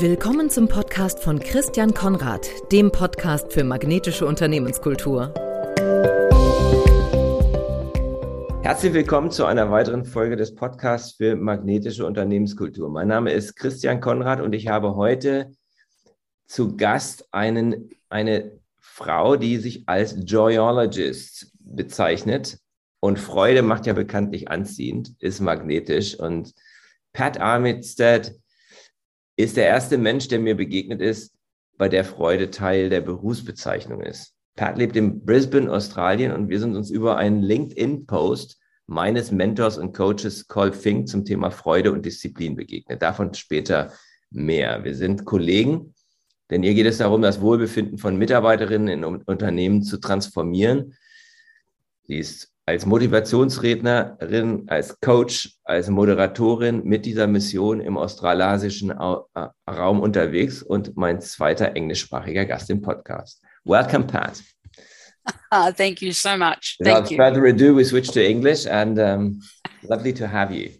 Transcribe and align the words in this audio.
Willkommen 0.00 0.48
zum 0.48 0.68
Podcast 0.68 1.18
von 1.24 1.40
Christian 1.40 1.92
Konrad, 1.92 2.48
dem 2.70 2.92
Podcast 2.92 3.52
für 3.52 3.64
magnetische 3.64 4.26
Unternehmenskultur. 4.26 5.34
Herzlich 8.62 8.92
willkommen 8.92 9.32
zu 9.32 9.44
einer 9.44 9.72
weiteren 9.72 10.04
Folge 10.04 10.36
des 10.36 10.54
Podcasts 10.54 11.16
für 11.16 11.34
magnetische 11.34 12.06
Unternehmenskultur. 12.06 12.88
Mein 12.88 13.08
Name 13.08 13.32
ist 13.32 13.56
Christian 13.56 14.00
Konrad 14.00 14.40
und 14.40 14.52
ich 14.52 14.68
habe 14.68 14.94
heute 14.94 15.50
zu 16.46 16.76
Gast 16.76 17.26
einen, 17.32 17.90
eine 18.08 18.52
Frau, 18.78 19.34
die 19.34 19.56
sich 19.56 19.88
als 19.88 20.14
Joyologist 20.24 21.50
bezeichnet. 21.58 22.60
Und 23.00 23.18
Freude 23.18 23.62
macht 23.62 23.86
ja 23.86 23.94
bekanntlich 23.94 24.48
anziehend, 24.48 25.16
ist 25.18 25.40
magnetisch. 25.40 26.14
Und 26.14 26.54
Pat 27.12 27.40
Armitstead 27.40 28.36
ist 29.38 29.56
der 29.56 29.66
erste 29.66 29.98
Mensch, 29.98 30.26
der 30.26 30.40
mir 30.40 30.56
begegnet 30.56 31.00
ist, 31.00 31.32
bei 31.76 31.88
der 31.88 32.04
Freude 32.04 32.50
Teil 32.50 32.90
der 32.90 33.00
Berufsbezeichnung 33.00 34.00
ist. 34.00 34.34
Pat 34.56 34.76
lebt 34.76 34.96
in 34.96 35.24
Brisbane, 35.24 35.70
Australien 35.70 36.32
und 36.32 36.48
wir 36.48 36.58
sind 36.58 36.74
uns 36.74 36.90
über 36.90 37.16
einen 37.16 37.42
LinkedIn-Post 37.42 38.58
meines 38.88 39.30
Mentors 39.30 39.78
und 39.78 39.96
Coaches 39.96 40.48
Col 40.48 40.72
Fink 40.72 41.06
zum 41.06 41.24
Thema 41.24 41.52
Freude 41.52 41.92
und 41.92 42.04
Disziplin 42.04 42.56
begegnet. 42.56 43.00
Davon 43.00 43.32
später 43.32 43.92
mehr. 44.30 44.82
Wir 44.82 44.96
sind 44.96 45.24
Kollegen, 45.24 45.94
denn 46.50 46.64
hier 46.64 46.74
geht 46.74 46.86
es 46.86 46.98
darum, 46.98 47.22
das 47.22 47.40
Wohlbefinden 47.40 47.98
von 47.98 48.18
Mitarbeiterinnen 48.18 48.88
in 48.88 49.04
Unternehmen 49.04 49.84
zu 49.84 49.98
transformieren. 49.98 50.96
Sie 52.02 52.18
ist 52.18 52.52
als 52.68 52.84
Motivationsrednerin, 52.84 54.64
als 54.66 55.00
Coach, 55.00 55.56
als 55.64 55.88
Moderatorin 55.88 56.84
mit 56.84 57.06
dieser 57.06 57.26
Mission 57.26 57.80
im 57.80 57.96
australasischen 57.96 58.90
äh, 58.90 59.46
Raum 59.70 60.00
unterwegs 60.00 60.62
und 60.62 60.94
mein 60.94 61.18
zweiter 61.22 61.74
englischsprachiger 61.74 62.44
Gast 62.44 62.68
im 62.68 62.82
Podcast. 62.82 63.42
Welcome, 63.64 64.04
Pat. 64.04 64.42
Uh, 65.50 65.72
thank 65.72 66.02
you 66.02 66.12
so 66.12 66.36
much. 66.36 66.76
Without 66.78 67.06
thank 67.06 67.16
further 67.16 67.46
ado, 67.46 67.74
we 67.74 67.84
switch 67.86 68.10
to 68.10 68.20
English 68.20 68.66
and 68.66 68.98
um, 68.98 69.40
lovely 69.88 70.12
to 70.12 70.26
have 70.26 70.52
you. 70.52 70.70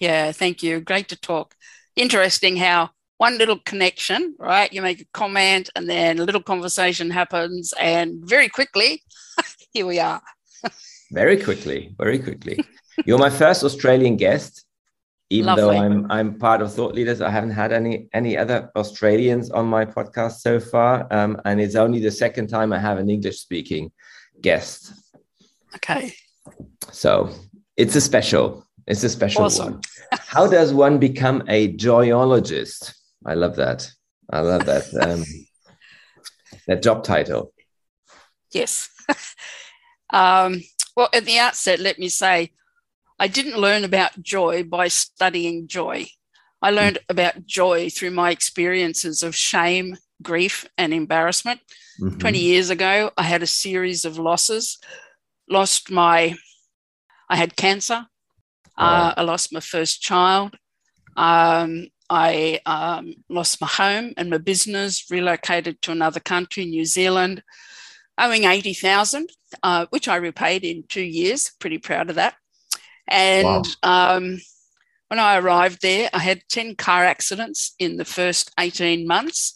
Yeah, 0.00 0.32
thank 0.32 0.60
you. 0.60 0.80
Great 0.80 1.06
to 1.10 1.16
talk. 1.16 1.54
Interesting 1.94 2.56
how 2.56 2.90
one 3.18 3.38
little 3.38 3.60
connection, 3.64 4.34
right? 4.40 4.72
You 4.72 4.82
make 4.82 5.02
a 5.02 5.06
comment 5.12 5.70
and 5.76 5.88
then 5.88 6.18
a 6.18 6.24
little 6.24 6.42
conversation 6.42 7.10
happens, 7.10 7.72
and 7.78 8.28
very 8.28 8.48
quickly, 8.48 9.04
here 9.72 9.86
we 9.86 10.00
are. 10.00 10.20
very 11.10 11.36
quickly, 11.42 11.94
very 11.98 12.18
quickly. 12.18 12.64
You're 13.04 13.18
my 13.18 13.30
first 13.30 13.62
Australian 13.64 14.16
guest. 14.16 14.64
Even 15.28 15.46
Lovely. 15.46 15.62
though 15.62 15.70
I'm 15.70 16.10
I'm 16.10 16.38
part 16.38 16.62
of 16.62 16.72
Thought 16.72 16.94
Leaders, 16.94 17.20
I 17.20 17.30
haven't 17.30 17.50
had 17.50 17.72
any 17.72 18.08
any 18.12 18.36
other 18.36 18.70
Australians 18.76 19.50
on 19.50 19.66
my 19.66 19.84
podcast 19.84 20.38
so 20.38 20.60
far, 20.60 21.06
um, 21.12 21.40
and 21.44 21.60
it's 21.60 21.74
only 21.74 21.98
the 21.98 22.12
second 22.12 22.46
time 22.46 22.72
I 22.72 22.78
have 22.78 22.98
an 22.98 23.10
English 23.10 23.40
speaking 23.40 23.90
guest. 24.40 24.92
Okay. 25.74 26.12
So 26.92 27.30
it's 27.76 27.96
a 27.96 28.00
special. 28.00 28.64
It's 28.86 29.02
a 29.02 29.08
special 29.08 29.44
awesome. 29.44 29.72
one. 29.72 29.80
How 30.12 30.46
does 30.46 30.72
one 30.72 30.98
become 30.98 31.42
a 31.48 31.74
joyologist? 31.74 32.94
I 33.24 33.34
love 33.34 33.56
that. 33.56 33.90
I 34.30 34.40
love 34.40 34.64
that. 34.66 34.84
Um, 35.02 35.24
that 36.66 36.82
job 36.82 37.04
title. 37.04 37.52
Yes. 38.52 38.88
um, 40.12 40.62
well, 40.96 41.08
at 41.12 41.24
the 41.24 41.38
outset, 41.38 41.78
let 41.78 41.98
me 41.98 42.08
say 42.08 42.52
I 43.18 43.28
didn't 43.28 43.58
learn 43.58 43.84
about 43.84 44.20
joy 44.22 44.64
by 44.64 44.88
studying 44.88 45.68
joy. 45.68 46.06
I 46.62 46.70
learned 46.70 46.96
mm-hmm. 46.96 47.12
about 47.12 47.46
joy 47.46 47.90
through 47.90 48.10
my 48.10 48.30
experiences 48.30 49.22
of 49.22 49.36
shame, 49.36 49.96
grief, 50.22 50.66
and 50.76 50.92
embarrassment. 50.92 51.60
Mm-hmm. 52.00 52.18
20 52.18 52.38
years 52.38 52.70
ago, 52.70 53.10
I 53.16 53.22
had 53.22 53.42
a 53.42 53.46
series 53.46 54.04
of 54.04 54.18
losses. 54.18 54.78
Lost 55.48 55.90
my, 55.90 56.36
I 57.28 57.36
had 57.36 57.56
cancer. 57.56 58.06
Uh, 58.78 59.14
I 59.16 59.22
lost 59.22 59.52
my 59.52 59.60
first 59.60 60.02
child. 60.02 60.54
Um, 61.16 61.88
I 62.10 62.60
um, 62.66 63.14
lost 63.28 63.60
my 63.60 63.66
home 63.66 64.12
and 64.16 64.28
my 64.28 64.38
business, 64.38 65.10
relocated 65.10 65.80
to 65.82 65.92
another 65.92 66.20
country, 66.20 66.66
New 66.66 66.84
Zealand, 66.84 67.42
owing 68.18 68.44
80,000, 68.44 69.28
uh, 69.62 69.86
which 69.90 70.08
I 70.08 70.16
repaid 70.16 70.64
in 70.64 70.84
two 70.88 71.02
years. 71.02 71.52
Pretty 71.58 71.78
proud 71.78 72.10
of 72.10 72.16
that. 72.16 72.34
And 73.08 73.66
wow. 73.82 74.16
um, 74.16 74.38
when 75.08 75.20
I 75.20 75.38
arrived 75.38 75.82
there, 75.82 76.10
I 76.12 76.18
had 76.18 76.42
10 76.48 76.76
car 76.76 77.04
accidents 77.04 77.74
in 77.78 77.96
the 77.96 78.04
first 78.04 78.50
18 78.58 79.06
months. 79.06 79.54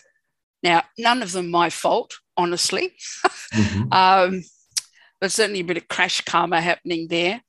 Now, 0.62 0.82
none 0.99 1.22
of 1.22 1.32
them 1.32 1.50
my 1.50 1.70
fault, 1.70 2.19
honestly. 2.37 2.93
Mm-hmm. 3.54 3.93
um, 3.93 4.43
but 5.20 5.32
certainly 5.32 5.60
a 5.60 5.65
bit 5.65 5.76
of 5.76 5.88
crash 5.88 6.20
karma 6.22 6.60
happening 6.60 7.09
there. 7.09 7.43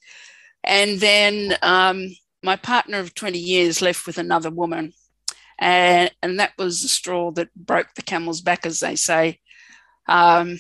And 0.64 1.00
then 1.00 1.58
um, 1.62 2.10
my 2.44 2.56
partner 2.56 3.00
of 3.00 3.14
20 3.14 3.38
years 3.38 3.82
left 3.82 4.08
with 4.08 4.18
another 4.18 4.50
woman. 4.50 4.94
And, 5.60 6.12
and 6.24 6.40
that 6.40 6.54
was 6.58 6.82
the 6.82 6.88
straw 6.88 7.32
that 7.32 7.54
broke 7.54 7.94
the 7.96 8.02
camel's 8.02 8.42
back, 8.42 8.66
as 8.66 8.80
they 8.80 8.96
say. 8.96 9.40
Um, 10.08 10.60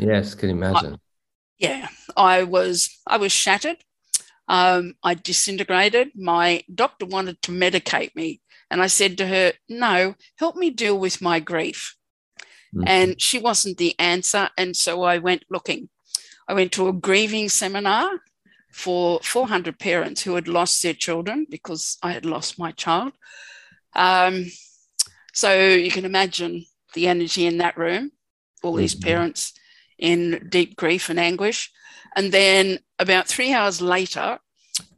yes, 0.00 0.34
can 0.34 0.50
imagine. 0.50 0.94
I, 0.94 0.98
yeah, 1.58 1.88
I 2.16 2.42
was 2.44 2.98
I 3.06 3.16
was 3.18 3.32
shattered. 3.32 3.76
Um, 4.48 4.94
I 5.02 5.14
disintegrated. 5.14 6.10
My 6.16 6.62
doctor 6.74 7.06
wanted 7.06 7.40
to 7.42 7.52
medicate 7.52 8.14
me, 8.16 8.40
and 8.70 8.82
I 8.82 8.88
said 8.88 9.18
to 9.18 9.26
her, 9.26 9.52
"No, 9.68 10.14
help 10.36 10.56
me 10.56 10.70
deal 10.70 10.98
with 10.98 11.22
my 11.22 11.40
grief." 11.40 11.96
Mm-hmm. 12.74 12.84
And 12.86 13.20
she 13.20 13.38
wasn't 13.38 13.78
the 13.78 13.98
answer, 13.98 14.48
and 14.56 14.76
so 14.76 15.02
I 15.02 15.18
went 15.18 15.44
looking. 15.50 15.88
I 16.48 16.54
went 16.54 16.72
to 16.72 16.88
a 16.88 16.92
grieving 16.92 17.48
seminar 17.48 18.08
for 18.72 19.20
400 19.22 19.78
parents 19.78 20.22
who 20.22 20.34
had 20.34 20.48
lost 20.48 20.82
their 20.82 20.94
children 20.94 21.46
because 21.48 21.98
I 22.02 22.12
had 22.12 22.24
lost 22.24 22.58
my 22.58 22.70
child. 22.72 23.12
Um, 23.94 24.46
so 25.32 25.52
you 25.58 25.90
can 25.90 26.04
imagine 26.04 26.64
the 26.94 27.08
energy 27.08 27.46
in 27.46 27.58
that 27.58 27.76
room, 27.76 28.12
all 28.62 28.74
these 28.74 28.94
mm-hmm. 28.94 29.08
parents 29.08 29.52
in 30.00 30.48
deep 30.48 30.76
grief 30.76 31.08
and 31.08 31.20
anguish. 31.20 31.70
And 32.16 32.32
then 32.32 32.80
about 32.98 33.28
three 33.28 33.52
hours 33.52 33.80
later, 33.80 34.38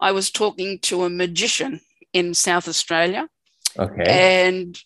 I 0.01 0.13
was 0.13 0.31
talking 0.31 0.79
to 0.81 1.05
a 1.05 1.11
magician 1.11 1.81
in 2.13 2.35
South 2.35 2.69
Australia. 2.69 3.29
Okay. 3.79 4.05
And 4.07 4.79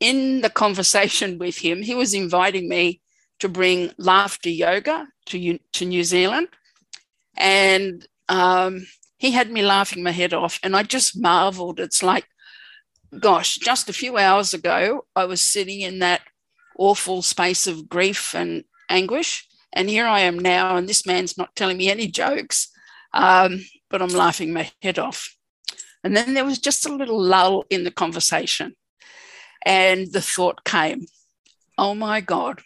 in 0.00 0.40
the 0.40 0.50
conversation 0.50 1.38
with 1.44 1.58
him, 1.58 1.82
he 1.82 1.94
was 1.94 2.14
inviting 2.14 2.68
me 2.68 3.00
to 3.40 3.48
bring 3.48 3.92
laughter 3.98 4.48
yoga 4.48 5.08
to, 5.26 5.58
to 5.72 5.84
New 5.84 6.04
Zealand. 6.04 6.48
And 7.36 8.06
um, 8.28 8.86
he 9.18 9.32
had 9.32 9.50
me 9.50 9.62
laughing 9.62 10.02
my 10.02 10.12
head 10.12 10.32
off. 10.32 10.60
And 10.62 10.76
I 10.76 10.84
just 10.84 11.20
marveled. 11.20 11.80
It's 11.80 12.02
like, 12.02 12.26
gosh, 13.18 13.56
just 13.56 13.88
a 13.88 13.92
few 13.92 14.16
hours 14.16 14.54
ago, 14.54 15.06
I 15.16 15.24
was 15.24 15.40
sitting 15.40 15.80
in 15.80 15.98
that 15.98 16.22
awful 16.78 17.22
space 17.22 17.66
of 17.66 17.88
grief 17.88 18.34
and 18.34 18.64
anguish. 18.88 19.48
And 19.74 19.90
here 19.90 20.06
I 20.06 20.20
am 20.20 20.38
now, 20.38 20.76
and 20.76 20.88
this 20.88 21.04
man's 21.04 21.36
not 21.36 21.54
telling 21.56 21.76
me 21.76 21.90
any 21.90 22.06
jokes, 22.06 22.68
um, 23.12 23.64
but 23.90 24.00
I'm 24.00 24.08
laughing 24.08 24.52
my 24.52 24.70
head 24.80 24.98
off. 24.98 25.36
And 26.04 26.16
then 26.16 26.34
there 26.34 26.44
was 26.44 26.60
just 26.60 26.86
a 26.86 26.94
little 26.94 27.20
lull 27.20 27.64
in 27.70 27.82
the 27.84 27.90
conversation. 27.90 28.76
And 29.66 30.12
the 30.12 30.20
thought 30.20 30.64
came, 30.64 31.06
oh 31.76 31.94
my 31.94 32.20
God, 32.20 32.60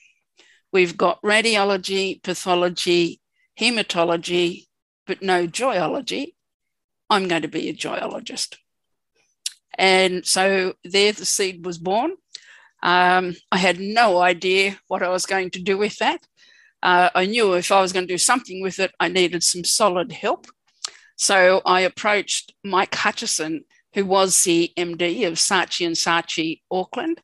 we've 0.73 0.97
got 0.97 1.23
radiology, 1.23 2.23
pathology, 2.23 3.21
hematology, 3.59 4.67
but 5.07 5.23
no 5.23 5.47
joyology. 5.47 6.35
I'm 7.09 7.27
going 7.27 7.43
to 7.43 7.49
be 7.49 7.71
a 7.71 7.75
joyologist. 7.75 8.57
And 9.79 10.27
so 10.27 10.75
there 10.85 11.13
the 11.13 11.25
seed 11.25 11.65
was 11.65 11.79
born. 11.79 12.13
Um, 12.83 13.35
I 13.51 13.57
had 13.59 13.81
no 13.81 14.19
idea 14.19 14.79
what 14.89 15.03
I 15.03 15.09
was 15.09 15.25
going 15.25 15.51
to 15.51 15.63
do 15.63 15.79
with 15.79 15.97
that. 15.99 16.21
Uh, 16.83 17.11
I 17.15 17.27
knew 17.27 17.55
if 17.55 17.73
I 17.73 17.81
was 17.81 17.93
going 17.93 18.07
to 18.07 18.13
do 18.13 18.19
something 18.19 18.63
with 18.63 18.79
it, 18.79 18.93
I 19.01 19.09
needed 19.09 19.43
some 19.43 19.65
solid 19.65 20.13
help. 20.13 20.47
So 21.17 21.61
I 21.67 21.81
approached 21.81 22.55
Mike 22.63 22.95
Hutchison, 22.95 23.65
who 23.95 24.07
was 24.07 24.45
the 24.45 24.73
MD 24.77 25.27
of 25.27 25.35
Saatchi 25.35 25.87
and 25.87 25.97
Saatchi 25.97 26.61
Auckland, 26.71 27.21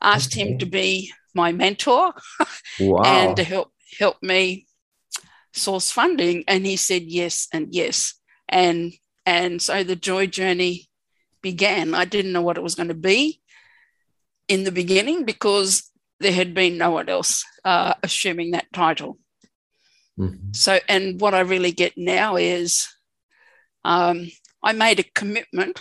asked 0.00 0.32
okay. 0.32 0.52
him 0.52 0.58
to 0.58 0.66
be 0.66 1.12
my 1.34 1.52
mentor 1.52 2.14
wow. 2.80 3.02
and 3.04 3.36
to 3.36 3.44
help 3.44 3.72
help 3.98 4.16
me 4.22 4.66
source 5.52 5.90
funding. 5.90 6.44
And 6.48 6.64
he 6.64 6.76
said 6.76 7.02
yes 7.02 7.48
and 7.52 7.68
yes. 7.72 8.14
And 8.48 8.94
and 9.26 9.60
so 9.60 9.82
the 9.82 9.96
joy 9.96 10.26
journey 10.26 10.88
began. 11.42 11.94
I 11.94 12.06
didn't 12.06 12.32
know 12.32 12.42
what 12.42 12.56
it 12.56 12.62
was 12.62 12.74
going 12.74 12.88
to 12.88 12.94
be 12.94 13.40
in 14.48 14.64
the 14.64 14.72
beginning 14.72 15.24
because 15.24 15.90
there 16.20 16.32
had 16.32 16.54
been 16.54 16.78
no 16.78 16.90
one 16.90 17.08
else 17.08 17.44
uh, 17.64 17.94
assuming 18.02 18.52
that 18.52 18.72
title. 18.72 19.18
Mm-hmm. 20.18 20.52
So, 20.52 20.78
and 20.88 21.20
what 21.20 21.34
I 21.34 21.40
really 21.40 21.72
get 21.72 21.92
now 21.96 22.36
is 22.36 22.88
um, 23.84 24.30
I 24.62 24.72
made 24.72 24.98
a 24.98 25.04
commitment 25.14 25.80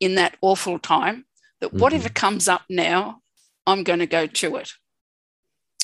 in 0.00 0.14
that 0.14 0.36
awful 0.40 0.78
time 0.78 1.26
that 1.60 1.72
Mhm. 1.72 1.78
whatever 1.80 2.08
comes 2.08 2.48
up 2.48 2.62
now, 2.68 3.20
I'm 3.66 3.84
going 3.84 3.98
to 3.98 4.06
go 4.06 4.26
to 4.26 4.56
it. 4.56 4.70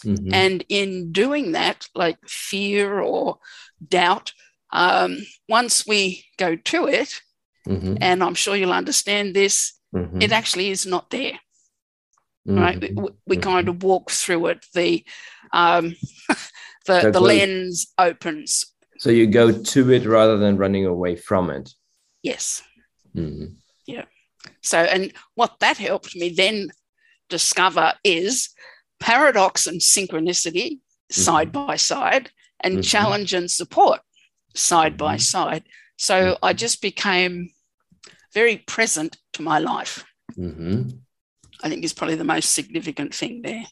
Mhm. 0.04 0.32
And 0.32 0.64
in 0.69 1.12
doing 1.12 1.52
that, 1.52 1.88
like 1.94 2.19
fear 2.28 3.00
or 3.00 3.38
doubt, 3.87 4.32
um, 4.72 5.19
once 5.49 5.87
we 5.87 6.25
go 6.37 6.56
to 6.56 6.87
it, 6.87 7.20
Mhm. 7.66 7.99
and 8.00 8.22
I'm 8.22 8.34
sure 8.34 8.56
you'll 8.56 8.72
understand 8.72 9.34
this, 9.34 9.75
Mhm. 9.94 10.22
it 10.22 10.32
actually 10.32 10.70
is 10.70 10.87
not 10.87 11.11
there, 11.11 11.40
right? 12.56 12.81
We, 12.81 12.89
Mhm. 12.89 13.17
we 13.27 13.37
kind 13.37 13.69
of 13.69 13.83
walk 13.83 14.11
through 14.11 14.47
it. 14.47 14.67
The 14.75 15.05
um, 15.53 15.97
the, 16.87 17.11
the 17.12 17.19
it 17.19 17.21
lens 17.21 17.93
opens. 17.99 18.67
So 18.99 19.11
you 19.11 19.27
go 19.27 19.53
to 19.53 19.93
it 19.93 20.06
rather 20.06 20.39
than 20.39 20.56
running 20.56 20.87
away 20.87 21.17
from 21.17 21.50
it. 21.50 21.75
Yes. 22.23 22.62
Mhm. 23.15 23.56
So, 24.62 24.79
and 24.79 25.12
what 25.35 25.59
that 25.61 25.79
helped 25.79 26.15
me 26.15 26.29
then 26.31 26.69
discover 27.29 27.93
is 28.05 28.50
paradox 29.00 29.67
and 29.67 29.81
synchronicity 29.81 30.81
side 31.11 31.53
by 31.53 31.77
side, 31.77 32.31
and 32.61 32.79
Mhm. 32.79 32.85
challenge 32.85 33.35
and 33.35 33.50
support 33.50 34.00
side 34.55 34.97
by 34.97 35.17
Mhm. 35.17 35.21
side. 35.21 35.65
So 35.97 36.39
I 36.43 36.53
just 36.53 36.81
became 36.83 37.50
very 38.33 38.59
present 38.59 39.19
to 39.35 39.43
my 39.43 39.59
life. 39.59 40.05
I 41.62 41.69
think 41.69 41.84
is 41.84 41.93
probably 41.93 42.16
the 42.16 42.25
most 42.25 42.52
significant 42.55 43.14
thing 43.14 43.43
there. 43.43 43.64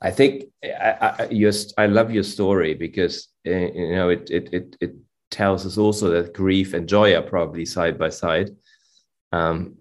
I 0.00 0.10
think 0.10 0.44
I, 0.62 1.28
I, 1.30 1.52
I 1.78 1.86
love 1.86 2.10
your 2.10 2.22
story 2.22 2.74
because 2.74 3.28
uh, 3.46 3.50
you 3.50 3.96
know 3.96 4.10
it, 4.10 4.30
it 4.30 4.48
it 4.52 4.76
it 4.80 4.94
tells 5.30 5.66
us 5.66 5.78
also 5.78 6.10
that 6.10 6.34
grief 6.34 6.74
and 6.74 6.88
joy 6.88 7.14
are 7.14 7.22
probably 7.22 7.64
side 7.64 7.98
by 7.98 8.10
side, 8.10 8.50
um, 9.32 9.78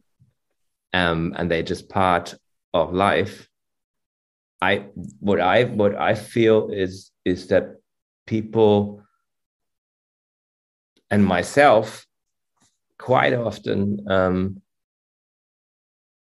um, 0.94 1.34
and 1.38 1.52
they're 1.52 1.62
just 1.62 1.90
part 1.90 2.36
of 2.74 2.94
life. 2.94 3.48
I 4.62 4.86
what 5.20 5.42
I 5.42 5.66
what 5.66 5.96
I 5.96 6.16
feel 6.16 6.70
is 6.70 7.12
is 7.26 7.48
that 7.48 7.76
people 8.26 9.04
and 11.12 11.26
myself 11.26 12.08
quite 12.98 13.34
often 13.34 14.10
um, 14.10 14.63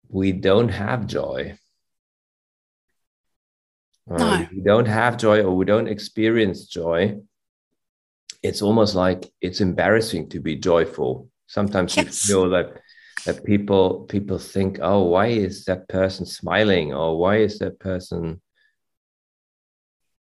we 0.08 0.32
don't 0.32 0.68
have 0.68 1.06
joy. 1.06 1.58
Um, 4.10 4.18
No. 4.18 4.46
we 4.52 4.60
don't 4.62 4.86
have 4.86 5.16
joy 5.16 5.42
or 5.42 5.56
we 5.56 5.64
don't 5.64 5.88
experience 5.88 6.66
joy. 6.66 7.18
It's 8.42 8.60
almost 8.60 8.94
like 8.94 9.32
it's 9.40 9.60
embarrassing 9.60 10.28
to 10.30 10.40
be 10.40 10.56
joyful. 10.56 11.30
Sometimes 11.46 11.96
Yes. 11.96 12.06
you 12.28 12.34
feel 12.34 12.50
that 12.50 12.80
that 13.26 13.42
people 13.44 14.04
people 14.04 14.38
think, 14.38 14.78
oh, 14.82 15.04
why 15.04 15.28
is 15.28 15.64
that 15.64 15.88
person 15.88 16.26
smiling 16.26 16.92
or 16.92 17.18
why 17.18 17.36
is 17.38 17.58
that 17.60 17.78
person 17.78 18.42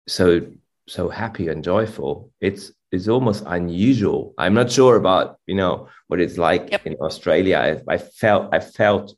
so 0.08 0.40
so 0.88 1.08
happy 1.08 1.46
and 1.48 1.62
joyful? 1.62 2.32
It's 2.40 2.72
it's 2.90 3.06
almost 3.06 3.44
unusual. 3.46 4.34
I'm 4.38 4.54
not 4.54 4.72
sure 4.72 4.96
about 4.96 5.38
you 5.46 5.54
know 5.54 5.88
what 6.08 6.20
it's 6.20 6.38
like 6.38 6.70
Yep. 6.72 6.86
in 6.86 6.94
Australia. 6.94 7.58
I, 7.88 7.94
I 7.94 7.98
felt 7.98 8.52
I 8.52 8.58
felt 8.58 9.14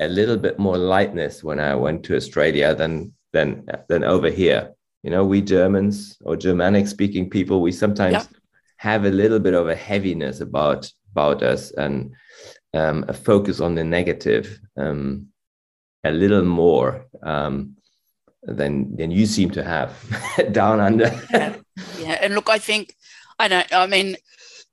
a 0.00 0.08
little 0.08 0.36
bit 0.36 0.58
more 0.58 0.78
lightness 0.78 1.42
when 1.42 1.58
I 1.60 1.74
went 1.74 2.04
to 2.04 2.16
Australia 2.16 2.74
than 2.74 3.12
than 3.32 3.66
than 3.88 4.04
over 4.04 4.30
here. 4.30 4.72
You 5.02 5.10
know, 5.10 5.24
we 5.24 5.40
Germans 5.40 6.16
or 6.24 6.36
Germanic 6.36 6.86
speaking 6.88 7.30
people, 7.30 7.60
we 7.60 7.72
sometimes 7.72 8.12
Yep. 8.14 8.26
have 8.78 9.04
a 9.04 9.10
little 9.10 9.38
bit 9.38 9.54
of 9.54 9.68
a 9.68 9.74
heaviness 9.76 10.40
about 10.40 10.90
about 11.12 11.42
us 11.42 11.70
and 11.72 12.12
um, 12.74 13.04
a 13.08 13.12
focus 13.14 13.60
on 13.60 13.74
the 13.74 13.84
negative 13.84 14.58
um, 14.76 15.28
a 16.04 16.10
little 16.10 16.44
more 16.44 17.06
um, 17.22 17.76
than 18.42 18.94
than 18.96 19.10
you 19.10 19.26
seem 19.26 19.50
to 19.52 19.62
have 19.62 19.90
down 20.52 20.80
under. 20.80 21.10
Yeah. 21.98 22.18
And 22.22 22.34
look, 22.34 22.48
I 22.48 22.58
think, 22.58 22.94
I 23.38 23.48
don't, 23.48 23.70
I 23.72 23.86
mean, 23.86 24.16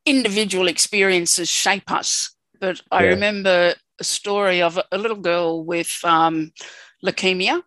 individual 0.05 0.67
experiences 0.69 1.49
shape 1.49 1.91
us. 1.91 2.31
But 2.59 2.81
I 2.91 3.03
Yeah. 3.03 3.09
remember 3.09 3.73
a 4.03 4.05
story 4.05 4.61
of 4.61 4.77
a, 4.91 4.97
little 4.97 5.21
girl 5.31 5.63
with 5.63 5.91
um, 6.03 6.51
leukemia 7.05 7.63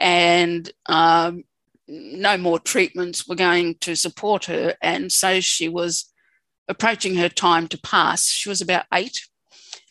and 0.00 0.68
um, 0.86 1.44
no 1.86 2.36
more 2.36 2.58
treatments 2.58 3.28
were 3.28 3.36
going 3.36 3.76
to 3.76 3.94
support 3.94 4.46
her. 4.46 4.74
And 4.82 5.12
so 5.12 5.40
she 5.40 5.68
was 5.68 6.12
approaching 6.68 7.14
her 7.14 7.28
time 7.28 7.68
to 7.68 7.78
pass. 7.78 8.26
She 8.26 8.48
was 8.48 8.60
about 8.60 8.86
eight, 8.92 9.18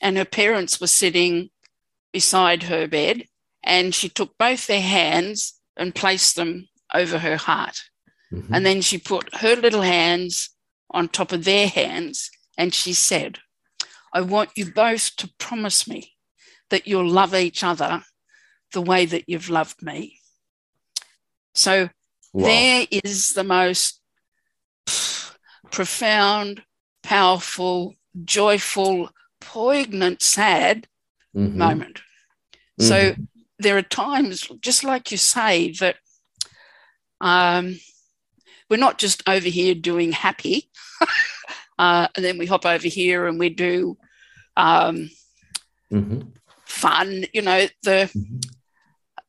and 0.02 0.18
her 0.18 0.26
parents 0.26 0.82
were 0.82 1.00
sitting 1.04 1.50
beside 2.12 2.64
her 2.64 2.88
bed. 2.88 3.24
And 3.64 3.96
she 3.96 4.10
took 4.10 4.38
both 4.38 4.68
their 4.68 4.82
hands 4.82 5.60
and 5.78 5.96
placed 5.96 6.36
them 6.36 6.68
over 6.94 7.20
her 7.20 7.38
heart. 7.38 7.78
Mhm. 8.34 8.50
And 8.54 8.66
then 8.66 8.82
she 8.82 8.98
put 8.98 9.34
her 9.36 9.56
little 9.56 9.82
hands 9.82 10.50
on 10.92 11.08
top 11.08 11.32
of 11.32 11.46
their 11.46 11.68
hands 11.68 12.30
and 12.58 12.74
she 12.74 12.94
said, 12.94 13.40
I 14.16 14.22
want 14.22 14.52
you 14.56 14.72
both 14.72 15.14
to 15.18 15.30
promise 15.40 15.90
me 15.90 16.14
that 16.70 16.88
you'll 16.88 17.10
love 17.10 17.36
each 17.36 17.66
other 17.66 18.02
the 18.72 18.82
way 18.82 19.06
that 19.06 19.26
you've 19.28 19.50
loved 19.50 19.84
me. 19.84 20.20
So 21.54 21.90
Wow. 22.32 22.46
there 22.48 22.88
is 23.04 23.34
the 23.34 23.44
most 23.44 24.00
profound, 25.70 26.64
powerful, 27.04 27.96
joyful, 28.24 29.10
poignant, 29.42 30.22
sad 30.22 30.88
Mhm. 31.36 31.56
moment. 31.56 32.02
So 32.80 32.96
Mhm. 33.12 33.28
there 33.60 33.78
are 33.78 33.82
times, 33.82 34.48
just 34.62 34.86
like 34.86 35.12
you 35.12 35.18
say, 35.18 35.72
that 35.80 35.98
um, 37.20 37.80
we're 38.70 38.78
not 38.78 38.98
just 38.98 39.24
over 39.28 39.48
here 39.50 39.76
doing 39.76 40.14
happy, 40.14 40.70
uh, 41.80 42.08
and 42.16 42.24
then 42.24 42.38
we 42.38 42.46
hop 42.46 42.66
over 42.66 42.88
here 42.88 43.28
and 43.28 43.40
we 43.40 43.50
do 43.50 43.98
um, 44.58 45.10
Mhm. 45.92 46.34
fun. 46.66 47.26
You 47.34 47.42
know, 47.42 47.68
the 47.84 48.10
Mhm. 48.14 48.42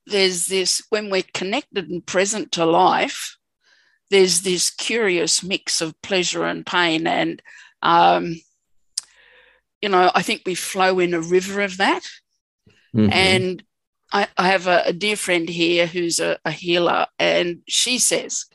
there's 0.06 0.46
this 0.46 0.82
when 0.90 1.11
we're 1.11 1.25
connected 1.34 1.88
and 1.90 2.06
present 2.06 2.52
to 2.52 2.64
life. 2.64 3.37
There's 4.11 4.43
this 4.43 4.70
curious 4.70 5.43
mix 5.43 5.81
of 5.81 6.00
pleasure 6.00 6.44
and 6.44 6.64
pain, 6.64 7.06
and 7.06 7.43
um, 7.82 8.40
you 9.82 9.88
know, 9.88 10.11
I 10.14 10.23
think 10.23 10.43
we 10.46 10.55
flow 10.55 10.99
in 10.99 11.12
a 11.14 11.21
river 11.21 11.61
of 11.61 11.76
that. 11.76 12.02
Mhm. 12.95 13.12
And 13.12 13.64
I, 14.12 14.28
I 14.38 14.49
have 14.49 14.66
a, 14.66 14.83
a 14.87 14.92
dear 14.92 15.16
friend 15.16 15.49
here 15.49 15.87
who's 15.87 16.21
a, 16.21 16.38
a 16.45 16.50
healer, 16.50 17.06
and 17.18 17.62
she 17.68 17.99
says, 17.99 18.47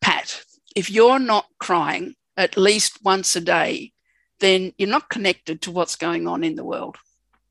Pat, 0.00 0.42
if 0.74 0.90
you're 0.90 1.18
not 1.18 1.46
crying 1.60 2.14
at 2.36 2.56
least 2.56 2.98
once 3.04 3.36
a 3.36 3.40
day, 3.40 3.91
then 4.42 4.72
you're 4.76 4.88
not 4.98 5.08
connected 5.08 5.62
to 5.62 5.70
what's 5.70 5.96
going 5.96 6.26
on 6.28 6.44
in 6.44 6.54
the 6.56 6.64
world. 6.72 6.96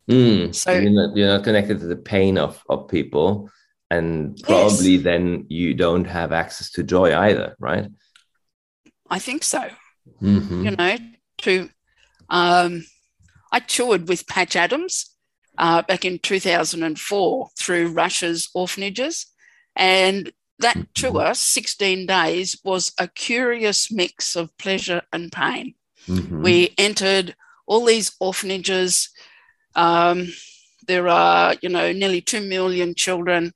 Mm. 0.09 0.53
So- 0.53 0.71
you're 0.73 0.91
not, 0.91 1.15
you're 1.17 1.27
not 1.35 1.43
connected 1.43 1.79
to 1.79 1.87
the 1.87 1.95
pain 2.13 2.37
of, 2.37 2.61
of 2.69 2.87
people 2.87 3.49
and 3.89 4.37
probably 4.43 4.97
then 4.97 5.45
you 5.49 5.73
don't 5.73 6.05
have 6.05 6.31
access 6.31 6.71
to 6.71 6.83
joy 6.83 7.09
either 7.27 7.55
right 7.59 7.87
I 9.09 9.19
think 9.19 9.43
so. 9.43 9.63
Mhm. 10.21 10.63
You 10.65 10.71
know, 10.79 10.95
to 11.39 11.69
um, 12.29 12.85
I 13.51 13.59
toured 13.59 14.07
with 14.07 14.25
Patch 14.25 14.55
Adams 14.55 14.93
uh, 15.57 15.81
back 15.81 16.05
in 16.05 16.17
2004 16.19 17.49
through 17.59 17.87
Russia's 17.91 18.49
orphanages, 18.53 19.25
and 19.75 20.31
that 20.59 20.77
Mhm. 20.77 20.87
tour, 20.93 21.33
16 21.33 22.05
days, 22.05 22.57
was 22.63 22.93
a 22.97 23.09
curious 23.09 23.91
mix 23.91 24.37
of 24.37 24.55
pleasure 24.57 25.01
and 25.11 25.29
pain. 25.29 25.75
Mhm. 26.07 26.41
We 26.43 26.73
entered 26.77 27.35
all 27.65 27.85
these 27.85 28.11
orphanages. 28.19 29.09
Um, 29.75 30.33
there 30.87 31.07
are, 31.07 31.55
you 31.61 31.69
know, 31.69 31.91
nearly 31.91 32.21
2 32.21 32.41
million 32.41 32.95
children 32.95 33.53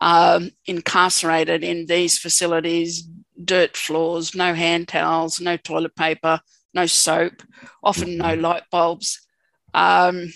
um, 0.00 0.50
incarcerated 0.66 1.64
in 1.64 1.86
these 1.86 2.18
facilities, 2.18 3.08
dirt 3.42 3.76
floors, 3.76 4.34
no 4.34 4.54
hand 4.54 4.88
towels, 4.88 5.40
no 5.40 5.56
toilet 5.56 5.96
paper, 5.96 6.40
no 6.74 6.86
soap, 6.86 7.42
often 7.82 8.16
no 8.16 8.34
light 8.34 8.62
bulbs. 8.70 9.26
Um, 9.74 10.32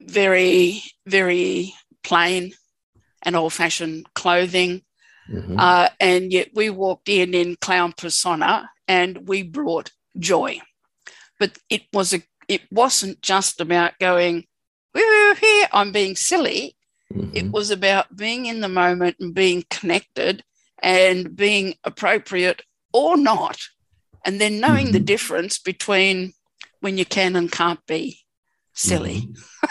very, 0.00 0.82
very 1.06 1.74
plain 2.02 2.52
and 3.22 3.36
old 3.36 3.52
fashioned 3.52 4.06
clothing. 4.14 4.82
Mhm. 5.30 5.56
Uh, 5.58 5.88
and 6.00 6.32
yet 6.32 6.50
we 6.54 6.70
walked 6.70 7.08
in 7.08 7.34
in 7.34 7.56
clown 7.56 7.92
persona 7.96 8.70
and 8.86 9.26
we 9.28 9.42
brought 9.42 9.90
joy. 10.18 10.60
But 11.38 11.58
it 11.70 11.82
was 11.92 12.12
a 12.14 12.22
it 12.46 12.60
wasn't 12.70 13.22
just 13.22 13.58
about 13.60 13.98
going, 13.98 14.44
we're 14.94 15.34
here, 15.34 15.66
I'm 15.72 15.92
being 15.92 16.14
silly. 16.14 16.76
It 17.10 17.46
Mhm. 17.46 17.52
was 17.52 17.70
about 17.70 18.14
being 18.16 18.44
in 18.44 18.60
the 18.60 18.68
moment 18.68 19.16
and 19.18 19.34
being 19.34 19.64
connected 19.70 20.44
and 20.82 21.34
being 21.34 21.74
appropriate 21.84 22.60
or 22.92 23.16
not. 23.16 23.58
And 24.26 24.40
then 24.40 24.60
knowing 24.60 24.92
the 24.92 25.00
Mhm. 25.00 25.06
difference 25.06 25.58
between 25.58 26.34
when 26.80 26.98
you 26.98 27.06
can 27.06 27.34
and 27.34 27.50
can't 27.50 27.84
be 27.86 28.20
silly. 28.74 29.28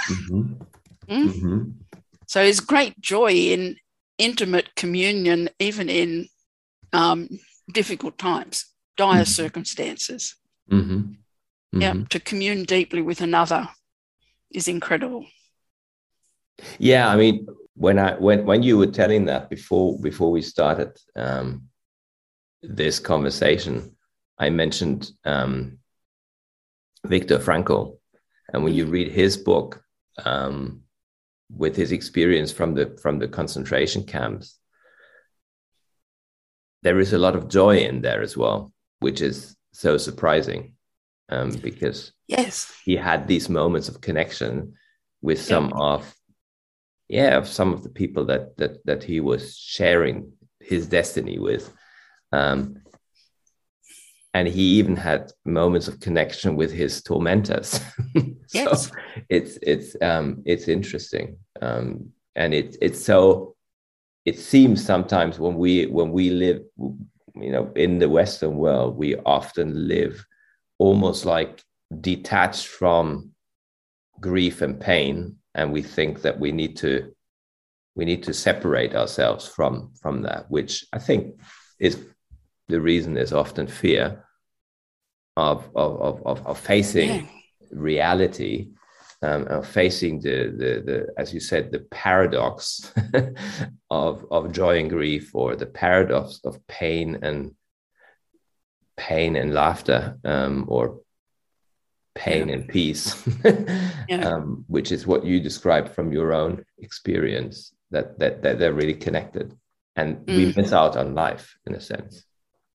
Mm-hmm. 0.08 0.42
mm? 0.42 0.68
mm-hmm. 1.10 1.60
So 2.26 2.40
there's 2.44 2.60
great 2.60 3.00
joy 3.00 3.34
in 3.34 3.78
intimate 4.18 4.76
communion, 4.76 5.50
even 5.60 5.90
in 5.90 6.28
um, 6.92 7.30
difficult 7.72 8.18
times, 8.18 8.66
dire 8.98 9.24
mm-hmm. 9.24 9.24
circumstances. 9.24 10.36
Mm-hmm. 10.72 11.82
Yeah, 11.82 11.96
to 12.10 12.20
commune 12.20 12.66
deeply 12.66 13.02
with 13.02 13.22
another 13.22 13.68
is 14.52 14.68
incredible. 14.68 15.26
Yeah, 16.78 17.10
I 17.10 17.16
mean, 17.16 17.48
when 17.76 17.98
I 17.98 18.14
when 18.14 18.46
when 18.46 18.62
you 18.62 18.78
were 18.78 18.92
telling 18.92 19.26
that 19.26 19.50
before 19.50 20.00
before 20.00 20.32
we 20.32 20.42
started 20.42 20.98
um, 21.16 21.64
this 22.62 23.00
conversation, 23.00 23.96
I 24.38 24.52
mentioned 24.52 25.10
um, 25.26 25.80
Viktor 27.06 27.40
Frankl, 27.40 27.98
and 28.54 28.64
when 28.64 28.74
you 28.74 28.86
read 28.86 29.12
his 29.12 29.36
book 29.36 29.84
um, 30.24 30.83
with 31.56 31.76
his 31.76 31.92
experience 31.92 32.52
from 32.52 32.74
the 32.74 32.98
from 33.02 33.20
the 33.20 33.28
concentration 33.28 34.04
camps, 34.04 34.58
there 36.82 37.00
is 37.00 37.14
a 37.14 37.18
lot 37.18 37.36
of 37.36 37.50
joy 37.50 37.78
in 37.78 38.02
there 38.02 38.22
as 38.22 38.36
well, 38.36 38.72
which 39.00 39.22
is 39.22 39.56
so 39.72 39.98
surprising 39.98 40.74
um, 41.30 41.52
because 41.52 42.12
yes, 42.28 42.74
he 42.84 42.96
had 42.96 43.28
these 43.28 43.50
moments 43.50 43.90
of 43.90 44.02
connection 44.02 44.74
with 45.22 45.42
some 45.42 45.70
yeah. 45.70 45.82
of 45.82 46.16
yeah 47.08 47.38
of 47.38 47.48
some 47.48 47.74
of 47.74 47.84
the 47.84 47.90
people 47.90 48.26
that 48.26 48.58
that 48.58 48.86
that 48.86 49.04
he 49.04 49.20
was 49.20 49.56
sharing 49.56 50.34
his 50.60 50.88
destiny 50.88 51.40
with 51.40 51.72
um, 52.32 52.83
and 54.34 54.48
he 54.48 54.62
even 54.80 54.96
had 54.96 55.32
moments 55.46 55.88
of 55.88 56.00
connection 56.00 56.56
with 56.56 56.72
his 56.72 57.02
tormentors. 57.02 57.80
So 58.46 58.60
yes. 58.60 58.92
it's 59.30 59.58
it's 59.64 59.96
um 60.02 60.44
it's 60.46 60.68
interesting. 60.68 61.38
Um 61.60 62.12
and 62.36 62.54
it's 62.54 62.78
it's 62.82 63.04
so 63.04 63.56
it 64.26 64.38
seems 64.38 64.86
sometimes 64.86 65.40
when 65.40 65.56
we 65.56 65.88
when 65.88 66.12
we 66.12 66.30
live 66.30 66.62
you 66.78 67.52
know 67.52 67.72
in 67.76 67.98
the 67.98 68.10
western 68.10 68.58
world 68.58 68.96
we 68.96 69.16
often 69.26 69.88
live 69.88 70.24
almost 70.78 71.26
like 71.26 71.64
detached 72.00 72.68
from 72.68 73.32
grief 74.20 74.62
and 74.62 74.80
pain. 74.80 75.38
And 75.56 75.74
we 75.74 75.82
think 75.82 76.22
that 76.22 76.40
we 76.40 76.52
need 76.52 76.78
to 76.78 77.12
we 77.96 78.06
need 78.06 78.24
to 78.24 78.34
separate 78.34 78.94
ourselves 78.96 79.48
from 79.48 79.92
from 80.02 80.22
that 80.24 80.50
which 80.50 80.86
i 80.94 81.00
think 81.00 81.40
is 81.80 81.98
the 82.68 82.82
reason 82.82 83.18
is 83.18 83.34
often 83.34 83.68
fear 83.68 84.26
of 85.36 85.70
of 85.76 86.22
of, 86.26 86.46
of 86.48 86.60
facing 86.60 87.28
reality 87.72 88.70
um, 89.22 89.48
of 89.48 89.66
facing 89.66 90.20
the, 90.20 90.54
the 90.58 90.84
the 90.86 91.08
as 91.18 91.34
you 91.34 91.40
said 91.40 91.72
the 91.72 91.80
paradox 91.92 92.94
of 93.90 94.26
of 94.30 94.52
joy 94.52 94.80
and 94.80 94.90
grief 94.90 95.34
or 95.34 95.56
the 95.56 95.66
paradox 95.66 96.42
of 96.44 96.66
pain 96.68 97.20
and 97.22 97.56
pain 98.98 99.36
and 99.36 99.54
laughter 99.54 100.18
um, 100.24 100.66
or 100.68 101.00
pain 102.16 102.50
yeah. 102.50 102.56
and 102.56 102.68
peace, 102.68 103.28
yeah. 104.10 104.30
um, 104.30 104.66
which 104.68 104.92
is 104.92 105.08
what 105.08 105.26
you 105.26 105.40
described 105.40 105.90
from 105.90 106.12
your 106.12 106.34
own 106.34 106.64
experience 106.78 107.74
that 107.92 108.20
that, 108.20 108.44
that 108.44 108.60
they're 108.60 108.74
really 108.74 108.94
connected, 108.94 109.58
and 109.96 110.18
mm. 110.18 110.38
we 110.38 110.54
miss 110.56 110.74
out 110.74 110.98
on 110.98 111.16
life 111.16 111.58
in 111.66 111.76
a 111.76 111.82
sense. 111.82 112.24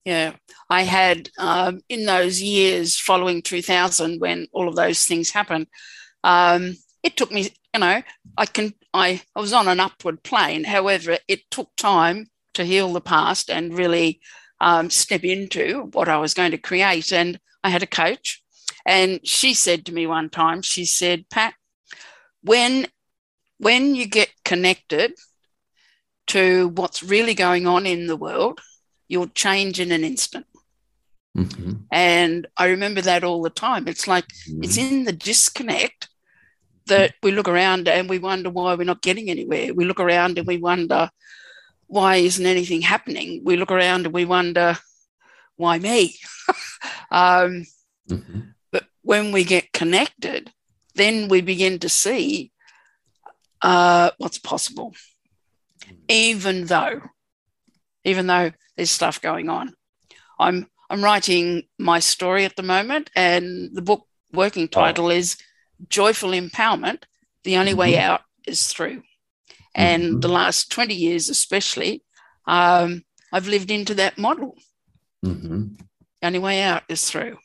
Yeah, 0.04 0.36
I 0.70 0.82
had 0.82 1.28
um, 1.38 1.80
in 1.88 2.06
those 2.06 2.40
years 2.40 2.98
following 2.98 3.42
2000 3.42 4.20
when 4.20 4.46
all 4.52 4.68
of 4.68 4.76
those 4.76 5.04
things 5.04 5.30
happened. 5.30 5.66
Um, 6.24 6.76
it 7.02 7.16
took 7.16 7.30
me, 7.30 7.50
you 7.74 7.80
know, 7.80 8.02
I 8.36 8.46
can 8.46 8.72
I, 8.94 9.20
I 9.36 9.40
was 9.40 9.52
on 9.52 9.68
an 9.68 9.80
upward 9.80 10.22
plane. 10.22 10.64
However, 10.64 11.18
it 11.28 11.50
took 11.50 11.74
time 11.76 12.28
to 12.54 12.64
heal 12.64 12.92
the 12.92 13.00
past 13.00 13.50
and 13.50 13.76
really 13.76 14.20
um, 14.60 14.90
step 14.90 15.24
into 15.24 15.90
what 15.92 16.08
I 16.08 16.16
was 16.18 16.34
going 16.34 16.52
to 16.52 16.58
create. 16.58 17.12
And 17.12 17.38
I 17.62 17.70
had 17.70 17.82
a 17.82 17.86
coach 17.86 18.42
and 18.86 19.20
she 19.26 19.52
said 19.54 19.84
to 19.86 19.92
me 19.92 20.06
one 20.06 20.30
time, 20.30 20.62
she 20.62 20.86
said, 20.86 21.28
Pat, 21.28 21.54
when 22.42 22.86
when 23.58 23.94
you 23.94 24.06
get 24.06 24.30
connected 24.44 25.12
to 26.28 26.68
what's 26.68 27.02
really 27.02 27.34
going 27.34 27.66
on 27.66 27.86
in 27.86 28.06
the 28.06 28.16
world, 28.16 28.60
you'll 29.08 29.28
change 29.28 29.80
in 29.80 29.92
an 29.92 30.04
instant. 30.04 30.46
Mm-hmm. 31.36 31.72
And 31.90 32.46
I 32.56 32.66
remember 32.66 33.00
that 33.02 33.24
all 33.24 33.42
the 33.42 33.50
time. 33.50 33.88
It's 33.88 34.06
like 34.06 34.26
mm-hmm. 34.26 34.64
it's 34.64 34.76
in 34.76 35.04
the 35.04 35.12
disconnect 35.12 36.08
that 36.86 37.14
we 37.22 37.32
look 37.32 37.48
around 37.48 37.88
and 37.88 38.08
we 38.08 38.18
wonder 38.18 38.50
why 38.50 38.74
we're 38.74 38.84
not 38.84 39.02
getting 39.02 39.30
anywhere. 39.30 39.74
We 39.74 39.84
look 39.84 40.00
around 40.00 40.38
and 40.38 40.46
we 40.46 40.56
wonder 40.56 41.10
why 41.86 42.16
isn't 42.16 42.44
anything 42.44 42.82
happening. 42.82 43.42
We 43.44 43.56
look 43.56 43.70
around 43.70 44.06
and 44.06 44.14
we 44.14 44.24
wonder 44.24 44.78
why 45.56 45.78
me. 45.78 46.16
um, 47.10 47.64
mm-hmm. 48.08 48.40
But 48.72 48.86
when 49.02 49.32
we 49.32 49.44
get 49.44 49.72
connected, 49.72 50.52
then 50.94 51.28
we 51.28 51.40
begin 51.40 51.78
to 51.80 51.88
see 51.88 52.52
uh, 53.62 54.10
what's 54.18 54.38
possible, 54.38 54.94
even 56.08 56.66
though, 56.66 57.00
even 58.04 58.26
though 58.26 58.52
there's 58.78 58.90
stuff 58.90 59.20
going 59.20 59.50
on. 59.50 59.74
I'm 60.38 60.66
I'm 60.88 61.04
writing 61.04 61.64
my 61.78 61.98
story 61.98 62.46
at 62.46 62.56
the 62.56 62.62
moment, 62.62 63.10
and 63.14 63.74
the 63.74 63.82
book 63.82 64.06
working 64.32 64.64
oh. 64.64 64.68
title 64.68 65.06
oh. 65.06 65.10
is 65.10 65.36
"Joyful 65.88 66.30
Empowerment." 66.30 67.02
The 67.44 67.56
only 67.56 67.72
mm-hmm. 67.72 67.80
way 67.80 67.98
out 67.98 68.22
is 68.46 68.72
through. 68.72 69.02
And 69.74 70.04
mm-hmm. 70.04 70.20
the 70.20 70.28
last 70.28 70.72
20 70.72 70.94
years, 70.94 71.28
especially, 71.28 72.02
um, 72.46 73.04
I've 73.32 73.48
lived 73.48 73.70
into 73.70 73.94
that 73.94 74.18
model. 74.18 74.56
Mm-hmm. 75.24 75.74
The 76.20 76.26
only 76.26 76.38
way 76.38 76.62
out 76.62 76.82
is 76.88 77.08
through. 77.08 77.38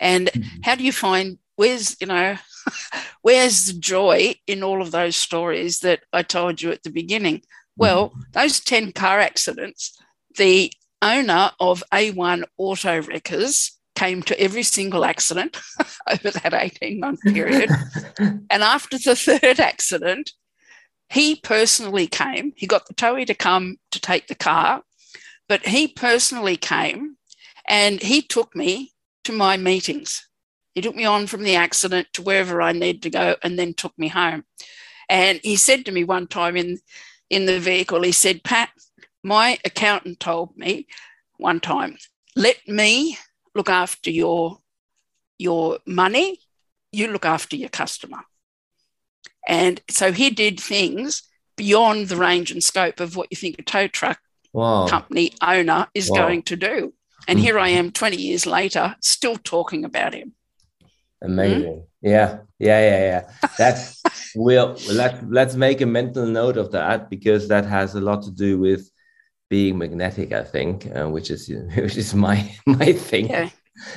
And 0.00 0.28
mm-hmm. 0.28 0.60
how 0.62 0.74
do 0.74 0.84
you 0.84 0.92
find 0.92 1.38
where's, 1.56 1.96
you 2.00 2.06
know, 2.06 2.36
where's 3.22 3.66
the 3.66 3.78
joy 3.78 4.34
in 4.46 4.62
all 4.62 4.82
of 4.82 4.90
those 4.90 5.16
stories 5.16 5.80
that 5.80 6.00
I 6.12 6.22
told 6.22 6.60
you 6.62 6.72
at 6.72 6.82
the 6.82 6.90
beginning? 6.90 7.42
Well, 7.76 8.10
mm-hmm. 8.10 8.20
those 8.32 8.60
10 8.60 8.92
car 8.92 9.20
accidents, 9.20 9.96
the 10.36 10.72
owner 11.02 11.50
of 11.60 11.82
A1 11.92 12.44
Auto 12.58 13.02
Wreckers 13.02 13.72
came 13.94 14.22
to 14.22 14.40
every 14.40 14.62
single 14.62 15.04
accident 15.04 15.58
over 16.10 16.30
that 16.30 16.54
18 16.54 17.00
month 17.00 17.20
period. 17.22 17.70
and 18.18 18.62
after 18.62 18.98
the 18.98 19.16
third 19.16 19.60
accident, 19.60 20.32
he 21.10 21.36
personally 21.36 22.06
came. 22.06 22.52
He 22.56 22.66
got 22.66 22.86
the 22.86 22.94
towie 22.94 23.26
to 23.26 23.34
come 23.34 23.76
to 23.90 24.00
take 24.00 24.28
the 24.28 24.34
car, 24.34 24.82
but 25.48 25.66
he 25.66 25.88
personally 25.88 26.56
came 26.56 27.16
and 27.68 28.00
he 28.00 28.22
took 28.22 28.54
me 28.54 28.92
to 29.24 29.32
my 29.32 29.56
meetings. 29.56 30.26
He 30.74 30.80
took 30.80 30.94
me 30.94 31.04
on 31.04 31.26
from 31.26 31.42
the 31.42 31.56
accident 31.56 32.08
to 32.12 32.22
wherever 32.22 32.62
I 32.62 32.72
needed 32.72 33.02
to 33.02 33.10
go 33.10 33.36
and 33.42 33.58
then 33.58 33.74
took 33.74 33.96
me 33.98 34.08
home. 34.08 34.44
And 35.08 35.40
he 35.42 35.56
said 35.56 35.84
to 35.86 35.92
me 35.92 36.04
one 36.04 36.28
time 36.28 36.56
in, 36.56 36.78
in 37.28 37.46
the 37.46 37.58
vehicle, 37.58 38.02
he 38.02 38.12
said, 38.12 38.44
Pat, 38.44 38.70
my 39.22 39.58
accountant 39.64 40.20
told 40.20 40.56
me 40.56 40.86
one 41.36 41.60
time, 41.60 41.96
let 42.36 42.56
me 42.66 43.18
look 43.54 43.68
after 43.68 44.10
your, 44.10 44.58
your 45.38 45.78
money, 45.86 46.38
you 46.92 47.08
look 47.08 47.24
after 47.24 47.56
your 47.56 47.68
customer. 47.68 48.20
And 49.48 49.80
so 49.88 50.12
he 50.12 50.30
did 50.30 50.60
things 50.60 51.22
beyond 51.56 52.08
the 52.08 52.16
range 52.16 52.50
and 52.50 52.62
scope 52.62 53.00
of 53.00 53.16
what 53.16 53.28
you 53.30 53.36
think 53.36 53.58
a 53.58 53.62
tow 53.62 53.88
truck 53.88 54.18
wow. 54.52 54.86
company 54.86 55.32
owner 55.42 55.88
is 55.94 56.10
wow. 56.10 56.16
going 56.16 56.42
to 56.44 56.56
do. 56.56 56.92
And 57.28 57.38
here 57.38 57.58
I 57.58 57.68
am 57.68 57.92
20 57.92 58.16
years 58.16 58.46
later, 58.46 58.96
still 59.00 59.36
talking 59.36 59.84
about 59.84 60.14
him. 60.14 60.34
Amazing. 61.22 61.62
Mm? 61.62 61.84
Yeah. 62.00 62.38
Yeah. 62.58 62.80
Yeah. 62.80 63.00
Yeah. 63.00 63.48
That's 63.58 64.02
we'll 64.34 64.76
let 64.90 65.30
let's 65.30 65.54
make 65.54 65.80
a 65.80 65.86
mental 65.86 66.26
note 66.26 66.56
of 66.56 66.72
that 66.72 67.10
because 67.10 67.48
that 67.48 67.66
has 67.66 67.94
a 67.94 68.00
lot 68.00 68.22
to 68.22 68.30
do 68.30 68.58
with 68.58 68.90
being 69.50 69.76
magnetic, 69.76 70.32
I 70.32 70.44
think, 70.44 70.86
uh, 70.96 71.08
which 71.08 71.30
is 71.30 71.48
which 71.76 71.98
is 71.98 72.14
my 72.14 72.50
my 72.64 72.92
thing. 72.92 73.28
Yeah. 73.28 73.50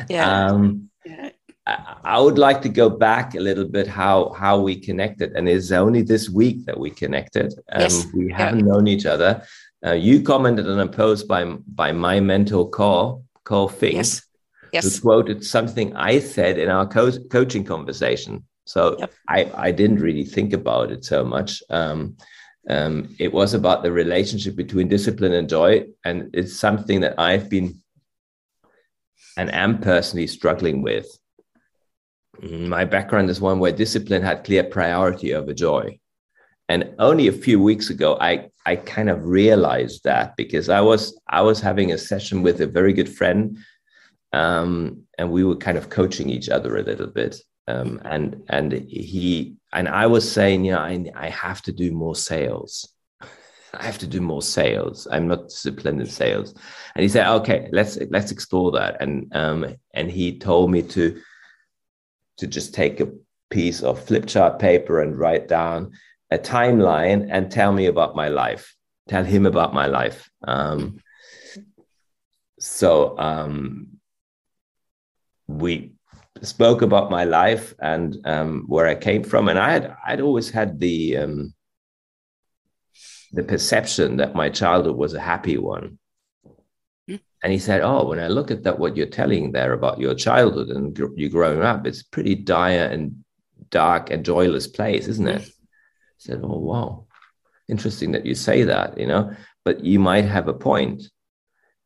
Yeah. 0.10 0.45
Um, 0.45 0.89
yeah. 1.05 1.29
I 1.65 2.19
would 2.19 2.38
like 2.38 2.62
to 2.63 2.69
go 2.69 2.89
back 2.89 3.36
a 3.36 3.39
little 3.39 3.63
bit 3.65 3.88
how 3.88 4.33
how 4.33 4.60
we 4.60 4.75
connected, 4.75 5.31
and 5.33 5.48
it's 5.48 5.72
only 5.72 6.01
this 6.01 6.29
week 6.29 6.65
that 6.65 6.77
we 6.77 6.89
connected. 6.89 7.53
Um, 7.72 7.81
yes. 7.81 8.05
We 8.13 8.31
haven't 8.33 8.65
yeah. 8.65 8.72
known 8.72 8.88
each 8.88 9.05
other. 9.05 9.43
Uh, 9.86 9.93
you 9.93 10.22
commented 10.22 10.67
on 10.67 10.79
a 10.79 10.88
post 10.88 11.27
by 11.27 11.45
by 11.67 11.93
my 11.93 12.19
mentor 12.19 12.69
Col 12.69 13.24
Col 13.45 13.69
Fink, 13.69 13.95
yes. 13.95 14.22
Yes. 14.74 14.83
who 14.83 15.01
quoted 15.01 15.45
something 15.45 15.95
I 15.95 16.19
said 16.19 16.57
in 16.57 16.69
our 16.69 16.88
co- 16.88 17.25
coaching 17.29 17.63
conversation. 17.63 18.43
So 18.65 18.98
yep. 19.00 19.13
I 19.29 19.51
I 19.55 19.72
didn't 19.72 20.01
really 20.01 20.25
think 20.25 20.51
about 20.51 20.91
it 20.91 21.05
so 21.05 21.24
much. 21.24 21.63
Um, 21.69 22.17
um, 22.70 23.15
it 23.20 23.34
was 23.34 23.53
about 23.53 23.84
the 23.84 23.91
relationship 23.91 24.55
between 24.55 24.88
discipline 24.88 25.34
and 25.34 25.50
joy, 25.50 25.86
and 26.05 26.29
it's 26.34 26.58
something 26.58 27.01
that 27.01 27.20
I've 27.20 27.50
been 27.50 27.82
and 29.36 29.53
am 29.53 29.79
personally 29.79 30.27
struggling 30.27 30.84
with 30.84 31.08
my 32.41 32.86
background 32.86 33.29
is 33.29 33.39
one 33.39 33.60
where 33.60 33.72
discipline 33.72 34.22
had 34.22 34.43
clear 34.43 34.63
priority 34.63 35.34
over 35.34 35.53
joy. 35.53 36.00
And 36.70 36.96
only 36.98 37.27
a 37.27 37.34
few 37.34 37.62
weeks 37.62 37.89
ago, 37.89 38.17
I, 38.20 38.50
I 38.65 38.77
kind 38.77 39.10
of 39.10 39.25
realized 39.25 40.03
that 40.05 40.36
because 40.38 40.70
I 40.70 40.82
was 40.82 41.20
I 41.27 41.41
was 41.41 41.60
having 41.60 41.91
a 41.91 41.98
session 41.98 42.41
with 42.41 42.62
a 42.62 42.67
very 42.67 42.93
good 42.93 43.10
friend, 43.10 43.58
um, 44.32 45.03
and 45.17 45.29
we 45.29 45.43
were 45.43 45.58
kind 45.58 45.77
of 45.77 45.89
coaching 45.89 46.29
each 46.29 46.50
other 46.50 46.77
a 46.77 46.84
little 46.84 47.08
bit. 47.08 47.36
Um, 47.67 48.01
and 48.03 48.43
and 48.50 48.72
he 48.74 49.55
and 49.72 49.88
I 49.88 50.08
was 50.08 50.29
saying, 50.29 50.65
yeah, 50.65 50.79
I, 50.79 51.05
I 51.15 51.29
have 51.29 51.62
to 51.63 51.72
do 51.72 51.91
more 51.91 52.15
sales. 52.15 52.93
I 53.74 53.86
have 53.86 53.98
to 54.00 54.08
do 54.08 54.22
more 54.22 54.41
sales. 54.41 55.08
I'm 55.10 55.27
not 55.27 55.50
disciplined 55.50 56.01
in 56.01 56.08
sales. 56.08 56.53
And 56.96 57.03
he 57.03 57.10
said, 57.10 57.27
okay, 57.27 57.70
let's 57.72 57.98
let's 58.10 58.32
explore 58.32 58.72
that. 58.74 59.01
And 59.01 59.34
um, 59.36 59.75
and 59.93 60.12
he 60.12 60.38
told 60.38 60.72
me 60.72 60.82
to 60.84 61.22
to 62.38 62.48
just 62.48 62.74
take 62.74 63.00
a 63.00 63.12
piece 63.50 63.82
of 63.82 64.03
flip 64.03 64.25
chart 64.25 64.60
paper 64.60 65.01
and 65.01 65.17
write 65.17 65.48
down 65.48 65.91
a 66.32 66.38
timeline 66.38 67.27
and 67.29 67.51
tell 67.51 67.72
me 67.72 67.86
about 67.86 68.15
my 68.15 68.27
life. 68.27 68.75
Tell 69.08 69.24
him 69.24 69.46
about 69.46 69.74
my 69.74 69.88
life. 69.88 70.29
Um, 70.48 71.00
so 72.60 73.17
um, 73.20 74.00
we 75.48 75.93
spoke 76.44 76.82
about 76.82 77.12
my 77.12 77.24
life 77.24 77.74
and 77.80 78.18
um, 78.26 78.66
where 78.68 78.88
I 78.88 78.96
came 78.96 79.24
from, 79.24 79.50
and 79.50 79.58
I 79.58 79.72
had 79.72 79.96
I'd 80.06 80.22
always 80.22 80.50
had 80.50 80.80
the 80.80 81.18
um, 81.18 81.54
the 83.32 83.44
perception 83.44 84.18
that 84.18 84.36
my 84.36 84.50
childhood 84.50 84.96
was 84.96 85.14
a 85.14 85.20
happy 85.20 85.58
one. 85.58 85.98
Hmm. 87.08 87.16
And 87.44 87.52
he 87.52 87.60
said, 87.60 87.82
"Oh, 87.82 88.08
when 88.08 88.20
I 88.20 88.28
look 88.28 88.52
at 88.52 88.64
that, 88.64 88.80
what 88.80 88.96
you're 88.96 89.08
telling 89.08 89.52
there 89.52 89.74
about 89.74 90.00
your 90.00 90.16
childhood 90.16 90.70
and 90.70 90.96
gr- 90.96 91.16
you 91.16 91.30
growing 91.30 91.64
up, 91.64 91.88
it's 91.88 92.04
pretty 92.04 92.36
dire 92.36 92.86
and 92.86 93.24
dark 93.70 94.12
and 94.12 94.26
joyless 94.26 94.68
place, 94.68 95.08
isn't 95.08 95.28
it?" 95.28 95.42
I 95.42 96.20
said, 96.20 96.42
"Oh, 96.44 96.60
wow, 96.60 97.08
interesting 97.68 98.12
that 98.12 98.26
you 98.26 98.36
say 98.36 98.64
that. 98.64 98.98
You 98.98 99.08
know, 99.08 99.32
but 99.66 99.84
you 99.84 100.00
might 100.00 100.26
have 100.26 100.48
a 100.48 100.54
point 100.54 101.04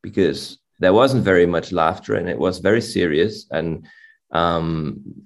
because 0.01 0.57
there 0.79 0.93
wasn't 0.93 1.23
very 1.23 1.45
much 1.45 1.71
laughter 1.71 2.15
and 2.15 2.29
it 2.29 2.37
was 2.37 2.59
very 2.59 2.81
serious. 2.81 3.47
And 3.51 3.87
um, 4.31 5.23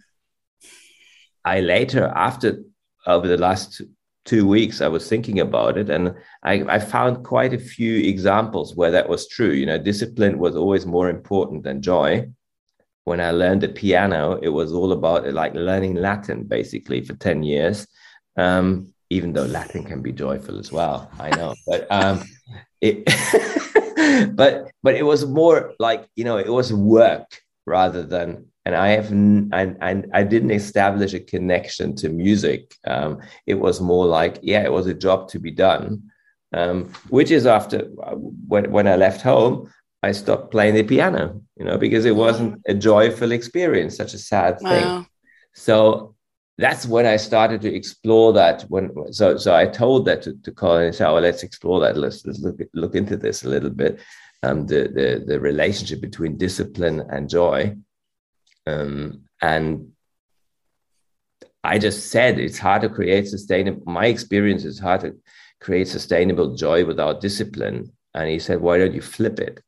I 1.44 1.62
later, 1.62 2.12
after 2.16 2.64
over 3.08 3.28
the 3.28 3.38
last 3.38 3.82
two 4.26 4.48
weeks, 4.48 4.82
I 4.82 4.88
was 4.88 5.08
thinking 5.08 5.40
about 5.40 5.78
it, 5.78 5.90
and 5.90 6.16
I, 6.44 6.64
I, 6.68 6.80
found 6.80 7.26
quite 7.26 7.54
a 7.54 7.58
few 7.58 7.98
examples 7.98 8.76
where 8.76 8.92
that 8.92 9.10
was 9.10 9.28
true. 9.28 9.50
You 9.50 9.66
know, 9.66 9.78
discipline 9.80 10.38
was 10.38 10.56
always 10.56 10.86
more 10.86 11.10
important 11.10 11.64
than 11.64 11.82
joy. 11.82 12.30
When 13.06 13.20
I 13.20 13.32
learned 13.32 13.62
the 13.62 13.70
piano, 13.70 14.40
it 14.42 14.50
was 14.50 14.72
all 14.72 14.92
about 14.92 15.32
like 15.34 15.56
learning 15.56 15.96
Latin 15.96 16.44
basically 16.44 17.02
for 17.02 17.16
10 17.16 17.42
years. 17.42 17.88
Um, 18.38 18.94
even 19.10 19.34
though 19.34 19.46
Latin 19.46 19.84
can 19.84 20.02
be 20.02 20.12
joyful 20.12 20.60
as 20.60 20.72
well, 20.72 21.12
I 21.20 21.32
know, 21.32 21.56
but 21.68 21.88
um, 21.92 22.24
it, 22.80 23.04
but 24.36 24.72
but 24.84 24.96
it 24.96 25.04
was 25.04 25.26
more 25.26 25.74
like 25.80 26.08
you 26.16 26.24
know, 26.24 26.38
it 26.38 26.48
was 26.48 26.72
work 26.72 27.42
rather 27.66 28.04
than 28.04 28.51
and 28.66 28.76
I 28.76 28.90
have 28.90 29.12
I, 29.54 29.76
I, 29.82 30.04
I 30.14 30.24
didn't 30.24 30.52
establish 30.52 31.14
a 31.14 31.20
connection 31.20 31.96
to 31.98 32.10
music. 32.10 32.76
Um, 32.86 33.20
it 33.48 33.56
was 33.56 33.82
more 33.82 34.06
like 34.06 34.40
yeah, 34.42 34.64
it 34.64 34.72
was 34.72 34.88
a 34.88 34.94
job 34.94 35.30
to 35.30 35.40
be 35.40 35.52
done, 35.52 36.12
um, 36.54 36.92
which 37.10 37.32
is 37.32 37.46
after 37.46 37.80
when 38.48 38.72
when 38.72 38.88
I 38.88 38.96
left 38.96 39.22
home, 39.22 39.72
I 40.04 40.12
stopped 40.12 40.52
playing 40.52 40.76
the 40.76 40.84
piano, 40.84 41.42
you 41.58 41.66
know, 41.66 41.78
because 41.78 42.06
it 42.06 42.16
wasn't 42.16 42.62
a 42.68 42.74
joyful 42.74 43.32
experience, 43.32 43.98
such 43.98 44.14
a 44.14 44.20
sad 44.20 44.60
thing. 44.60 44.84
Wow. 44.86 45.06
So 45.54 46.16
that's 46.58 46.86
when 46.86 47.08
I 47.08 47.18
started 47.18 47.62
to 47.62 47.74
explore 47.74 48.32
that. 48.34 48.64
When 48.70 48.92
so 49.12 49.38
so 49.38 49.56
I 49.56 49.66
told 49.66 50.06
that 50.06 50.22
to, 50.24 50.36
to 50.44 50.52
Colin 50.52 50.86
and 50.86 50.96
said, 50.96 51.10
"Oh, 51.10 51.20
let's 51.20 51.42
explore 51.42 51.80
that. 51.80 51.98
Let's, 51.98 52.24
let's 52.28 52.40
look 52.40 52.62
look 52.76 52.94
into 52.96 53.18
this 53.18 53.44
a 53.44 53.50
little 53.50 53.72
bit." 53.72 54.00
Um, 54.44 54.68
the 54.68 54.88
the 54.88 55.24
the 55.26 55.40
relationship 55.40 56.00
between 56.00 56.38
discipline 56.38 57.02
and 57.10 57.28
joy 57.28 57.76
um, 58.68 59.24
and 59.42 59.92
I 61.64 61.78
just 61.78 62.12
said 62.12 62.40
it's 62.40 62.58
hard 62.58 62.82
to 62.82 62.90
create 62.90 63.28
sustainable. 63.28 63.84
My 63.86 64.08
experience 64.08 64.66
is 64.66 64.80
hard 64.80 65.02
to 65.02 65.16
create 65.60 65.88
sustainable 65.88 66.56
joy 66.56 66.86
without 66.86 67.22
discipline. 67.22 67.92
And 68.14 68.30
he 68.30 68.40
said, 68.40 68.62
why 68.62 68.78
don't 68.78 68.94
you 68.94 69.02
flip 69.02 69.40
it? 69.40 69.62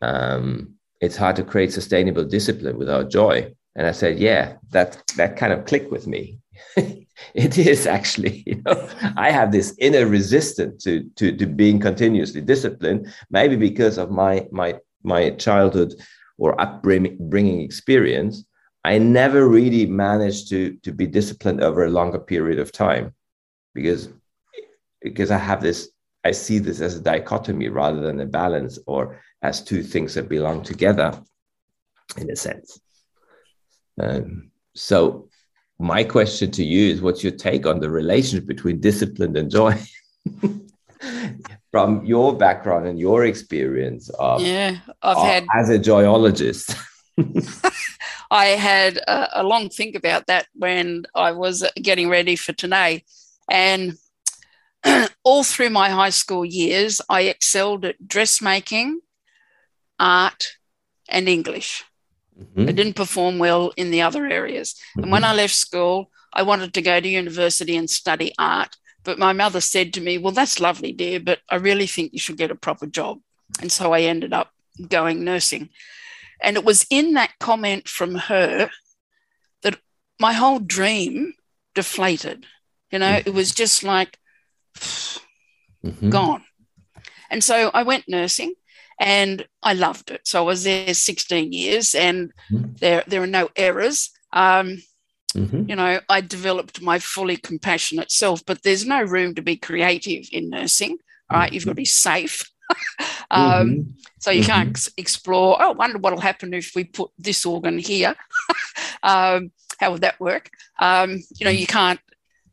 Um, 0.00 0.74
it's 1.00 1.16
hard 1.16 1.36
to 1.36 1.44
create 1.44 1.72
sustainable 1.72 2.24
discipline 2.24 2.78
without 2.78 3.10
joy. 3.10 3.52
And 3.76 3.86
I 3.86 3.92
said, 3.92 4.18
yeah, 4.18 4.56
that 4.70 5.02
that 5.16 5.36
kind 5.36 5.52
of 5.52 5.64
clicked 5.64 5.90
with 5.90 6.06
me. 6.06 6.38
it 6.76 7.58
is 7.58 7.86
actually, 7.86 8.42
you 8.46 8.62
know, 8.64 8.88
I 9.16 9.32
have 9.32 9.50
this 9.50 9.74
inner 9.78 10.06
resistance 10.06 10.84
to, 10.84 11.02
to, 11.16 11.36
to 11.36 11.46
being 11.46 11.80
continuously 11.80 12.40
disciplined, 12.40 13.12
maybe 13.30 13.56
because 13.56 13.98
of 13.98 14.10
my 14.10 14.46
my 14.52 14.78
my 15.02 15.30
childhood 15.30 15.94
or 16.38 16.60
upbringing 16.60 17.60
experience, 17.60 18.44
I 18.84 18.98
never 18.98 19.48
really 19.48 19.86
managed 19.86 20.48
to, 20.50 20.76
to 20.82 20.92
be 20.92 21.06
disciplined 21.06 21.62
over 21.62 21.84
a 21.84 21.90
longer 21.90 22.18
period 22.18 22.58
of 22.58 22.72
time 22.72 23.14
because, 23.74 24.08
because 25.00 25.30
I 25.30 25.38
have 25.38 25.62
this, 25.62 25.90
I 26.24 26.32
see 26.32 26.58
this 26.58 26.80
as 26.80 26.96
a 26.96 27.02
dichotomy 27.02 27.68
rather 27.68 28.00
than 28.00 28.20
a 28.20 28.26
balance 28.26 28.78
or 28.86 29.20
as 29.42 29.62
two 29.62 29.82
things 29.82 30.14
that 30.14 30.28
belong 30.28 30.62
together 30.62 31.18
in 32.18 32.30
a 32.30 32.36
sense. 32.36 32.80
Um, 34.00 34.50
so, 34.74 35.28
my 35.78 36.04
question 36.04 36.50
to 36.52 36.64
you 36.64 36.92
is 36.92 37.02
what's 37.02 37.24
your 37.24 37.32
take 37.32 37.66
on 37.66 37.80
the 37.80 37.90
relationship 37.90 38.46
between 38.46 38.80
discipline 38.80 39.36
and 39.36 39.50
joy? 39.50 39.78
from 41.70 42.04
your 42.04 42.36
background 42.36 42.86
and 42.86 42.98
your 42.98 43.24
experience 43.24 44.08
of, 44.18 44.40
yeah, 44.40 44.78
I've 45.02 45.16
of, 45.16 45.26
had 45.26 45.46
as 45.54 45.70
a 45.70 45.78
joyologist. 45.78 46.76
I 48.30 48.46
had 48.46 48.96
a, 48.96 49.40
a, 49.40 49.42
long 49.44 49.68
think 49.68 49.94
about 49.94 50.26
that 50.26 50.46
when 50.54 51.04
I 51.14 51.32
was 51.32 51.64
getting 51.80 52.08
ready 52.08 52.36
for 52.36 52.52
today. 52.52 53.04
And 53.48 53.94
all 55.24 55.44
through 55.44 55.70
my 55.70 55.90
high 55.90 56.10
school 56.10 56.44
years, 56.44 57.00
I 57.08 57.22
excelled 57.22 57.84
at 57.84 58.08
dressmaking, 58.08 59.00
art, 59.98 60.56
and 61.08 61.28
English. 61.28 61.84
Mm-hmm. 62.38 62.68
I 62.68 62.72
didn't 62.72 62.96
perform 62.96 63.38
well 63.38 63.72
in 63.76 63.90
the 63.90 64.02
other 64.02 64.26
areas. 64.26 64.74
Mm-hmm. 64.74 65.02
And 65.04 65.12
when 65.12 65.22
mm-hmm. 65.22 65.32
I 65.32 65.36
left 65.36 65.54
school, 65.54 66.10
I 66.32 66.42
wanted 66.42 66.74
to 66.74 66.82
go 66.82 67.00
to 67.00 67.08
university 67.08 67.76
and 67.76 67.88
study 67.88 68.32
art. 68.38 68.76
But 69.04 69.18
my 69.18 69.32
mother 69.32 69.60
said 69.60 69.92
to 69.94 70.00
me, 70.00 70.18
Well, 70.18 70.32
that's 70.32 70.60
lovely, 70.60 70.92
dear, 70.92 71.20
but 71.20 71.40
I 71.50 71.56
really 71.56 71.86
think 71.86 72.12
you 72.12 72.18
should 72.18 72.38
get 72.38 72.50
a 72.50 72.56
proper 72.56 72.86
job. 72.86 73.20
And 73.60 73.70
so 73.70 73.92
I 73.92 74.00
ended 74.02 74.32
up 74.32 74.50
going 74.88 75.24
nursing. 75.24 75.70
And 76.42 76.56
it 76.56 76.64
was 76.64 76.86
in 76.90 77.14
that 77.14 77.38
comment 77.38 77.88
from 77.88 78.14
her 78.14 78.70
that 79.62 79.78
my 80.18 80.32
whole 80.32 80.58
dream 80.58 81.34
deflated. 81.74 82.46
You 82.90 82.98
know, 82.98 83.20
it 83.24 83.32
was 83.32 83.52
just 83.52 83.82
like 83.82 84.18
mm-hmm. 84.76 86.10
gone. 86.10 86.44
And 87.30 87.42
so 87.42 87.70
I 87.72 87.82
went 87.82 88.08
nursing 88.08 88.54
and 89.00 89.46
I 89.62 89.74
loved 89.74 90.10
it. 90.10 90.22
So 90.24 90.42
I 90.42 90.46
was 90.46 90.64
there 90.64 90.94
16 90.94 91.52
years 91.52 91.94
and 91.94 92.32
mm-hmm. 92.50 92.74
there, 92.78 93.04
there 93.06 93.22
are 93.22 93.26
no 93.26 93.50
errors. 93.56 94.10
Um, 94.32 94.82
Mm-hmm. 95.36 95.68
You 95.68 95.76
know, 95.76 96.00
I 96.08 96.20
developed 96.20 96.80
my 96.80 96.98
fully 96.98 97.36
compassionate 97.36 98.10
self, 98.10 98.44
but 98.44 98.62
there's 98.62 98.86
no 98.86 99.02
room 99.02 99.34
to 99.34 99.42
be 99.42 99.56
creative 99.56 100.28
in 100.32 100.50
nursing, 100.50 100.98
right? 101.30 101.46
Mm-hmm. 101.46 101.54
You've 101.54 101.64
got 101.64 101.70
to 101.72 101.76
be 101.76 101.84
safe. 101.84 102.50
um, 103.30 103.70
mm-hmm. 103.70 103.80
So 104.20 104.30
you 104.30 104.44
can't 104.44 104.72
mm-hmm. 104.72 104.94
explore, 104.96 105.56
oh, 105.60 105.70
I 105.70 105.72
wonder 105.72 105.98
what 105.98 106.12
will 106.12 106.20
happen 106.20 106.54
if 106.54 106.72
we 106.74 106.84
put 106.84 107.10
this 107.18 107.44
organ 107.44 107.78
here. 107.78 108.14
um, 109.02 109.50
how 109.78 109.92
would 109.92 110.02
that 110.02 110.20
work? 110.20 110.50
Um, 110.78 111.18
you 111.36 111.44
know, 111.44 111.50
you 111.50 111.66
can't 111.66 112.00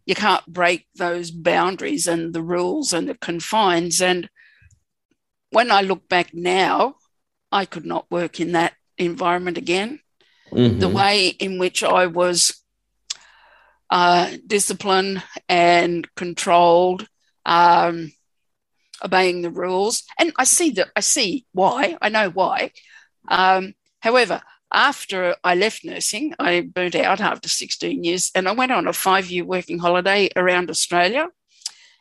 you 0.05 0.15
can't 0.15 0.45
break 0.45 0.87
those 0.95 1.31
boundaries 1.31 2.07
and 2.07 2.33
the 2.33 2.41
rules 2.41 2.91
and 2.91 3.07
the 3.07 3.15
confines. 3.15 4.01
And 4.01 4.29
when 5.51 5.71
I 5.71 5.81
look 5.81 6.09
back 6.09 6.33
now, 6.33 6.95
I 7.51 7.65
could 7.65 7.85
not 7.85 8.09
work 8.09 8.39
in 8.39 8.53
that 8.53 8.73
environment 8.97 9.57
again. 9.57 9.99
Mm-hmm. 10.51 10.79
The 10.79 10.89
way 10.89 11.27
in 11.27 11.59
which 11.59 11.83
I 11.83 12.07
was 12.07 12.60
uh, 13.91 14.31
discipline 14.47 15.21
and 15.49 16.07
controlled, 16.15 17.07
um, 17.45 18.13
obeying 19.03 19.41
the 19.41 19.49
rules. 19.49 20.03
And 20.17 20.31
I 20.37 20.45
see 20.45 20.71
that 20.71 20.87
I 20.95 21.01
see 21.01 21.45
why. 21.51 21.97
I 22.01 22.07
know 22.07 22.29
why. 22.29 22.71
Um, 23.27 23.73
however, 23.99 24.41
after 24.73 25.35
I 25.43 25.55
left 25.55 25.83
nursing, 25.83 26.33
I 26.39 26.61
burnt 26.61 26.95
out 26.95 27.19
after 27.19 27.49
16 27.49 28.05
years, 28.05 28.31
and 28.33 28.47
I 28.47 28.53
went 28.53 28.71
on 28.71 28.87
a 28.87 28.93
five-year 28.93 29.43
working 29.43 29.79
holiday 29.79 30.29
around 30.37 30.69
Australia. 30.69 31.27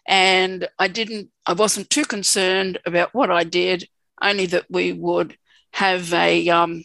And 0.07 0.68
I 0.79 0.87
didn't. 0.87 1.31
I 1.44 1.55
wasn't 1.55 1.90
too 1.90 2.05
concerned 2.05 2.79
about 2.87 3.12
what 3.12 3.31
I 3.31 3.42
did, 3.42 3.88
only 4.22 4.46
that 4.46 4.66
we 4.70 4.92
would 4.92 5.37
have 5.72 6.12
a, 6.14 6.48
um, 6.48 6.85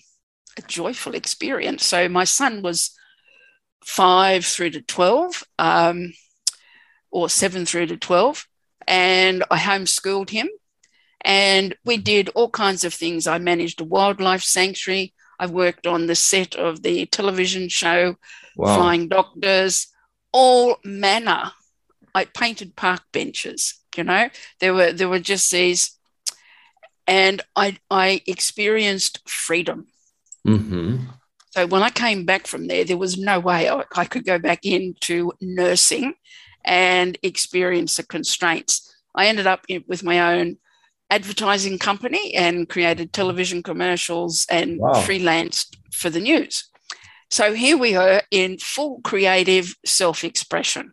a 0.57 0.61
joyful 0.63 1.13
experience. 1.13 1.85
So 1.85 2.09
my 2.09 2.23
son 2.23 2.63
was 2.63 2.91
five 3.85 4.45
through 4.45 4.71
to 4.71 4.81
12, 4.81 5.43
um, 5.59 6.13
or 7.11 7.29
seven 7.29 7.65
through 7.65 7.85
to 7.87 7.97
12. 7.97 8.47
And 8.87 9.43
I 9.49 9.57
homeschooled 9.57 10.31
him. 10.31 10.49
And 11.21 11.75
we 11.85 11.97
did 11.97 12.29
all 12.29 12.49
kinds 12.49 12.83
of 12.83 12.93
things. 12.93 13.25
I 13.25 13.37
managed 13.37 13.81
a 13.81 13.85
wildlife 13.85 14.43
sanctuary. 14.43 15.13
I 15.39 15.47
worked 15.47 15.87
on 15.87 16.07
the 16.07 16.15
set 16.15 16.55
of 16.55 16.81
the 16.81 17.05
television 17.07 17.69
show, 17.69 18.15
wow. 18.55 18.75
Flying 18.75 19.07
Doctors, 19.07 19.87
all 20.31 20.77
manner. 20.83 21.51
I 22.13 22.25
painted 22.25 22.75
park 22.75 23.01
benches, 23.11 23.75
you 23.97 24.03
know. 24.03 24.29
There 24.59 24.73
were 24.73 24.93
there 24.93 25.09
were 25.09 25.19
just 25.19 25.51
these 25.51 25.97
and 27.07 27.41
I 27.55 27.77
I 27.89 28.21
experienced 28.25 29.27
freedom. 29.27 29.87
Mm-hmm. 30.47 31.05
So 31.55 31.65
when 31.65 31.83
I 31.83 31.89
came 31.89 32.25
back 32.25 32.47
from 32.47 32.67
there, 32.67 32.83
there 32.83 32.97
was 32.97 33.17
no 33.17 33.39
way 33.39 33.69
I, 33.69 34.05
could 34.05 34.25
go 34.25 34.37
back 34.37 34.65
into 34.65 35.31
nursing 35.39 36.15
and 36.65 37.17
experience 37.23 37.95
the 37.95 38.03
constraints. 38.03 38.93
I 39.15 39.27
ended 39.27 39.47
up 39.47 39.65
with 39.87 40.03
my 40.03 40.33
own 40.33 40.57
advertising 41.09 41.79
company 41.79 42.35
and 42.35 42.67
created 42.67 43.13
television 43.13 43.63
commercials 43.63 44.45
and 44.49 44.79
wow. 44.79 44.95
freelanced 44.95 45.77
for 45.93 46.09
the 46.09 46.19
news. 46.19 46.69
So 47.31 47.53
here 47.53 47.77
we 47.77 47.95
are 47.95 48.21
in 48.31 48.57
full 48.57 48.99
creative 49.05 49.75
self 49.85 50.25
expression. 50.25 50.91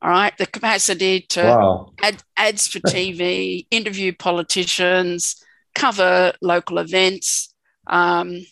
All 0.00 0.10
right, 0.10 0.36
the 0.38 0.46
capacity 0.46 1.22
to 1.30 1.42
wow. 1.42 1.92
add 2.00 2.22
ads 2.36 2.68
for 2.68 2.78
TV, 2.86 3.66
interview 3.72 4.12
politicians, 4.16 5.42
cover 5.74 6.34
local 6.40 6.78
events, 6.78 7.52
um, 7.88 8.44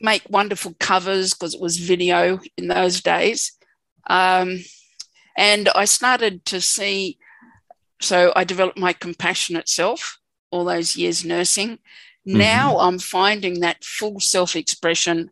make 0.00 0.22
wonderful 0.28 0.74
covers 0.78 1.34
because 1.34 1.54
it 1.54 1.60
was 1.60 1.78
video 1.78 2.40
in 2.56 2.68
those 2.68 3.00
days. 3.00 3.52
Um, 4.08 4.64
and 5.36 5.68
I 5.74 5.84
started 5.84 6.44
to 6.46 6.60
see, 6.60 7.18
so 8.00 8.32
I 8.34 8.44
developed 8.44 8.78
my 8.78 8.92
compassionate 8.92 9.68
self 9.68 10.18
all 10.50 10.64
those 10.64 10.96
years 10.96 11.24
nursing. 11.24 11.78
Mm-hmm. 12.26 12.38
Now 12.38 12.78
I'm 12.78 12.98
finding 12.98 13.60
that 13.60 13.84
full 13.84 14.20
self 14.20 14.56
expression 14.56 15.30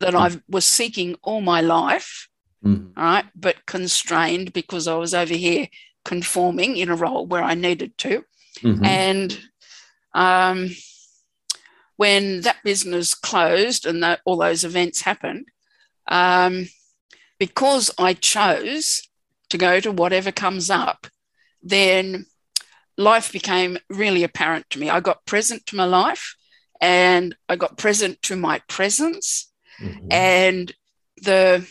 that 0.00 0.14
I 0.14 0.40
was 0.48 0.64
seeking 0.64 1.16
all 1.22 1.40
my 1.40 1.60
life 1.60 2.28
Mm. 2.64 2.92
All 2.96 3.04
right. 3.04 3.24
But 3.34 3.66
constrained 3.66 4.52
because 4.52 4.88
I 4.88 4.94
was 4.94 5.14
over 5.14 5.34
here 5.34 5.68
conforming 6.04 6.76
in 6.76 6.88
a 6.88 6.96
role 6.96 7.26
where 7.26 7.42
I 7.42 7.54
needed 7.54 7.96
to. 7.98 8.24
Mm-hmm. 8.60 8.84
And 8.84 9.40
um, 10.14 10.70
when 11.96 12.42
that 12.42 12.56
business 12.64 13.14
closed 13.14 13.86
and 13.86 14.02
that, 14.02 14.20
all 14.24 14.36
those 14.36 14.64
events 14.64 15.02
happened, 15.02 15.46
um, 16.08 16.68
because 17.38 17.90
I 17.98 18.14
chose 18.14 19.08
to 19.50 19.58
go 19.58 19.80
to 19.80 19.92
whatever 19.92 20.32
comes 20.32 20.70
up, 20.70 21.06
then 21.62 22.26
life 22.96 23.32
became 23.32 23.78
really 23.88 24.24
apparent 24.24 24.68
to 24.70 24.78
me. 24.78 24.90
I 24.90 25.00
got 25.00 25.26
present 25.26 25.66
to 25.66 25.76
my 25.76 25.84
life 25.84 26.36
and 26.80 27.36
I 27.48 27.56
got 27.56 27.78
present 27.78 28.22
to 28.22 28.36
my 28.36 28.60
presence. 28.68 29.52
Mm-hmm. 29.80 30.08
And 30.10 30.72
the 31.22 31.66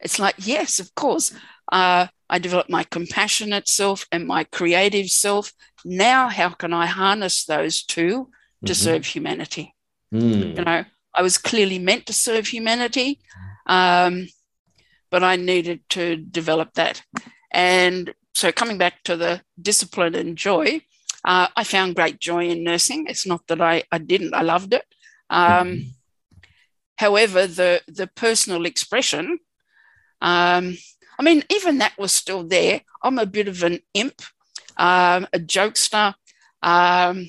it's 0.00 0.18
like, 0.18 0.36
yes, 0.38 0.78
of 0.78 0.94
course. 0.94 1.32
Uh, 1.70 2.06
I 2.30 2.38
developed 2.38 2.70
my 2.70 2.84
compassionate 2.84 3.68
self 3.68 4.06
and 4.12 4.26
my 4.26 4.44
creative 4.44 5.10
self. 5.10 5.52
Now, 5.84 6.28
how 6.28 6.50
can 6.50 6.72
I 6.72 6.86
harness 6.86 7.44
those 7.44 7.82
two 7.82 8.30
to 8.64 8.72
mm-hmm. 8.72 8.84
serve 8.84 9.06
humanity? 9.06 9.74
Mm. 10.12 10.56
You 10.56 10.64
know, 10.64 10.84
I 11.14 11.22
was 11.22 11.38
clearly 11.38 11.78
meant 11.78 12.06
to 12.06 12.12
serve 12.12 12.46
humanity, 12.46 13.20
um, 13.66 14.28
but 15.10 15.22
I 15.22 15.36
needed 15.36 15.80
to 15.90 16.16
develop 16.16 16.74
that. 16.74 17.02
And 17.50 18.14
so, 18.34 18.52
coming 18.52 18.78
back 18.78 19.02
to 19.04 19.16
the 19.16 19.42
discipline 19.60 20.14
and 20.14 20.36
joy, 20.36 20.82
uh, 21.24 21.48
I 21.56 21.64
found 21.64 21.96
great 21.96 22.20
joy 22.20 22.48
in 22.48 22.62
nursing. 22.62 23.06
It's 23.08 23.26
not 23.26 23.46
that 23.48 23.60
I, 23.60 23.84
I 23.90 23.98
didn't, 23.98 24.34
I 24.34 24.42
loved 24.42 24.74
it. 24.74 24.84
Um, 25.30 25.68
mm-hmm. 25.68 25.88
However, 26.96 27.46
the, 27.46 27.82
the 27.86 28.06
personal 28.06 28.66
expression 28.66 29.38
um, 30.20 30.76
I 31.18 31.22
mean, 31.22 31.42
even 31.50 31.78
that 31.78 31.98
was 31.98 32.12
still 32.12 32.44
there. 32.44 32.82
I'm 33.02 33.18
a 33.18 33.26
bit 33.26 33.48
of 33.48 33.62
an 33.62 33.80
imp, 33.94 34.22
um, 34.76 35.26
a 35.32 35.38
jokester, 35.38 36.14
um, 36.62 37.28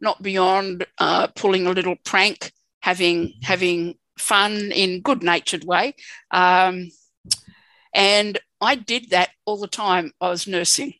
not 0.00 0.22
beyond 0.22 0.86
uh, 0.98 1.28
pulling 1.28 1.66
a 1.66 1.72
little 1.72 1.96
prank, 2.04 2.52
having 2.80 3.34
having 3.42 3.94
fun 4.18 4.72
in 4.72 5.00
good 5.00 5.22
natured 5.22 5.64
way, 5.64 5.94
um, 6.30 6.90
and 7.94 8.38
I 8.60 8.74
did 8.74 9.10
that 9.10 9.30
all 9.44 9.58
the 9.58 9.68
time. 9.68 10.12
I 10.20 10.28
was 10.28 10.46
nursing. 10.46 10.94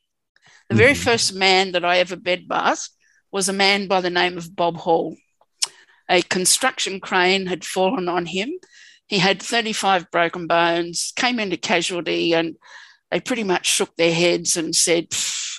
The 0.68 0.76
very 0.76 0.92
mm-hmm. 0.92 1.02
first 1.02 1.34
man 1.34 1.72
that 1.72 1.84
I 1.84 1.98
ever 1.98 2.16
bed 2.16 2.46
bath 2.46 2.88
was 3.32 3.48
a 3.48 3.52
man 3.52 3.88
by 3.88 4.00
the 4.00 4.10
name 4.10 4.36
of 4.36 4.54
Bob 4.54 4.76
Hall. 4.76 5.16
A 6.10 6.22
construction 6.22 7.00
crane 7.00 7.46
had 7.46 7.64
fallen 7.64 8.08
on 8.08 8.26
him 8.26 8.50
he 9.08 9.18
had 9.18 9.42
35 9.42 10.10
broken 10.10 10.46
bones, 10.46 11.12
came 11.16 11.40
into 11.40 11.56
casualty, 11.56 12.34
and 12.34 12.56
they 13.10 13.20
pretty 13.20 13.42
much 13.42 13.66
shook 13.66 13.96
their 13.96 14.12
heads 14.12 14.56
and 14.56 14.76
said, 14.76 15.08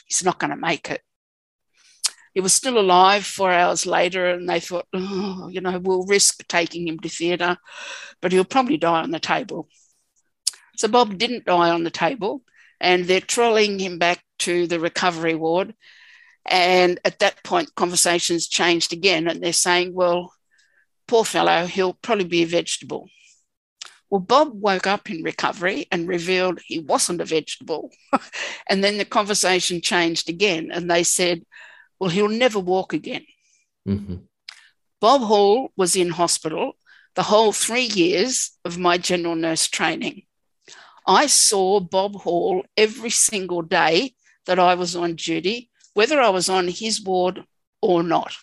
he's 0.06 0.24
not 0.24 0.40
going 0.40 0.52
to 0.52 0.56
make 0.56 0.90
it. 0.92 1.02
He 2.40 2.42
was 2.42 2.54
still 2.54 2.80
alive 2.80 3.26
four 3.26 3.52
hours 3.52 3.86
later, 3.86 4.30
and 4.30 4.48
they 4.48 4.62
thought, 4.62 4.88
oh, 4.94 5.50
you 5.52 5.60
know, 5.60 5.78
we'll 5.78 6.06
risk 6.06 6.48
taking 6.48 6.88
him 6.88 6.98
to 7.00 7.10
theatre, 7.10 7.58
but 8.22 8.32
he'll 8.32 8.46
probably 8.46 8.78
die 8.78 9.02
on 9.02 9.12
the 9.12 9.20
table. 9.20 9.68
So 10.78 10.88
Bob 10.88 11.18
didn't 11.18 11.44
die 11.44 11.70
on 11.70 11.84
the 11.84 11.92
table, 11.92 12.44
and 12.80 13.04
they're 13.04 13.20
trolling 13.20 13.78
him 13.78 13.98
back 13.98 14.24
to 14.48 14.68
the 14.68 14.80
recovery 14.80 15.36
ward. 15.36 15.76
And 16.46 16.98
at 17.04 17.20
that 17.20 17.44
point, 17.44 17.76
conversations 17.76 18.48
changed 18.48 18.94
again, 18.94 19.28
and 19.28 19.44
they're 19.44 19.52
saying, 19.52 19.94
well, 19.94 20.32
poor 21.10 21.26
fellow, 21.26 21.66
he'll 21.66 21.96
probably 21.96 22.24
be 22.24 22.44
a 22.44 22.48
vegetable. 22.48 23.10
Well, 24.10 24.22
Bob 24.22 24.52
woke 24.54 24.88
up 24.88 25.10
in 25.10 25.24
recovery 25.24 25.88
and 25.92 26.08
revealed 26.08 26.62
he 26.64 26.80
wasn't 26.80 27.20
a 27.20 27.26
vegetable. 27.26 27.92
and 28.70 28.82
then 28.82 28.98
the 28.98 29.04
conversation 29.04 29.82
changed 29.82 30.30
again, 30.30 30.70
and 30.72 30.90
they 30.90 31.04
said, 31.04 31.44
Well, 32.00 32.10
he'll 32.10 32.30
never 32.30 32.60
walk 32.60 32.94
again. 32.94 33.26
Mm-hmm. 33.88 34.16
Bob 35.02 35.22
Hall 35.22 35.72
was 35.78 35.96
in 35.96 36.10
hospital 36.10 36.74
the 37.16 37.24
whole 37.24 37.52
three 37.52 37.84
years 37.84 38.52
of 38.64 38.78
my 38.78 38.98
general 38.98 39.36
nurse 39.36 39.68
training. 39.68 40.24
I 41.06 41.28
saw 41.28 41.80
Bob 41.80 42.16
Hall 42.16 42.64
every 42.78 43.10
single 43.10 43.62
day 43.62 44.14
that 44.46 44.60
I 44.60 44.76
was 44.76 44.96
on 44.96 45.16
duty, 45.16 45.70
whether 45.94 46.22
I 46.22 46.30
was 46.30 46.50
on 46.50 46.68
his 46.68 47.02
ward 47.04 47.44
or 47.82 48.04
not. 48.04 48.34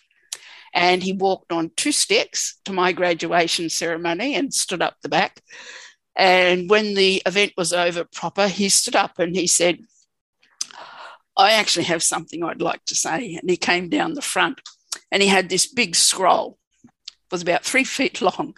And 0.73 1.01
he 1.01 1.13
walked 1.13 1.51
on 1.51 1.71
two 1.75 1.91
sticks 1.91 2.59
to 2.65 2.73
my 2.73 2.91
graduation 2.91 3.69
ceremony 3.69 4.35
and 4.35 4.53
stood 4.53 4.81
up 4.81 4.97
the 5.01 5.09
back. 5.09 5.41
And 6.15 6.69
when 6.69 6.93
the 6.93 7.21
event 7.25 7.53
was 7.57 7.73
over 7.73 8.03
proper, 8.03 8.47
he 8.47 8.69
stood 8.69 8.95
up 8.95 9.19
and 9.19 9.35
he 9.35 9.47
said, 9.47 9.79
I 11.37 11.51
actually 11.51 11.85
have 11.85 12.03
something 12.03 12.43
I'd 12.43 12.61
like 12.61 12.83
to 12.85 12.95
say. 12.95 13.35
And 13.35 13.49
he 13.49 13.57
came 13.57 13.89
down 13.89 14.15
the 14.15 14.21
front 14.21 14.61
and 15.11 15.21
he 15.21 15.29
had 15.29 15.49
this 15.49 15.67
big 15.67 15.95
scroll, 15.95 16.57
it 16.83 17.31
was 17.31 17.41
about 17.41 17.63
three 17.63 17.83
feet 17.83 18.21
long. 18.37 18.55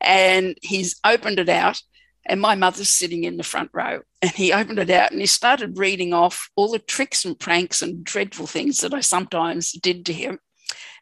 And 0.00 0.56
he's 0.62 0.98
opened 1.04 1.38
it 1.38 1.48
out. 1.48 1.82
And 2.26 2.40
my 2.40 2.54
mother's 2.54 2.90
sitting 2.90 3.24
in 3.24 3.38
the 3.38 3.42
front 3.42 3.70
row. 3.72 4.00
And 4.22 4.30
he 4.30 4.52
opened 4.52 4.78
it 4.78 4.90
out 4.90 5.10
and 5.10 5.20
he 5.20 5.26
started 5.26 5.78
reading 5.78 6.12
off 6.12 6.50
all 6.54 6.70
the 6.70 6.78
tricks 6.78 7.24
and 7.24 7.38
pranks 7.38 7.80
and 7.82 8.04
dreadful 8.04 8.46
things 8.46 8.78
that 8.80 8.94
I 8.94 9.00
sometimes 9.00 9.72
did 9.72 10.04
to 10.06 10.12
him. 10.12 10.38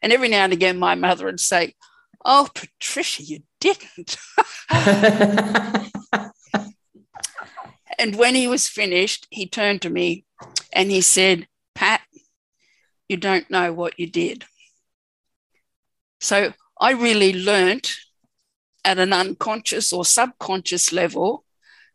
And 0.01 0.13
every 0.13 0.29
now 0.29 0.45
and 0.45 0.53
again, 0.53 0.79
my 0.79 0.95
mother 0.95 1.25
would 1.25 1.41
say, 1.41 1.75
Oh, 2.25 2.49
Patricia, 2.53 3.23
you 3.23 3.39
didn't. 3.59 4.17
and 7.97 8.15
when 8.15 8.35
he 8.35 8.47
was 8.47 8.67
finished, 8.67 9.27
he 9.29 9.47
turned 9.47 9.81
to 9.83 9.89
me 9.89 10.25
and 10.73 10.91
he 10.91 11.01
said, 11.01 11.47
Pat, 11.75 12.01
you 13.07 13.17
don't 13.17 13.49
know 13.49 13.73
what 13.73 13.99
you 13.99 14.07
did. 14.07 14.45
So 16.19 16.53
I 16.79 16.91
really 16.91 17.33
learnt 17.33 17.95
at 18.85 18.99
an 18.99 19.13
unconscious 19.13 19.91
or 19.91 20.05
subconscious 20.05 20.91
level 20.91 21.43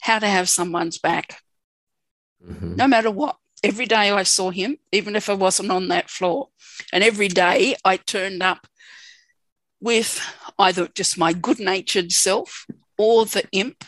how 0.01 0.19
to 0.19 0.27
have 0.27 0.49
someone's 0.49 0.99
back, 0.99 1.39
mm-hmm. 2.45 2.77
no 2.77 2.87
matter 2.87 3.11
what 3.11 3.37
every 3.63 3.87
day 3.87 4.11
I 4.11 4.23
saw 4.25 4.51
him, 4.51 4.77
even 4.93 5.17
if 5.17 5.31
I 5.31 5.35
wasn't 5.35 5.71
on 5.71 5.89
that 5.89 6.11
floor. 6.11 6.49
And 6.93 7.03
every 7.03 7.29
day 7.29 7.75
I 7.85 7.97
turned 7.97 8.43
up 8.43 8.67
with 9.81 10.21
either 10.59 10.89
just 10.95 11.19
my 11.19 11.33
good 11.33 11.59
natured 11.59 12.13
self 12.13 12.67
or 12.99 13.25
the 13.25 13.45
imp. 13.53 13.85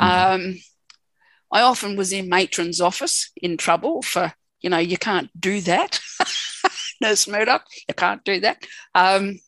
Mm-hmm. 0.00 0.34
Um, 0.34 0.56
I 1.54 1.62
often 1.62 1.94
was 1.94 2.12
in 2.12 2.28
matron's 2.28 2.80
office 2.80 3.30
in 3.40 3.56
trouble 3.56 4.02
for, 4.02 4.32
you 4.60 4.68
know, 4.68 4.78
you 4.78 4.98
can't 4.98 5.30
do 5.40 5.60
that. 5.60 6.00
Nurse 7.00 7.28
Murdoch, 7.28 7.64
you 7.88 7.94
can't 7.94 8.24
do 8.24 8.40
that. 8.40 8.66
Um, 8.92 9.38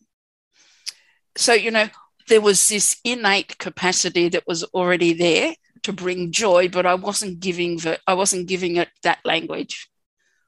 so, 1.36 1.52
you 1.52 1.72
know, 1.72 1.88
there 2.28 2.40
was 2.40 2.68
this 2.68 2.98
innate 3.04 3.58
capacity 3.58 4.28
that 4.28 4.46
was 4.46 4.62
already 4.62 5.14
there 5.14 5.54
to 5.82 5.92
bring 5.92 6.30
joy, 6.30 6.68
but 6.68 6.86
I 6.86 6.94
wasn't 6.94 7.40
giving 7.40 7.78
the, 7.78 7.98
I 8.06 8.14
wasn't 8.14 8.46
giving 8.46 8.76
it 8.76 8.88
that 9.02 9.18
language. 9.24 9.88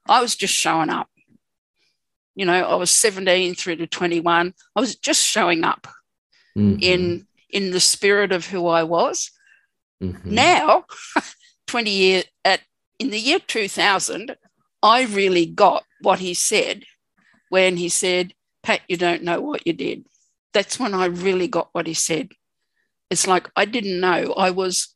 I 0.07 0.21
was 0.21 0.37
just 0.37 0.53
showing 0.53 0.89
up. 0.89 1.09
You 2.35 2.45
know, 2.45 2.53
I 2.53 2.75
was 2.75 2.89
17 2.89 3.55
through 3.55 3.77
to 3.77 3.87
21. 3.87 4.53
I 4.75 4.79
was 4.79 4.95
just 4.95 5.25
showing 5.25 5.65
up 5.65 5.87
mm-hmm. 6.57 6.79
in 6.81 7.27
in 7.49 7.71
the 7.71 7.79
spirit 7.81 8.31
of 8.31 8.45
who 8.45 8.67
I 8.67 8.83
was. 8.83 9.31
Mm-hmm. 10.01 10.33
Now, 10.33 10.85
20 11.69 11.91
years 11.91 12.23
at 12.43 12.61
in 12.97 13.11
the 13.11 13.19
year 13.19 13.37
2000, 13.37 14.35
I 14.81 15.03
really 15.03 15.45
got 15.45 15.83
what 16.01 16.17
he 16.17 16.33
said 16.33 16.83
when 17.49 17.77
he 17.77 17.89
said, 17.89 18.33
Pat, 18.63 18.81
you 18.87 18.97
don't 18.97 19.21
know 19.21 19.39
what 19.39 19.67
you 19.67 19.73
did. 19.73 20.05
That's 20.51 20.79
when 20.79 20.95
I 20.95 21.05
really 21.05 21.47
got 21.47 21.69
what 21.71 21.85
he 21.85 21.93
said. 21.93 22.29
It's 23.11 23.27
like 23.27 23.51
I 23.55 23.65
didn't 23.65 23.99
know. 23.99 24.33
I 24.35 24.49
was 24.49 24.95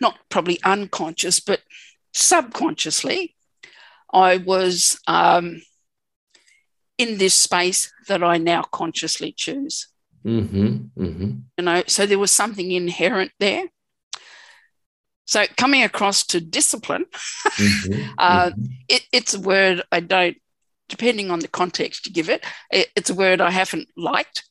not 0.00 0.18
probably 0.30 0.60
unconscious, 0.64 1.38
but 1.38 1.60
subconsciously, 2.12 3.36
I 4.12 4.38
was 4.38 4.98
um, 5.06 5.62
in 6.98 7.18
this 7.18 7.34
space 7.34 7.92
that 8.08 8.24
I 8.24 8.38
now 8.38 8.62
consciously 8.62 9.32
choose. 9.32 9.86
Mm-hmm, 10.26 10.76
mm-hmm. 11.00 11.30
You 11.56 11.64
know, 11.64 11.84
so 11.86 12.04
there 12.04 12.18
was 12.18 12.32
something 12.32 12.72
inherent 12.72 13.30
there. 13.38 13.66
So 15.24 15.44
coming 15.56 15.82
across 15.82 16.26
to 16.26 16.40
discipline, 16.40 17.06
mm-hmm, 17.12 18.12
uh, 18.18 18.50
mm-hmm. 18.50 18.64
it, 18.88 19.02
it's 19.12 19.34
a 19.34 19.40
word 19.40 19.82
I 19.90 20.00
don't, 20.00 20.36
depending 20.88 21.30
on 21.30 21.38
the 21.38 21.48
context 21.48 22.06
you 22.06 22.12
give 22.12 22.28
it, 22.28 22.44
it 22.70 22.88
it's 22.94 23.10
a 23.10 23.14
word 23.14 23.40
I 23.40 23.50
haven't 23.50 23.88
liked. 23.96 24.44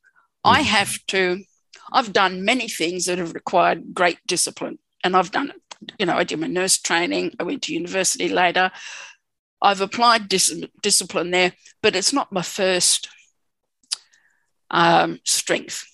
I 0.44 0.60
mm-hmm. 0.60 0.68
have 0.70 1.06
to, 1.08 1.44
I've 1.92 2.12
done 2.12 2.44
many 2.44 2.68
things 2.68 3.06
that 3.06 3.20
have 3.20 3.34
required 3.34 3.94
great 3.94 4.18
discipline, 4.26 4.80
and 5.04 5.16
I've 5.16 5.32
done 5.32 5.52
it. 5.52 5.92
You 6.00 6.06
know, 6.06 6.16
I 6.16 6.24
did 6.24 6.40
my 6.40 6.48
nurse 6.48 6.80
training, 6.80 7.36
I 7.40 7.44
went 7.44 7.62
to 7.64 7.74
university 7.74 8.30
later. 8.30 8.72
I've 9.62 9.82
applied 9.82 10.28
dis- 10.28 10.66
discipline 10.82 11.32
there, 11.32 11.54
but 11.82 11.96
it's 11.96 12.12
not 12.12 12.32
my 12.32 12.42
first 12.42 13.10
um, 14.72 15.20
strength. 15.24 15.86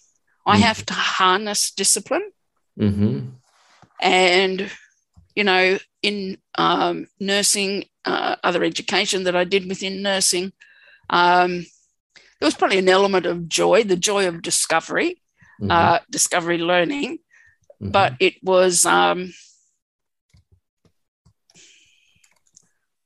I 0.45 0.53
mm-hmm. 0.53 0.63
have 0.63 0.85
to 0.87 0.93
harness 0.93 1.69
discipline. 1.71 2.31
Mm-hmm. 2.79 3.29
And, 4.01 4.69
you 5.35 5.43
know, 5.43 5.77
in 6.01 6.37
um, 6.55 7.07
nursing, 7.19 7.85
uh, 8.05 8.35
other 8.43 8.63
education 8.63 9.23
that 9.23 9.35
I 9.35 9.43
did 9.43 9.67
within 9.67 10.01
nursing, 10.01 10.53
um, 11.09 11.65
there 12.39 12.47
was 12.47 12.55
probably 12.55 12.77
an 12.79 12.89
element 12.89 13.25
of 13.25 13.49
joy, 13.49 13.83
the 13.83 13.97
joy 13.97 14.27
of 14.27 14.41
discovery, 14.41 15.21
mm-hmm. 15.61 15.71
uh, 15.71 15.99
discovery 16.09 16.57
learning, 16.57 17.17
mm-hmm. 17.81 17.91
but 17.91 18.13
it 18.19 18.35
was, 18.41 18.85
um, 18.85 19.33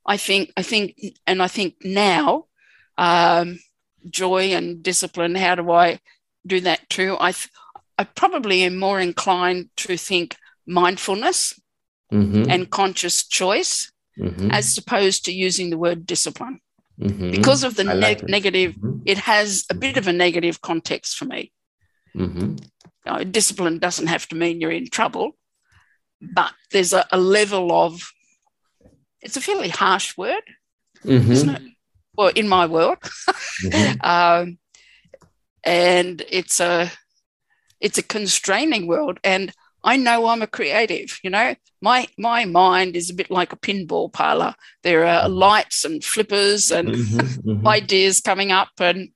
I 0.06 0.16
think, 0.16 0.52
I 0.56 0.62
think, 0.62 0.94
and 1.26 1.42
I 1.42 1.48
think 1.48 1.76
now, 1.82 2.46
um, 2.96 3.58
joy 4.08 4.52
and 4.52 4.82
discipline. 4.82 5.34
How 5.34 5.54
do 5.54 5.70
I 5.72 5.98
do 6.46 6.60
that 6.60 6.88
too? 6.90 7.16
I, 7.18 7.34
I 7.98 8.04
probably 8.04 8.62
am 8.62 8.76
more 8.78 9.00
inclined 9.00 9.70
to 9.78 9.96
think 9.96 10.36
mindfulness 10.66 11.58
mm-hmm. 12.12 12.50
and 12.50 12.70
conscious 12.70 13.26
choice 13.26 13.92
mm-hmm. 14.18 14.50
as 14.50 14.76
opposed 14.78 15.24
to 15.24 15.32
using 15.32 15.70
the 15.70 15.78
word 15.78 16.06
discipline. 16.06 16.60
Mm-hmm. 17.00 17.32
Because 17.32 17.64
of 17.64 17.74
the 17.74 17.84
like 17.84 18.22
it. 18.22 18.28
negative, 18.28 18.74
mm-hmm. 18.74 18.98
it 19.04 19.18
has 19.18 19.64
a 19.70 19.74
bit 19.74 19.96
of 19.96 20.06
a 20.06 20.12
negative 20.12 20.60
context 20.60 21.16
for 21.16 21.24
me. 21.24 21.52
Mm-hmm. 22.16 23.30
Discipline 23.30 23.78
doesn't 23.78 24.06
have 24.06 24.28
to 24.28 24.36
mean 24.36 24.60
you're 24.60 24.70
in 24.70 24.88
trouble, 24.88 25.36
but 26.20 26.52
there's 26.70 26.92
a, 26.92 27.04
a 27.10 27.18
level 27.18 27.72
of, 27.72 28.00
it's 29.20 29.36
a 29.36 29.40
fairly 29.40 29.68
harsh 29.68 30.16
word, 30.16 30.42
mm-hmm. 31.04 31.32
isn't 31.32 31.50
it? 31.50 31.62
Well, 32.16 32.28
in 32.34 32.48
my 32.48 32.66
world. 32.66 32.98
um, 34.00 34.58
and 35.64 36.22
it's 36.30 36.60
a 36.60 36.90
it's 37.80 37.98
a 37.98 38.02
constraining 38.02 38.86
world 38.86 39.18
and 39.24 39.52
I 39.84 39.98
know 39.98 40.26
I'm 40.26 40.40
a 40.40 40.46
creative, 40.46 41.20
you 41.22 41.30
know. 41.30 41.54
My 41.82 42.08
my 42.16 42.46
mind 42.46 42.96
is 42.96 43.10
a 43.10 43.14
bit 43.14 43.30
like 43.30 43.52
a 43.52 43.56
pinball 43.56 44.10
parlor. 44.10 44.54
There 44.82 45.04
are 45.04 45.24
mm-hmm. 45.24 45.34
lights 45.34 45.84
and 45.84 46.02
flippers 46.02 46.72
and 46.72 46.88
mm-hmm, 46.88 47.50
mm-hmm. 47.50 47.68
ideas 47.68 48.20
coming 48.20 48.50
up 48.50 48.70
and 48.80 49.10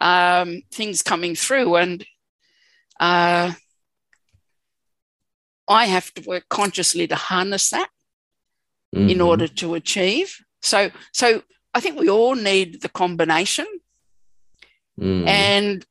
um, 0.00 0.62
things 0.72 1.02
coming 1.02 1.34
through, 1.34 1.76
and 1.76 2.04
uh, 2.98 3.52
I 5.68 5.84
have 5.84 6.12
to 6.14 6.22
work 6.26 6.44
consciously 6.48 7.06
to 7.06 7.16
harness 7.16 7.68
that 7.68 7.90
mm-hmm. 8.94 9.10
in 9.10 9.20
order 9.20 9.46
to 9.46 9.74
achieve. 9.74 10.38
So 10.62 10.90
so 11.12 11.42
I 11.74 11.80
think 11.80 12.00
we 12.00 12.08
all 12.08 12.34
need 12.34 12.80
the 12.80 12.88
combination, 12.88 13.66
mm. 14.98 15.26
and 15.26 15.84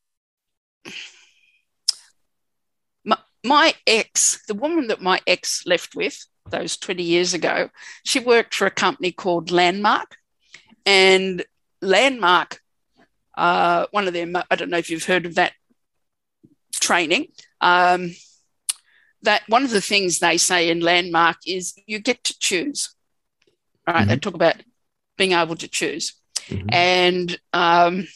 my 3.44 3.74
ex, 3.88 4.44
the 4.48 4.54
woman 4.54 4.88
that 4.88 5.02
my 5.02 5.20
ex 5.26 5.66
left 5.66 5.96
with 5.96 6.26
those 6.50 6.78
20 6.78 7.04
years 7.04 7.34
ago, 7.34 7.70
she 8.04 8.20
worked 8.20 8.56
for 8.56 8.66
a 8.66 8.72
company 8.72 9.12
called 9.12 9.52
Landmark. 9.52 10.18
And 10.86 11.46
Landmark, 11.82 12.60
uh, 13.38 13.86
one 13.92 14.08
of 14.08 14.14
them, 14.14 14.36
I 14.50 14.56
don't 14.56 14.70
know 14.70 14.78
if 14.78 14.90
you've 14.90 15.06
heard 15.06 15.26
of 15.26 15.36
that 15.36 15.54
training. 16.74 17.28
Um, 17.62 18.16
that 19.22 19.44
one 19.48 19.64
of 19.64 19.72
the 19.72 19.82
things 19.82 20.20
they 20.20 20.38
say 20.38 20.70
in 20.70 20.80
Landmark 20.80 21.38
is 21.46 21.74
you 21.86 22.00
get 22.00 22.24
to 22.26 22.40
choose. 22.40 22.96
Right? 23.88 23.98
Mm-hmm. 23.98 24.10
They 24.10 24.18
talk 24.18 24.34
about 24.34 24.56
being 25.18 25.34
able 25.34 25.56
to 25.58 25.68
choose. 25.68 26.14
Mm-hmm. 26.48 26.68
And 26.72 27.40
um, 27.54 28.08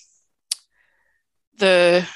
the 1.57 2.07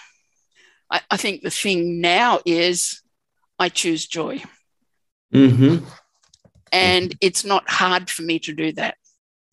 I, 0.89 1.01
I 1.11 1.17
think 1.17 1.41
the 1.41 1.49
thing 1.49 2.01
now 2.01 2.39
is 2.45 3.01
I 3.59 3.69
choose 3.69 4.05
joy. 4.07 4.43
Mm-hmm. 5.33 5.85
And 6.71 7.15
it's 7.21 7.45
not 7.45 7.69
hard 7.69 8.09
for 8.09 8.23
me 8.23 8.39
to 8.39 8.53
do 8.53 8.71
that 8.73 8.97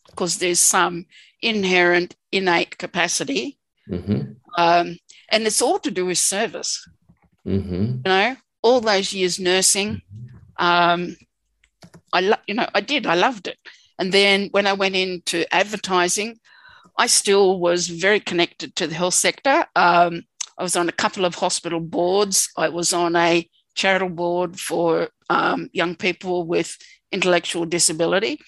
because 0.07 0.39
there's 0.39 0.61
some 0.61 1.07
inherent, 1.41 2.17
innate 2.33 2.79
capacity. 2.79 3.59
Mm-hmm. 3.89 4.33
Um, 4.57 4.99
and 5.31 5.47
it's 5.47 5.63
all 5.63 5.79
to 5.81 5.91
do 5.91 6.07
with 6.07 6.19
service. 6.19 6.87
Mm-hmm. 7.47 7.85
You 7.85 8.03
know, 8.05 8.37
all 8.63 8.81
those 8.81 9.13
years 9.13 9.39
nursing, 9.39 10.03
um, 10.59 11.17
I 12.13 12.21
lo- 12.21 12.45
you 12.47 12.55
know, 12.55 12.69
I 12.75 12.81
did, 12.81 13.07
I 13.07 13.15
loved 13.15 13.49
it. 13.49 13.59
And 13.99 14.13
then 14.13 14.49
when 14.53 14.67
I 14.67 14.73
went 14.73 14.97
into 14.97 15.53
advertising, 15.55 16.39
I 16.97 17.07
still 17.09 17.59
was 17.59 17.89
very 17.89 18.21
connected 18.21 18.75
to 18.77 18.87
the 18.87 18.95
health 18.95 19.15
sector. 19.15 19.67
Um, 19.75 20.23
I 20.59 20.63
was 20.63 20.77
on 20.77 20.89
a 20.89 20.93
couple 20.93 21.25
of 21.25 21.35
hospital 21.35 21.81
boards. 21.81 22.49
I 22.57 22.69
was 22.69 22.93
on 22.93 23.17
a 23.17 23.49
charitable 23.75 24.15
board 24.15 24.61
for 24.61 25.09
um, 25.29 25.69
young 25.73 25.97
people 25.97 26.47
with 26.47 26.77
intellectual 27.11 27.65
disability, 27.65 28.39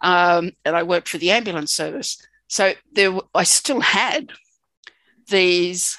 um, 0.00 0.52
and 0.64 0.76
I 0.76 0.82
worked 0.82 1.08
for 1.08 1.18
the 1.18 1.30
ambulance 1.30 1.72
service. 1.72 2.18
So 2.48 2.72
there, 2.92 3.16
I 3.34 3.44
still 3.44 3.80
had 3.80 4.30
these 5.28 5.96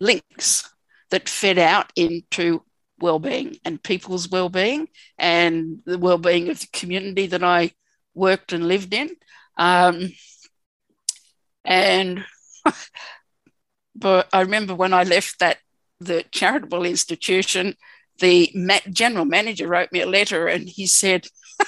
links 0.00 0.68
that 1.10 1.28
fed 1.28 1.58
out 1.58 1.92
into 1.96 2.62
well-being 3.00 3.56
and 3.64 3.82
people's 3.82 4.28
well-being 4.28 4.88
and 5.18 5.80
the 5.84 5.98
well-being 5.98 6.48
of 6.48 6.60
the 6.60 6.68
community 6.72 7.26
that 7.28 7.42
I 7.42 7.72
worked 8.14 8.52
and 8.52 8.68
lived 8.68 8.94
in. 8.94 9.10
Um, 9.56 10.10
and 11.64 12.24
but 13.94 14.28
I 14.32 14.40
remember 14.40 14.74
when 14.74 14.92
I 14.92 15.04
left 15.04 15.38
that 15.38 15.58
the 16.00 16.24
charitable 16.30 16.84
institution, 16.84 17.76
the 18.18 18.50
general 18.92 19.24
manager 19.24 19.68
wrote 19.68 19.92
me 19.92 20.00
a 20.00 20.06
letter 20.06 20.46
and 20.46 20.68
he 20.68 20.86
said, 20.86 21.26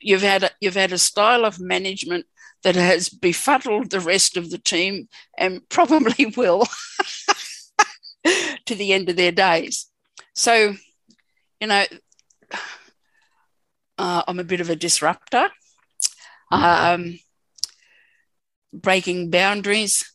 "You've 0.00 0.22
had 0.22 0.44
a, 0.44 0.50
you've 0.60 0.74
had 0.74 0.92
a 0.92 0.98
style 0.98 1.44
of 1.44 1.60
management 1.60 2.26
that 2.62 2.76
has 2.76 3.08
befuddled 3.08 3.90
the 3.90 4.00
rest 4.00 4.36
of 4.36 4.50
the 4.50 4.58
team 4.58 5.08
and 5.36 5.60
probably 5.68 6.26
will 6.36 6.66
to 8.66 8.74
the 8.74 8.92
end 8.92 9.08
of 9.08 9.16
their 9.16 9.32
days." 9.32 9.86
So, 10.34 10.74
you 11.60 11.66
know, 11.66 11.84
uh, 13.98 14.22
I'm 14.26 14.38
a 14.38 14.44
bit 14.44 14.60
of 14.60 14.70
a 14.70 14.76
disruptor, 14.76 15.50
um, 16.52 17.18
breaking 18.72 19.30
boundaries, 19.30 20.12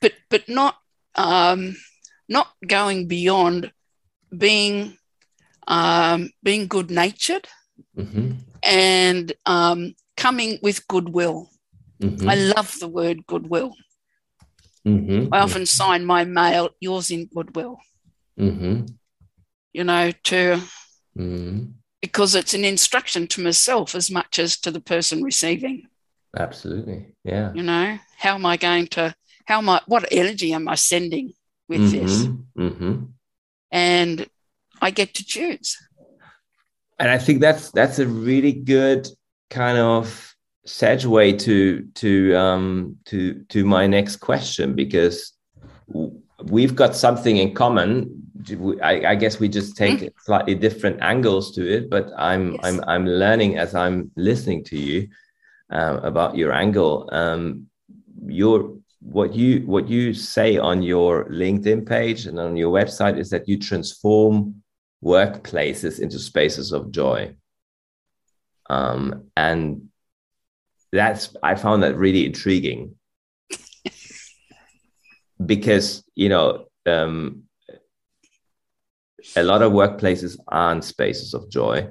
but 0.00 0.12
but 0.28 0.48
not 0.48 0.76
um, 1.14 1.76
not 2.28 2.48
going 2.66 3.08
beyond 3.08 3.72
being 4.36 4.96
um, 5.68 6.30
being 6.42 6.66
good 6.66 6.90
natured 6.90 7.46
mm-hmm. 7.96 8.32
and 8.62 9.32
um, 9.46 9.94
coming 10.16 10.58
with 10.62 10.86
goodwill. 10.88 11.48
Mm-hmm. 12.00 12.28
I 12.28 12.34
love 12.34 12.74
the 12.80 12.88
word 12.88 13.26
goodwill. 13.26 13.74
Mm-hmm. 14.86 15.32
I 15.32 15.40
often 15.40 15.66
sign 15.66 16.04
my 16.04 16.24
mail, 16.24 16.70
yours 16.80 17.10
in 17.10 17.26
goodwill. 17.32 17.78
Mm-hmm. 18.38 18.86
You 19.72 19.84
know, 19.84 20.10
to 20.10 20.60
Mm-hmm. 21.18 21.72
because 22.00 22.34
it's 22.34 22.54
an 22.54 22.64
instruction 22.64 23.26
to 23.26 23.42
myself 23.42 23.94
as 23.94 24.10
much 24.10 24.38
as 24.38 24.58
to 24.60 24.70
the 24.70 24.80
person 24.80 25.22
receiving. 25.22 25.88
Absolutely. 26.34 27.14
Yeah. 27.22 27.52
You 27.52 27.62
know, 27.62 27.98
how 28.16 28.36
am 28.36 28.46
I 28.46 28.56
going 28.56 28.86
to? 28.88 29.14
How 29.52 29.58
am 29.58 29.68
I? 29.68 29.82
What 29.84 30.08
energy 30.10 30.54
am 30.54 30.66
I 30.66 30.76
sending 30.76 31.34
with 31.68 31.90
this? 31.90 32.24
Mm-hmm. 32.24 32.62
Mm-hmm. 32.62 33.04
And 33.70 34.26
I 34.80 34.90
get 34.90 35.12
to 35.16 35.24
choose. 35.26 35.76
and 36.98 37.10
I 37.10 37.18
think 37.18 37.42
that's 37.42 37.70
that's 37.70 37.98
a 37.98 38.06
really 38.06 38.54
good 38.54 39.08
kind 39.50 39.76
of 39.76 40.34
segue 40.66 41.38
to 41.40 41.86
to 42.00 42.34
um, 42.34 42.96
to 43.10 43.44
to 43.50 43.66
my 43.66 43.86
next 43.86 44.16
question 44.16 44.74
because 44.74 45.34
we've 46.54 46.74
got 46.74 46.96
something 46.96 47.36
in 47.36 47.52
common. 47.54 47.92
I, 48.82 49.04
I 49.12 49.14
guess 49.16 49.38
we 49.38 49.48
just 49.50 49.76
take 49.76 49.98
slightly 50.24 50.54
different 50.54 51.02
angles 51.02 51.54
to 51.56 51.62
it, 51.76 51.90
but 51.90 52.10
I'm 52.16 52.52
Yes. 52.52 52.60
I'm 52.64 52.78
I'm 52.88 53.06
learning 53.06 53.58
as 53.58 53.74
I'm 53.74 54.10
listening 54.16 54.64
to 54.70 54.78
you 54.78 55.08
um, 55.68 55.96
about 55.98 56.38
your 56.38 56.52
angle. 56.54 57.10
Um, 57.12 57.66
your 58.24 58.81
what 59.02 59.34
you 59.34 59.66
what 59.66 59.88
you 59.88 60.14
say 60.14 60.58
on 60.58 60.82
your 60.82 61.24
LinkedIn 61.26 61.86
page 61.86 62.26
and 62.26 62.38
on 62.38 62.56
your 62.56 62.72
website 62.72 63.18
is 63.18 63.30
that 63.30 63.48
you 63.48 63.58
transform 63.58 64.62
workplaces 65.04 65.98
into 65.98 66.18
spaces 66.18 66.72
of 66.72 66.92
joy. 66.92 67.34
Um, 68.70 69.24
and 69.36 69.88
that's 70.92 71.34
I 71.42 71.56
found 71.56 71.82
that 71.82 71.96
really 71.96 72.26
intriguing 72.26 72.94
because 75.44 76.04
you 76.14 76.28
know 76.28 76.66
um, 76.86 77.44
a 79.36 79.42
lot 79.42 79.62
of 79.62 79.72
workplaces 79.72 80.38
aren't 80.48 80.84
spaces 80.84 81.34
of 81.34 81.50
joy. 81.50 81.88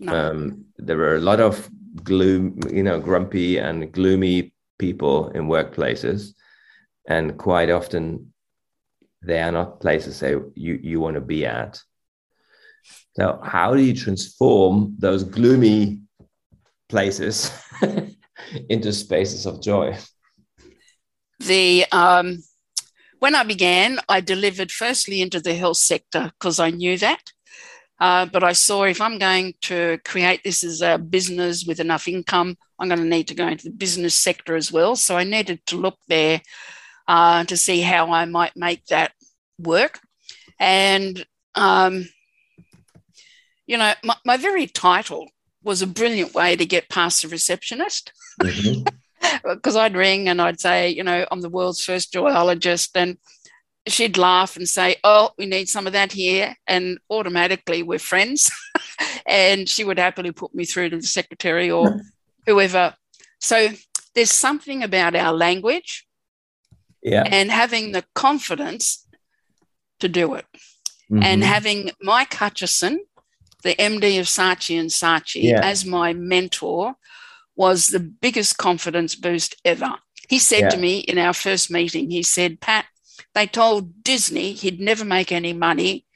No. 0.00 0.14
Um, 0.14 0.64
there 0.76 1.00
are 1.00 1.16
a 1.16 1.20
lot 1.20 1.40
of 1.40 1.70
gloom, 2.02 2.60
you 2.70 2.82
know, 2.82 3.00
grumpy 3.00 3.56
and 3.58 3.90
gloomy 3.90 4.52
people 4.78 5.28
in 5.30 5.48
workplaces, 5.48 6.34
and 7.08 7.38
quite 7.38 7.70
often 7.70 8.32
they 9.22 9.40
are 9.40 9.52
not 9.52 9.80
places 9.80 10.20
that 10.20 10.52
you 10.54 10.78
you 10.82 11.00
want 11.00 11.14
to 11.14 11.20
be 11.20 11.46
at. 11.46 11.80
So, 13.14 13.40
how 13.42 13.74
do 13.74 13.82
you 13.82 13.94
transform 13.94 14.94
those 14.98 15.24
gloomy 15.24 16.00
places 16.88 17.50
into 18.68 18.92
spaces 18.92 19.46
of 19.46 19.62
joy? 19.62 19.96
the 21.40 21.84
um, 21.92 22.42
when 23.18 23.34
I 23.34 23.44
began, 23.44 23.98
I 24.08 24.20
delivered 24.20 24.70
firstly 24.70 25.20
into 25.20 25.40
the 25.40 25.54
health 25.54 25.78
sector 25.78 26.32
because 26.38 26.58
I 26.60 26.70
knew 26.70 26.98
that. 26.98 27.32
Uh, 27.98 28.26
but 28.26 28.44
I 28.44 28.52
saw 28.52 28.84
if 28.84 29.00
I'm 29.00 29.18
going 29.18 29.54
to 29.62 29.98
create 30.04 30.42
this 30.44 30.62
as 30.62 30.82
a 30.82 30.98
business 30.98 31.64
with 31.66 31.80
enough 31.80 32.08
income, 32.08 32.56
I'm 32.78 32.88
going 32.88 33.00
to 33.00 33.06
need 33.06 33.28
to 33.28 33.34
go 33.34 33.46
into 33.46 33.64
the 33.64 33.70
business 33.70 34.14
sector 34.14 34.54
as 34.54 34.70
well. 34.70 34.96
So 34.96 35.16
I 35.16 35.24
needed 35.24 35.64
to 35.66 35.76
look 35.76 35.96
there 36.08 36.42
uh, 37.08 37.44
to 37.44 37.56
see 37.56 37.80
how 37.80 38.12
I 38.12 38.26
might 38.26 38.56
make 38.56 38.84
that 38.86 39.12
work. 39.58 40.00
And, 40.58 41.24
um, 41.54 42.08
you 43.66 43.78
know, 43.78 43.94
my, 44.04 44.16
my 44.24 44.36
very 44.36 44.66
title 44.66 45.28
was 45.62 45.82
a 45.82 45.86
brilliant 45.86 46.34
way 46.34 46.54
to 46.54 46.66
get 46.66 46.88
past 46.88 47.22
the 47.22 47.28
receptionist 47.28 48.12
because 49.44 49.74
I'd 49.74 49.96
ring 49.96 50.28
and 50.28 50.40
I'd 50.40 50.60
say, 50.60 50.90
you 50.90 51.02
know, 51.02 51.26
I'm 51.30 51.40
the 51.40 51.48
world's 51.48 51.82
first 51.82 52.12
joyologist. 52.12 52.90
And 52.94 53.18
she'd 53.86 54.18
laugh 54.18 54.56
and 54.56 54.68
say, 54.68 54.96
Oh, 55.04 55.30
we 55.38 55.46
need 55.46 55.68
some 55.68 55.86
of 55.86 55.92
that 55.92 56.12
here. 56.12 56.56
And 56.66 56.98
automatically 57.10 57.82
we're 57.82 57.98
friends. 57.98 58.50
and 59.26 59.68
she 59.68 59.84
would 59.84 59.98
happily 59.98 60.32
put 60.32 60.54
me 60.54 60.64
through 60.64 60.90
to 60.90 60.96
the 60.96 61.02
secretary 61.02 61.70
or 61.70 62.00
whoever. 62.46 62.94
So 63.40 63.68
there's 64.14 64.32
something 64.32 64.82
about 64.82 65.14
our 65.14 65.32
language 65.32 66.06
Yeah. 67.02 67.24
and 67.26 67.50
having 67.50 67.92
the 67.92 68.04
confidence 68.14 69.06
to 70.00 70.08
do 70.08 70.34
it. 70.34 70.46
And 71.10 71.42
Mhm. 71.42 71.46
having 71.46 71.90
Mike 72.02 72.34
Hutchison, 72.34 73.04
the 73.62 73.74
MD 73.80 74.18
of 74.18 74.26
Saatchi 74.26 74.78
and 74.78 74.90
Saatchi, 74.90 75.42
Yeah. 75.44 75.60
as 75.62 75.84
my 75.84 76.12
mentor 76.12 76.94
was 77.54 77.88
the 77.88 78.00
biggest 78.00 78.58
confidence 78.58 79.14
boost 79.14 79.54
ever. 79.64 79.94
He 80.28 80.38
said 80.40 80.70
to 80.70 80.76
me 80.76 80.98
in 80.98 81.18
our 81.18 81.32
first 81.32 81.70
meeting, 81.70 82.10
he 82.10 82.22
said, 82.24 82.60
Pat, 82.60 82.86
they 83.36 83.46
told 83.46 84.02
Disney 84.02 84.54
he'd 84.54 84.80
never 84.80 85.04
make 85.04 85.30
any 85.30 85.52
money 85.52 86.06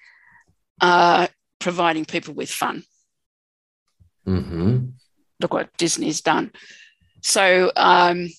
uh, 0.80 1.26
providing 1.58 2.06
people 2.06 2.32
with 2.32 2.50
fun. 2.50 2.82
Mhm. 4.26 4.92
Look 5.38 5.52
what 5.52 5.76
Disney's 5.76 6.22
done. 6.22 6.50
So, 7.22 7.70
um, 7.76 8.30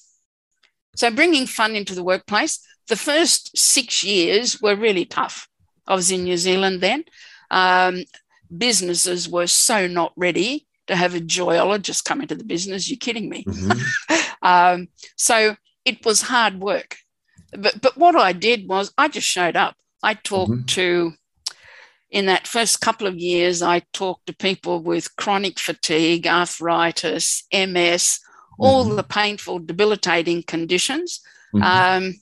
so 0.96 1.12
bringing 1.12 1.46
fun 1.46 1.76
into 1.76 1.94
the 1.94 2.04
workplace. 2.04 2.60
The 2.88 2.96
first 2.96 3.56
six 3.56 4.04
years 4.04 4.60
were 4.60 4.76
really 4.76 5.06
tough. 5.06 5.48
I 5.86 5.94
was 5.94 6.10
in 6.10 6.24
New 6.24 6.38
Zealand 6.38 6.82
then. 6.82 7.04
Um, 7.52 8.04
businesses 8.66 9.30
were 9.30 9.46
so 9.46 9.86
not 9.86 10.12
ready 10.16 10.66
to 10.88 10.96
have 10.96 11.14
a 11.14 11.20
joyologist 11.20 12.04
come 12.04 12.22
into 12.22 12.34
the 12.36 12.44
business. 12.44 12.90
You're 12.90 12.98
kidding 12.98 13.30
me. 13.30 13.44
Mhm. 13.46 13.80
Um, 14.44 14.88
so 15.18 15.56
it 15.86 16.04
was 16.04 16.24
hard 16.24 16.60
work. 16.60 16.98
But, 17.54 17.82
but 17.82 17.98
what 17.98 18.16
I 18.16 18.34
did 18.34 18.68
was 18.68 18.94
I 18.98 19.08
just 19.08 19.28
showed 19.28 19.56
up. 19.56 19.76
I 20.04 20.14
talked 20.14 20.52
Mhm. 20.52 20.68
to, 20.68 21.14
in 22.10 22.26
that 22.26 22.48
first 22.48 22.82
couple 22.82 23.08
of 23.08 23.18
years, 23.20 23.62
I 23.62 23.84
talked 23.94 24.28
to 24.28 24.36
people 24.36 24.82
with 24.82 25.16
chronic 25.16 25.60
fatigue, 25.60 26.28
arthritis, 26.28 27.44
MS, 27.52 28.20
all 28.60 28.86
Mhm. 28.86 28.96
the 28.96 29.04
painful, 29.04 29.60
debilitating 29.60 30.44
conditions. 30.44 31.22
Mhm. 31.54 31.62
Um, 31.64 32.22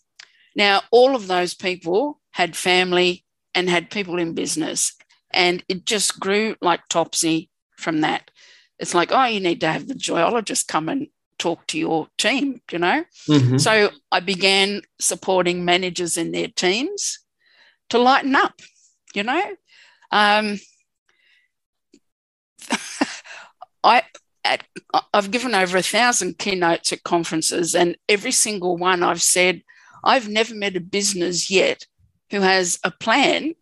now, 0.56 0.84
all 0.92 1.16
of 1.16 1.28
those 1.28 1.54
people 1.54 2.20
had 2.32 2.56
family 2.56 3.26
and 3.56 3.70
had 3.70 3.90
people 3.90 4.20
in 4.20 4.34
business, 4.34 4.94
and 5.32 5.64
it 5.68 5.86
just 5.86 6.20
grew 6.20 6.56
like 6.62 6.82
topsy 6.90 7.50
from 7.78 8.02
that. 8.02 8.32
It's 8.78 8.94
like, 8.94 9.12
oh, 9.12 9.26
you 9.26 9.40
need 9.40 9.60
to 9.62 9.72
have 9.72 9.88
the 9.88 9.94
joyologist 9.94 10.68
come 10.68 10.90
and 10.90 11.08
talk 11.40 11.66
to 11.68 11.80
your 11.80 12.08
team, 12.18 12.62
you 12.72 12.78
know? 12.78 13.04
Mhm. 13.28 13.60
So 13.60 13.90
I 14.12 14.20
began 14.20 14.82
supporting 15.00 15.66
managers 15.66 16.18
in 16.18 16.32
their 16.32 16.50
teams 16.50 17.20
to 17.90 17.98
lighten 17.98 18.36
up, 18.36 18.62
you 19.16 19.24
know? 19.24 19.56
Um, 20.12 20.60
I, 23.84 24.04
at, 24.44 24.64
I've 25.14 25.32
given 25.32 25.56
over 25.56 25.78
a 25.78 25.82
thousand 25.82 26.38
keynotes 26.38 26.92
at 26.94 27.04
conferences, 27.04 27.76
and 27.76 27.98
every 28.08 28.32
single 28.32 28.78
one 28.78 29.04
I've 29.04 29.22
said, 29.22 29.64
I've 30.04 30.28
never 30.28 30.54
met 30.54 30.76
a 30.76 30.82
business 30.82 31.50
yet 31.50 31.86
who 32.32 32.42
has 32.42 32.80
a 32.84 32.92
plan 32.92 33.56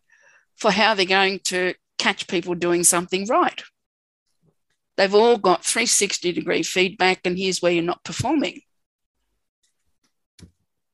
for 0.56 0.70
how 0.70 0.94
they're 0.94 1.06
going 1.06 1.40
to 1.44 1.74
catch 1.98 2.26
people 2.28 2.54
doing 2.54 2.84
something 2.84 3.26
right. 3.26 3.62
They've 4.98 5.14
all 5.14 5.38
got 5.38 5.64
360 5.64 6.32
degree 6.32 6.64
feedback, 6.64 7.20
and 7.24 7.38
here's 7.38 7.62
where 7.62 7.70
you're 7.70 7.84
not 7.84 8.02
performing. 8.02 8.62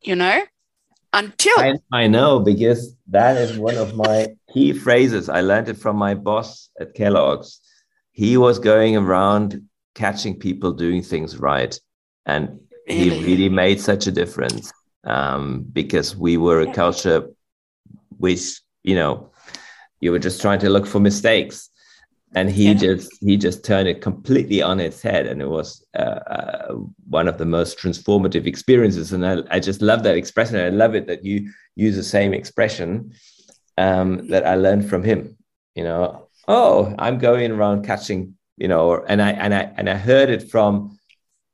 You 0.02 0.14
know, 0.16 0.42
until 1.14 1.58
I, 1.58 1.74
I 1.90 2.06
know 2.06 2.40
because 2.40 2.94
that 3.08 3.38
is 3.38 3.56
one 3.56 3.76
of 3.78 3.96
my 3.96 4.26
key 4.52 4.74
phrases. 4.74 5.30
I 5.30 5.40
learned 5.40 5.70
it 5.70 5.78
from 5.78 5.96
my 5.96 6.12
boss 6.14 6.68
at 6.78 6.92
Kellogg's. 6.92 7.60
He 8.12 8.36
was 8.36 8.58
going 8.58 8.94
around 8.96 9.62
catching 9.94 10.38
people 10.38 10.72
doing 10.72 11.02
things 11.02 11.38
right. 11.38 11.74
And 12.26 12.60
he 12.86 13.08
Really? 13.08 13.24
really 13.24 13.48
made 13.48 13.80
such 13.80 14.06
a 14.06 14.12
difference 14.12 14.70
um, 15.04 15.64
because 15.72 16.14
we 16.14 16.36
were 16.36 16.60
a 16.60 16.72
culture 16.74 17.30
which, 18.18 18.60
you 18.82 18.96
know, 18.96 19.30
you 20.00 20.12
were 20.12 20.18
just 20.18 20.42
trying 20.42 20.58
to 20.58 20.68
look 20.68 20.86
for 20.86 21.00
mistakes. 21.00 21.70
And 22.36 22.50
he 22.50 22.72
Yeah. 22.72 22.74
just 22.74 23.12
he 23.20 23.36
just 23.36 23.64
turned 23.64 23.88
it 23.88 24.00
completely 24.02 24.60
on 24.62 24.80
its 24.80 25.00
head, 25.02 25.26
and 25.26 25.40
it 25.40 25.48
was 25.48 25.86
uh, 25.96 26.20
uh, 26.36 26.74
one 27.08 27.28
of 27.28 27.38
the 27.38 27.44
most 27.46 27.78
transformative 27.78 28.46
experiences. 28.46 29.12
And 29.12 29.24
I, 29.24 29.42
I 29.50 29.60
just 29.60 29.80
love 29.80 30.02
that 30.02 30.16
expression. 30.16 30.56
I 30.56 30.70
love 30.70 30.96
it 30.96 31.06
that 31.06 31.24
you 31.24 31.52
use 31.76 31.96
the 31.96 32.02
same 32.02 32.34
expression 32.34 33.12
um, 33.78 34.28
that 34.28 34.44
I 34.44 34.56
learned 34.56 34.88
from 34.88 35.04
him. 35.04 35.36
You 35.76 35.84
know, 35.84 36.28
oh, 36.48 36.94
I'm 36.98 37.18
going 37.18 37.52
around 37.52 37.86
catching, 37.86 38.34
you 38.56 38.68
know, 38.68 38.88
or, 38.88 39.04
and 39.08 39.22
I 39.22 39.30
and 39.30 39.54
I 39.54 39.72
and 39.76 39.88
I 39.88 39.94
heard 39.96 40.28
it 40.28 40.50
from, 40.50 40.98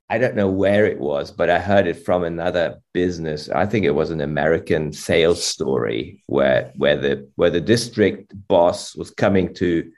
I 0.08 0.16
don't 0.18 0.34
know 0.34 0.50
where 0.50 0.86
it 0.86 0.98
was, 0.98 1.30
but 1.30 1.50
I 1.50 1.58
heard 1.58 1.86
it 1.86 2.04
from 2.06 2.24
another 2.24 2.80
business. 2.94 3.50
I 3.50 3.66
think 3.66 3.84
it 3.84 3.94
was 3.94 4.10
an 4.10 4.20
American 4.22 4.92
sales 4.92 5.44
story 5.44 6.22
where 6.26 6.72
where 6.76 6.96
the 6.96 7.28
where 7.36 7.50
the 7.50 7.60
district 7.60 8.32
boss 8.48 8.96
was 8.96 9.10
coming 9.10 9.52
to 9.54 9.90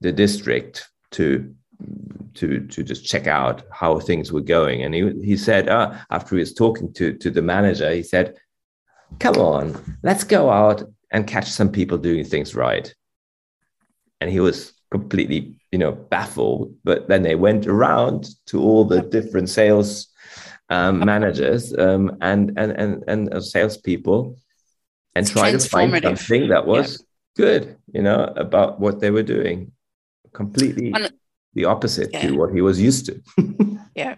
the 0.00 0.12
district 0.12 0.88
to 1.12 1.54
to 2.34 2.66
to 2.66 2.82
just 2.82 3.04
check 3.04 3.26
out 3.26 3.62
how 3.70 3.98
things 3.98 4.32
were 4.32 4.40
going, 4.40 4.82
and 4.82 4.94
he 4.94 5.12
he 5.22 5.36
said 5.36 5.68
uh, 5.68 5.94
after 6.10 6.36
he 6.36 6.40
was 6.40 6.54
talking 6.54 6.92
to 6.94 7.14
to 7.14 7.30
the 7.30 7.42
manager, 7.42 7.90
he 7.90 8.02
said 8.02 8.34
come 9.18 9.36
on, 9.36 9.98
let's 10.02 10.24
go 10.24 10.50
out 10.50 10.82
and 11.10 11.26
catch 11.26 11.48
some 11.48 11.70
people 11.70 11.98
doing 11.98 12.24
things 12.24 12.54
right. 12.54 12.94
And 14.20 14.30
he 14.30 14.40
was 14.40 14.72
completely, 14.90 15.58
you 15.70 15.78
know, 15.78 15.92
baffled. 15.92 16.74
But 16.84 17.08
then 17.08 17.22
they 17.22 17.34
went 17.34 17.66
around 17.66 18.28
to 18.46 18.60
all 18.60 18.84
the 18.84 19.02
different 19.02 19.48
sales 19.48 20.08
um, 20.68 20.98
managers 21.00 21.72
um, 21.78 22.16
and 22.20 22.52
and 22.56 22.72
and 22.72 23.04
and 23.06 23.32
uh, 23.32 23.40
salespeople 23.40 24.36
and 25.14 25.26
try 25.26 25.52
to 25.52 25.58
find 25.58 26.02
something 26.02 26.48
that 26.48 26.66
was 26.66 27.04
yeah. 27.36 27.44
good, 27.44 27.76
you 27.92 28.02
know, 28.02 28.32
about 28.36 28.80
what 28.80 29.00
they 29.00 29.10
were 29.10 29.22
doing. 29.22 29.72
Completely 30.36 30.90
One, 30.90 31.08
the 31.54 31.64
opposite 31.64 32.10
yeah. 32.12 32.28
to 32.28 32.36
what 32.36 32.52
he 32.52 32.60
was 32.60 32.80
used 32.80 33.06
to. 33.06 33.22
yeah. 33.94 34.16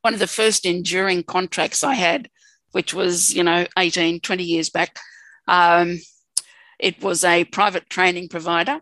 One 0.00 0.14
of 0.14 0.20
the 0.20 0.26
first 0.26 0.66
enduring 0.66 1.22
contracts 1.22 1.84
I 1.84 1.94
had, 1.94 2.28
which 2.72 2.92
was, 2.92 3.32
you 3.32 3.44
know, 3.44 3.66
18, 3.78 4.20
20 4.20 4.42
years 4.42 4.70
back, 4.70 4.98
um, 5.46 6.00
it 6.80 7.00
was 7.02 7.22
a 7.22 7.44
private 7.44 7.88
training 7.88 8.28
provider. 8.28 8.80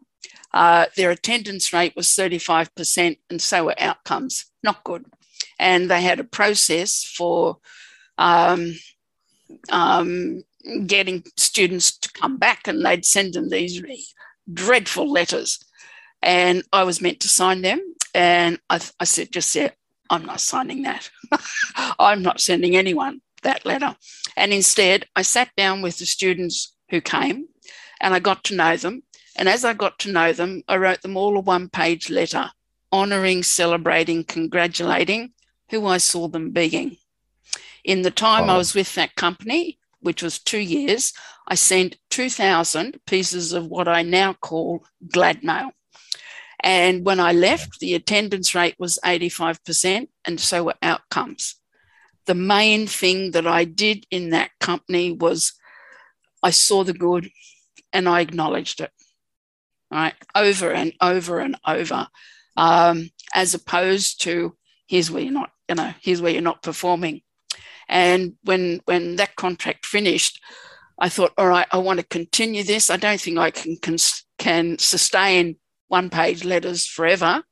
Uh, 0.55 0.87
their 0.97 1.11
attendance 1.11 1.73
rate 1.73 1.93
was 1.97 2.09
35%, 2.09 3.19
and 3.29 3.43
so 3.43 3.65
were 3.67 3.75
outcomes. 3.81 4.47
Not 4.63 4.85
good 4.85 5.05
and 5.61 5.91
they 5.91 6.01
had 6.01 6.19
a 6.19 6.25
process 6.25 7.05
for 7.05 7.59
um, 8.19 8.75
um, 9.71 10.43
getting 10.87 11.23
students 11.37 11.99
to 11.99 12.11
come 12.13 12.39
back, 12.39 12.67
and 12.67 12.85
they'd 12.85 13.05
send 13.05 13.35
them 13.35 13.51
these 13.51 13.83
dreadful 14.53 15.11
letters, 15.11 15.61
and 16.23 16.63
I 16.73 16.85
was 16.85 17.01
meant 17.01 17.21
to 17.21 17.29
sign 17.29 17.63
them, 17.63 17.81
and 18.15 18.59
I, 18.69 18.81
I 18.99 19.05
said, 19.05 19.33
just 19.33 19.51
said, 19.51 19.75
I'm 20.11 20.27
not 20.27 20.41
signing 20.41 20.83
that. 20.83 21.11
I'm 21.99 22.23
not 22.23 22.41
sending 22.41 22.77
anyone 22.77 23.21
that 23.43 23.65
letter. 23.65 23.97
And 24.37 24.53
instead, 24.53 25.07
I 25.15 25.23
sat 25.23 25.51
down 25.57 25.83
with 25.83 25.99
the 25.99 26.07
students 26.07 26.75
who 26.91 27.01
came 27.01 27.47
and 28.01 28.13
I 28.13 28.19
got 28.19 28.45
to 28.45 28.57
know 28.57 28.77
them. 28.77 29.05
And 29.37 29.49
as 29.49 29.65
I 29.65 29.73
got 29.73 29.99
to 30.01 30.13
know 30.13 30.33
them, 30.33 30.63
I 30.69 30.77
wrote 30.77 31.03
them 31.03 31.17
all 31.17 31.37
a 31.37 31.41
one 31.41 31.69
page 31.69 32.11
letter 32.11 32.51
honouring, 32.93 33.41
celebrating, 33.45 34.25
congratulating, 34.25 35.33
who 35.71 35.87
I 35.87 35.99
saw 35.99 36.27
them 36.27 36.51
being. 36.51 36.97
In 37.85 38.03
the 38.03 38.11
time 38.11 38.51
oh. 38.51 38.55
I 38.55 38.57
was 38.57 38.75
with 38.75 38.95
that 38.97 39.15
company, 39.15 39.79
which 40.01 40.25
was 40.25 40.41
two 40.41 40.59
years, 40.59 41.13
I 41.47 41.55
sent 41.55 41.99
2,000 42.11 42.99
pieces 43.07 43.53
of 43.53 43.67
what 43.67 43.87
I 43.87 44.03
now 44.03 44.33
call 44.33 44.85
glad 45.13 45.45
mail. 45.45 45.71
And 46.63 47.05
when 47.05 47.21
I 47.21 47.33
left, 47.33 47.81
the 47.81 47.95
attendance 47.95 48.55
rate 48.55 48.77
was 48.79 48.99
85%, 49.05 50.09
and 50.25 50.41
so 50.41 50.65
were 50.65 50.75
outcomes. 50.83 51.57
The 52.27 52.35
main 52.35 52.87
thing 52.87 53.31
that 53.33 53.47
I 53.47 53.65
did 53.65 54.07
in 54.11 54.31
that 54.31 54.51
company 54.61 55.13
was 55.13 55.53
I 56.43 56.51
saw 56.51 56.85
the 56.85 56.93
good 56.93 57.31
and 57.93 58.09
I 58.09 58.21
acknowledged 58.21 58.81
it, 58.81 58.93
right? 59.91 60.15
Over 60.35 60.71
and 60.73 60.93
over 61.01 61.41
and 61.41 61.57
over, 61.67 62.09
um, 62.57 63.11
as 63.35 63.55
opposed 63.55 64.23
to 64.23 64.57
here's 64.87 65.11
where 65.11 65.23
you're 65.23 65.33
not 65.33 65.51
you 65.71 65.77
know, 65.77 65.95
here's 66.01 66.21
where 66.21 66.33
you're 66.33 66.43
not 66.43 66.63
performing. 66.63 67.23
And 67.89 68.35
when 68.43 68.81
when 68.87 69.17
that 69.17 69.37
contract 69.37 69.87
finished, 69.87 70.41
I 70.99 71.09
thought, 71.09 71.33
all 71.39 71.47
right, 71.47 71.67
I 71.71 71.79
want 71.79 72.01
to 72.01 72.07
continue 72.07 72.65
this. 72.65 72.91
I 72.91 72.97
don't 72.97 73.21
think 73.21 73.39
I 73.39 73.53
can 73.53 73.77
can, 73.77 73.97
can 74.39 74.79
sustain 74.79 75.57
one 75.91 76.09
page 76.09 76.45
letters 76.45 76.87
forever, 76.87 77.43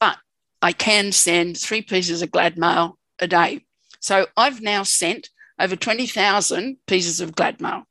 but 0.00 0.18
I 0.60 0.72
can 0.72 1.12
send 1.12 1.56
three 1.56 1.82
pieces 1.82 2.20
of 2.20 2.30
glad 2.30 2.58
mail 2.58 2.98
a 3.20 3.28
day. 3.28 3.64
So 4.00 4.26
I've 4.36 4.60
now 4.60 4.82
sent 4.82 5.30
over 5.58 5.76
20,000 5.76 6.78
pieces 6.86 7.20
of 7.20 7.34
glad 7.34 7.60
mail. 7.60 7.84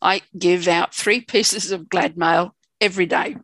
I 0.00 0.22
give 0.38 0.68
out 0.68 0.94
three 0.94 1.20
pieces 1.34 1.72
of 1.72 1.88
glad 1.88 2.16
mail 2.16 2.54
every 2.80 3.06
day. 3.06 3.36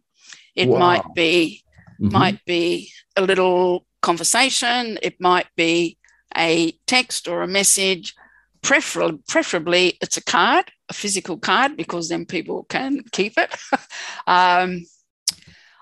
It 0.55 0.68
wow. 0.68 0.78
might 0.78 1.14
be 1.14 1.64
mm-hmm. 2.01 2.12
might 2.12 2.45
be 2.45 2.93
a 3.16 3.22
little 3.22 3.84
conversation, 4.01 4.99
it 5.03 5.20
might 5.20 5.49
be 5.57 5.99
a 6.36 6.72
text 6.86 7.26
or 7.26 7.43
a 7.43 7.49
message. 7.49 8.14
Prefer- 8.62 9.18
preferably, 9.26 9.97
it's 10.03 10.18
a 10.18 10.24
card, 10.24 10.70
a 10.88 10.93
physical 10.93 11.38
card, 11.38 11.76
because 11.76 12.11
then 12.11 12.26
people 12.26 12.64
can 12.64 13.03
keep 13.11 13.38
it. 13.38 13.57
um, 14.26 14.84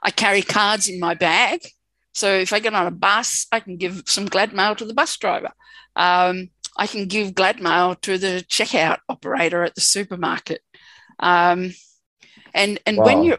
I 0.02 0.10
carry 0.10 0.42
cards 0.42 0.88
in 0.88 1.00
my 1.00 1.14
bag. 1.14 1.60
So 2.14 2.32
if 2.32 2.52
I 2.52 2.58
get 2.58 2.74
on 2.74 2.86
a 2.86 2.90
bus, 2.92 3.46
I 3.52 3.60
can 3.60 3.76
give 3.76 4.02
some 4.06 4.26
glad 4.26 4.52
mail 4.52 4.74
to 4.76 4.84
the 4.84 4.94
bus 4.94 5.16
driver. 5.16 5.52
Um, 5.96 6.50
I 6.76 6.86
can 6.86 7.06
give 7.06 7.34
glad 7.34 7.60
mail 7.60 7.96
to 7.96 8.18
the 8.18 8.44
checkout 8.48 8.98
operator 9.08 9.64
at 9.64 9.74
the 9.74 9.80
supermarket. 9.80 10.62
Um, 11.18 11.74
and 12.54 12.78
and 12.86 12.96
wow. 12.96 13.04
when 13.04 13.22
you 13.24 13.36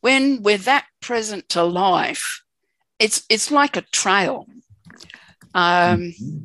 when 0.00 0.42
we're 0.42 0.58
that 0.58 0.86
present 1.00 1.48
to 1.50 1.62
life, 1.62 2.42
it's 2.98 3.24
it's 3.28 3.50
like 3.50 3.76
a 3.76 3.82
trail. 3.82 4.46
Um, 5.54 6.00
mm-hmm. 6.00 6.38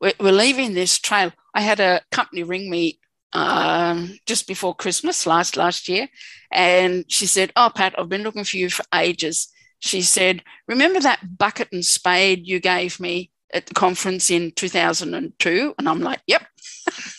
we're, 0.00 0.12
we're, 0.18 0.32
leaving 0.32 0.74
this 0.74 0.98
trail. 0.98 1.32
I 1.54 1.60
had 1.60 1.78
a 1.78 2.00
company 2.10 2.42
ring 2.42 2.68
me 2.68 2.98
um, 3.32 4.18
just 4.26 4.46
before 4.46 4.74
Christmas 4.74 5.26
last 5.26 5.56
last 5.56 5.88
year, 5.88 6.08
and 6.50 7.04
she 7.08 7.26
said, 7.26 7.52
"Oh, 7.56 7.70
Pat, 7.74 7.94
I've 7.98 8.08
been 8.08 8.22
looking 8.22 8.44
for 8.44 8.56
you 8.56 8.70
for 8.70 8.84
ages." 8.94 9.48
She 9.80 10.02
said, 10.02 10.42
"Remember 10.66 11.00
that 11.00 11.38
bucket 11.38 11.68
and 11.72 11.84
spade 11.84 12.46
you 12.46 12.60
gave 12.60 12.98
me 13.00 13.30
at 13.52 13.66
the 13.66 13.74
conference 13.74 14.30
in 14.30 14.52
2002?" 14.52 15.74
And 15.78 15.88
I'm 15.88 16.00
like, 16.00 16.20
"Yep." 16.26 16.46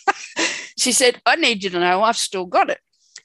she 0.77 0.91
said, 0.91 1.21
"I 1.25 1.35
need 1.35 1.63
you 1.63 1.69
to 1.71 1.79
know 1.79 2.03
I've 2.03 2.17
still 2.17 2.45
got 2.45 2.69
it." 2.69 2.79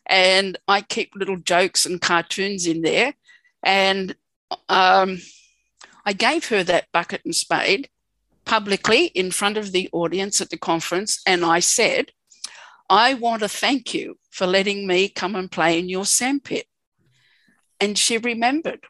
And 0.06 0.58
I 0.68 0.82
keep 0.82 1.12
little 1.14 1.38
jokes 1.38 1.86
and 1.86 2.00
cartoons 2.00 2.66
in 2.66 2.82
there. 2.82 3.14
And 3.62 4.14
um, 4.68 5.20
I 6.04 6.12
gave 6.12 6.48
her 6.48 6.62
that 6.64 6.92
bucket 6.92 7.22
and 7.24 7.34
spade 7.34 7.88
publicly 8.44 9.06
in 9.06 9.30
front 9.30 9.56
of 9.56 9.72
the 9.72 9.88
audience 9.92 10.40
at 10.40 10.50
the 10.50 10.58
conference, 10.58 11.20
and 11.26 11.44
I 11.44 11.60
said, 11.60 12.12
I 12.88 13.14
want 13.14 13.42
to 13.42 13.48
thank 13.48 13.94
you 13.94 14.18
for 14.30 14.46
letting 14.46 14.86
me 14.86 15.08
come 15.08 15.34
and 15.36 15.50
play 15.50 15.78
in 15.78 15.88
your 15.88 16.04
sandpit. 16.04 16.66
And 17.80 17.98
she 17.98 18.18
remembered 18.18 18.84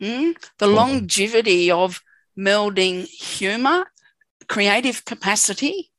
mm? 0.00 0.34
the 0.58 0.66
longevity 0.66 1.70
of 1.70 2.00
melding 2.38 3.06
humor, 3.06 3.86
creative 4.48 5.04
capacity, 5.04 5.90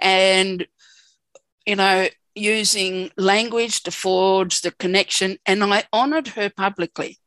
and, 0.00 0.66
you 1.66 1.76
know, 1.76 2.08
using 2.34 3.10
language 3.16 3.82
to 3.82 3.90
forge 3.90 4.60
the 4.60 4.70
connection. 4.70 5.38
And 5.46 5.62
I 5.64 5.84
honored 5.92 6.28
her 6.28 6.50
publicly. 6.50 7.18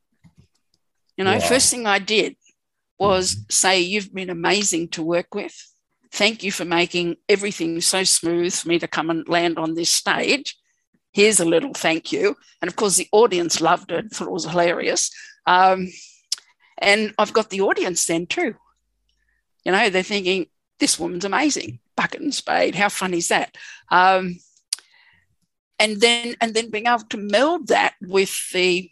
You 1.18 1.26
know, 1.26 1.34
wow. 1.34 1.40
first 1.40 1.70
thing 1.70 1.86
I 1.86 2.00
did 2.00 2.36
was 2.98 3.36
mm-hmm. 3.36 3.44
say, 3.50 3.82
You've 3.82 4.14
been 4.14 4.30
amazing 4.30 4.90
to 4.90 5.04
work 5.04 5.36
with. 5.36 5.71
Thank 6.14 6.44
you 6.44 6.52
for 6.52 6.66
making 6.66 7.18
everything 7.30 7.80
so 7.82 8.04
smooth 8.04 8.54
for 8.54 8.68
me 8.68 8.80
to 8.80 8.88
come 8.88 9.10
and 9.10 9.28
land 9.28 9.58
on 9.58 9.76
this 9.76 9.90
stage. 9.90 10.58
Here's 11.14 11.40
a 11.40 11.46
little 11.46 11.74
thank 11.74 12.12
you. 12.12 12.36
And 12.62 12.70
of 12.70 12.76
course, 12.76 12.98
the 12.98 13.08
audience 13.12 13.62
loved 13.62 13.92
it, 13.92 14.12
thought 14.12 14.28
it 14.28 14.32
was 14.32 14.46
hilarious. 14.46 15.12
Um, 15.46 15.90
and 16.78 17.14
I've 17.18 17.34
got 17.34 17.50
the 17.50 17.62
audience 17.62 18.06
then 18.06 18.26
too. 18.26 18.56
You 19.64 19.72
know, 19.72 19.90
they're 19.90 20.04
thinking, 20.04 20.48
this 20.80 21.00
woman's 21.00 21.26
amazing. 21.26 21.80
Bucket 21.96 22.22
and 22.22 22.34
spade. 22.34 22.76
How 22.76 22.90
fun 22.90 23.14
is 23.14 23.28
that? 23.28 23.56
Um, 23.90 24.40
and 25.80 26.00
then 26.00 26.36
and 26.42 26.54
then 26.54 26.70
being 26.70 26.88
able 26.88 27.00
to 27.10 27.18
meld 27.18 27.68
that 27.68 27.96
with 28.02 28.36
the 28.54 28.90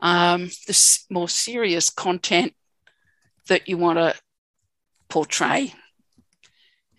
um, 0.00 0.50
the 0.66 0.98
more 1.10 1.28
serious 1.28 1.90
content 1.90 2.54
that 3.48 3.68
you 3.68 3.76
want 3.76 3.98
to 3.98 4.14
portray. 5.12 5.74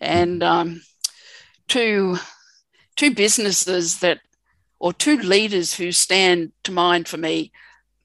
And 0.00 0.40
um, 0.40 0.82
two, 1.66 2.16
two 2.94 3.12
businesses 3.12 3.98
that, 3.98 4.20
or 4.78 4.92
two 4.92 5.16
leaders 5.16 5.74
who 5.74 5.90
stand 5.90 6.52
to 6.62 6.70
mind 6.70 7.08
for 7.08 7.16
me, 7.16 7.50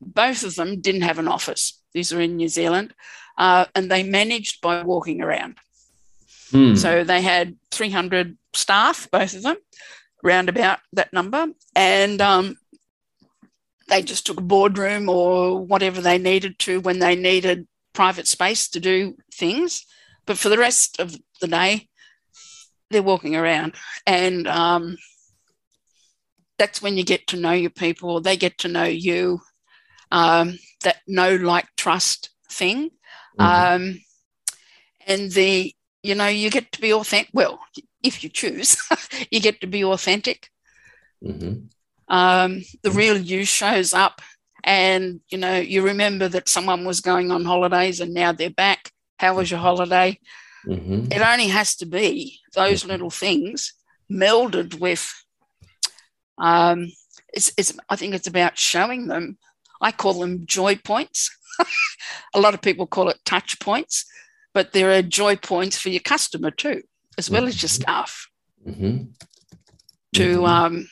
both 0.02 0.44
of 0.44 0.56
them 0.56 0.82
didn't 0.82 1.02
have 1.02 1.20
an 1.20 1.28
office. 1.28 1.80
These 1.94 2.12
are 2.12 2.20
in 2.20 2.38
New 2.38 2.48
Zealand, 2.48 2.96
uh, 3.38 3.66
and 3.76 3.92
they 3.92 4.02
managed 4.02 4.62
by 4.62 4.82
walking 4.82 5.22
around. 5.22 5.58
Hmm. 6.50 6.74
So 6.74 7.04
they 7.04 7.22
had 7.22 7.58
300 7.70 8.36
staff, 8.54 9.08
both 9.12 9.36
of 9.36 9.44
them, 9.44 9.58
round 10.24 10.50
about 10.50 10.80
that 10.94 11.14
number. 11.14 11.50
And 11.76 12.20
um, 12.20 12.58
they 13.90 14.02
just 14.02 14.26
took 14.26 14.40
a 14.40 14.42
boardroom 14.42 15.08
or 15.08 15.64
whatever 15.64 16.02
they 16.02 16.18
needed 16.18 16.58
to 16.60 16.82
when 16.82 16.98
they 16.98 17.16
needed 17.16 17.68
private 17.94 18.28
space 18.28 18.70
to 18.70 18.80
do 18.80 19.16
things. 19.36 19.86
But 20.30 20.38
for 20.38 20.50
the 20.50 20.60
rest 20.60 21.00
of 21.00 21.16
the 21.42 21.48
day, 21.48 21.88
they're 22.92 23.02
walking 23.02 23.36
around. 23.36 23.74
And 24.06 24.48
um, 24.48 24.96
that's 26.60 26.84
when 26.84 26.98
you 26.98 27.04
get 27.04 27.26
to 27.30 27.36
know 27.36 27.52
your 27.52 27.72
people, 27.72 28.22
they 28.22 28.38
get 28.38 28.60
to 28.60 28.68
know 28.68 28.84
you, 28.84 29.40
um, 30.12 30.60
that 30.84 30.98
know, 31.08 31.36
like, 31.36 31.66
trust 31.78 32.30
thing. 32.48 32.92
Mm-hmm. 33.40 33.42
Um, 33.42 34.02
and 35.08 35.32
the, 35.32 35.74
you 36.04 36.14
know, 36.14 36.28
you 36.28 36.52
get 36.52 36.72
to 36.74 36.80
be 36.80 36.94
authentic. 36.94 37.32
Well, 37.34 37.60
if 38.04 38.24
you 38.24 38.30
choose, 38.30 38.78
you 39.32 39.40
get 39.40 39.60
to 39.62 39.68
be 39.68 39.84
authentic. 39.84 40.52
Mm-hmm. 41.26 42.16
Um, 42.16 42.62
the 42.84 42.92
real 42.92 43.18
you 43.18 43.46
shows 43.46 43.96
up, 43.96 44.22
and 44.64 45.22
you 45.30 45.40
know 45.40 45.58
you 45.58 45.82
remember 45.82 46.28
that 46.28 46.50
someone 46.50 46.84
was 46.84 47.02
going 47.02 47.32
on 47.32 47.46
holidays 47.46 48.00
and 48.00 48.14
now 48.14 48.32
they're 48.32 48.50
back. 48.50 48.92
How 49.20 49.36
was 49.36 49.52
your 49.52 49.60
holiday? 49.60 50.18
Mm-hmm. 50.66 51.12
It 51.12 51.22
only 51.22 51.48
has 51.48 51.76
to 51.78 51.86
be 51.86 52.40
those 52.56 52.86
little 52.86 53.10
things 53.10 53.74
melded 54.10 54.80
with. 54.80 55.12
Um, 56.38 56.88
it's, 57.34 57.52
it's. 57.58 57.74
I 57.90 57.98
think 57.98 58.16
it's 58.16 58.28
about 58.28 58.58
showing 58.58 59.08
them. 59.08 59.38
I 59.82 59.92
call 59.92 60.14
them 60.14 60.46
joy 60.46 60.78
points. 60.78 61.30
a 62.34 62.40
lot 62.40 62.54
of 62.54 62.62
people 62.62 62.88
call 62.88 63.10
it 63.10 63.18
touch 63.26 63.60
points, 63.60 64.06
but 64.54 64.72
there 64.72 64.92
are 64.92 65.02
joy 65.02 65.36
points 65.36 65.78
for 65.78 65.90
your 65.90 66.00
customer 66.02 66.50
too, 66.52 66.82
as 67.18 67.30
well 67.30 67.46
as 67.46 67.62
your 67.62 67.70
Mhm. 67.70 67.82
staff. 67.82 68.28
Mm-hmm. 68.66 68.98
To 70.16 70.38
Mhm. 70.40 70.48
um, 70.48 70.88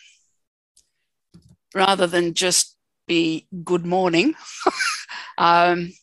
rather 1.73 2.07
than 2.07 2.33
just 2.33 2.75
be 3.07 3.47
good 3.63 3.85
morning, 3.85 4.35
um, 5.37 5.93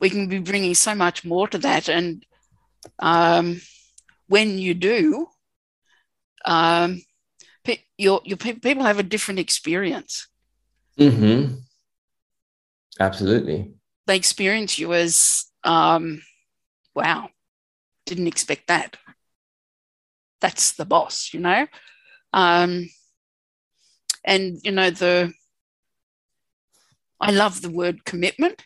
we 0.00 0.10
can 0.10 0.28
be 0.28 0.38
bringing 0.38 0.74
so 0.74 0.94
much 0.94 1.24
more 1.24 1.48
to 1.48 1.58
that. 1.58 1.88
And 1.88 2.24
um, 2.98 3.60
when 4.28 4.58
you 4.58 4.74
do, 4.74 5.26
um, 6.44 7.02
pe- 7.64 7.82
your 7.96 8.20
your 8.24 8.36
pe- 8.36 8.54
people 8.54 8.84
have 8.84 8.98
a 8.98 9.02
different 9.02 9.40
experience. 9.40 10.28
Mm-hmm. 10.98 11.54
Absolutely. 13.00 13.74
They 14.06 14.16
experience 14.16 14.78
you 14.78 14.92
as, 14.92 15.44
um, 15.64 16.22
wow, 16.94 17.28
didn't 18.06 18.26
expect 18.26 18.68
that. 18.68 18.96
That's 20.40 20.72
the 20.72 20.84
boss, 20.84 21.30
you 21.32 21.40
know. 21.40 21.66
Um, 22.32 22.88
and 24.24 24.58
you 24.62 24.72
know 24.72 24.90
the. 24.90 25.32
I 27.20 27.32
love 27.32 27.62
the 27.62 27.70
word 27.70 28.04
commitment. 28.04 28.62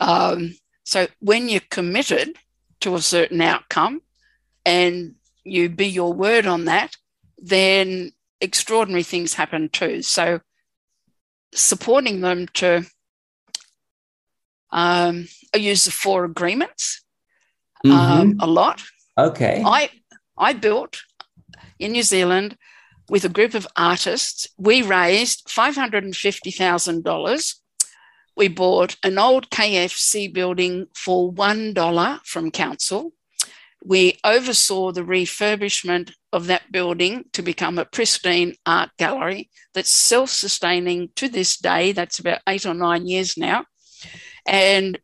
Um, 0.00 0.54
so 0.84 1.06
when 1.20 1.48
you're 1.48 1.60
committed 1.70 2.36
to 2.80 2.94
a 2.94 3.02
certain 3.02 3.40
outcome, 3.40 4.02
and 4.64 5.14
you 5.44 5.68
be 5.68 5.86
your 5.86 6.12
word 6.12 6.46
on 6.46 6.66
that, 6.66 6.96
then 7.38 8.12
extraordinary 8.40 9.02
things 9.02 9.34
happen 9.34 9.68
too. 9.68 10.02
So 10.02 10.40
supporting 11.54 12.20
them 12.20 12.46
to 12.54 12.84
um, 14.70 15.28
I 15.54 15.58
use 15.58 15.86
the 15.86 15.90
four 15.90 16.24
agreements 16.24 17.02
um, 17.86 18.36
a 18.40 18.46
lot. 18.46 18.82
okay. 19.16 19.62
I 19.64 19.88
I 20.36 20.52
built 20.52 21.02
in 21.78 21.92
New 21.92 22.02
Zealand 22.02 22.56
with 23.08 23.24
a 23.24 23.30
group 23.30 23.54
of 23.54 23.66
artists. 23.76 24.48
We 24.58 24.82
raised 24.82 25.48
five 25.48 25.74
hundred 25.74 26.04
and 26.04 26.14
fifty 26.14 26.50
thousand 26.50 27.04
dollars. 27.04 27.62
We 28.38 28.46
bought 28.46 28.96
an 29.02 29.18
old 29.18 29.50
KFC 29.50 30.32
building 30.32 30.86
for 30.94 31.28
one 31.28 31.74
dollar 31.74 32.20
from 32.24 32.52
council. 32.52 33.12
We 33.84 34.18
oversaw 34.22 34.92
the 34.92 35.02
refurbishment 35.02 36.12
of 36.32 36.46
that 36.46 36.70
building 36.70 37.24
to 37.32 37.42
become 37.42 37.78
a 37.78 37.84
pristine 37.84 38.54
art 38.64 38.90
gallery 38.96 39.50
that's 39.74 39.90
self-sustaining 39.90 41.10
to 41.16 41.28
this 41.28 41.56
day. 41.56 41.90
That's 41.90 42.20
about 42.20 42.40
eight 42.48 42.64
or 42.64 42.74
nine 42.74 43.08
years 43.08 43.36
now, 43.36 43.64
and 44.46 45.00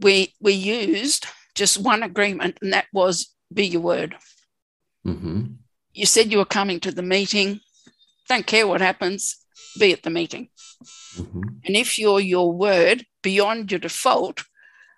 we 0.00 0.34
we 0.40 0.54
used 0.54 1.26
just 1.54 1.76
one 1.76 2.02
agreement, 2.02 2.60
and 2.62 2.72
that 2.72 2.86
was 2.94 3.34
be 3.52 3.66
your 3.66 3.82
word. 3.82 4.16
mm-hmm. 5.06 5.42
You 5.92 6.06
said 6.06 6.32
you 6.32 6.38
were 6.38 6.46
coming 6.46 6.80
to 6.80 6.92
the 6.92 7.02
meeting. 7.02 7.60
Don't 8.26 8.46
care 8.46 8.66
what 8.66 8.80
happens, 8.80 9.36
be 9.78 9.92
at 9.92 10.02
the 10.02 10.10
meeting. 10.10 10.48
Mm-hmm. 11.16 11.42
And 11.64 11.76
if 11.76 11.98
you're 11.98 12.20
your 12.20 12.52
word 12.52 13.04
beyond 13.22 13.70
your 13.70 13.80
default, 13.80 14.42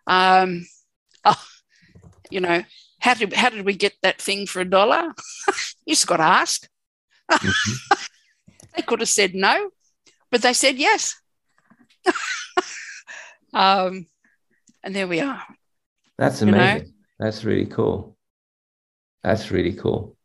um, 0.06 0.66
oh, 1.24 1.44
you 2.30 2.40
know, 2.40 2.62
how 3.00 3.14
did 3.14 3.32
how 3.32 3.50
did 3.50 3.64
we 3.64 3.74
get 3.74 3.94
that 4.02 4.20
thing 4.20 4.46
for 4.46 4.60
a 4.60 4.64
dollar? 4.64 5.12
you 5.86 5.94
just 5.94 6.06
got 6.06 6.18
to 6.18 6.24
ask. 6.24 6.68
Mm-hmm. 7.30 7.94
They 8.74 8.80
could 8.80 9.00
have 9.00 9.08
said 9.10 9.34
no, 9.34 9.68
but 10.30 10.40
they 10.40 10.54
said 10.54 10.78
yes. 10.78 11.20
um, 13.52 14.06
and 14.82 14.96
there 14.96 15.06
we 15.06 15.20
are. 15.20 15.42
That's 16.16 16.40
You 16.40 16.52
know? 16.52 16.58
amazing. 16.58 16.94
That's 17.18 17.44
really 17.44 17.66
cool. 17.66 18.16
That's 19.22 19.50
really 19.50 19.74
cool. 19.74 20.16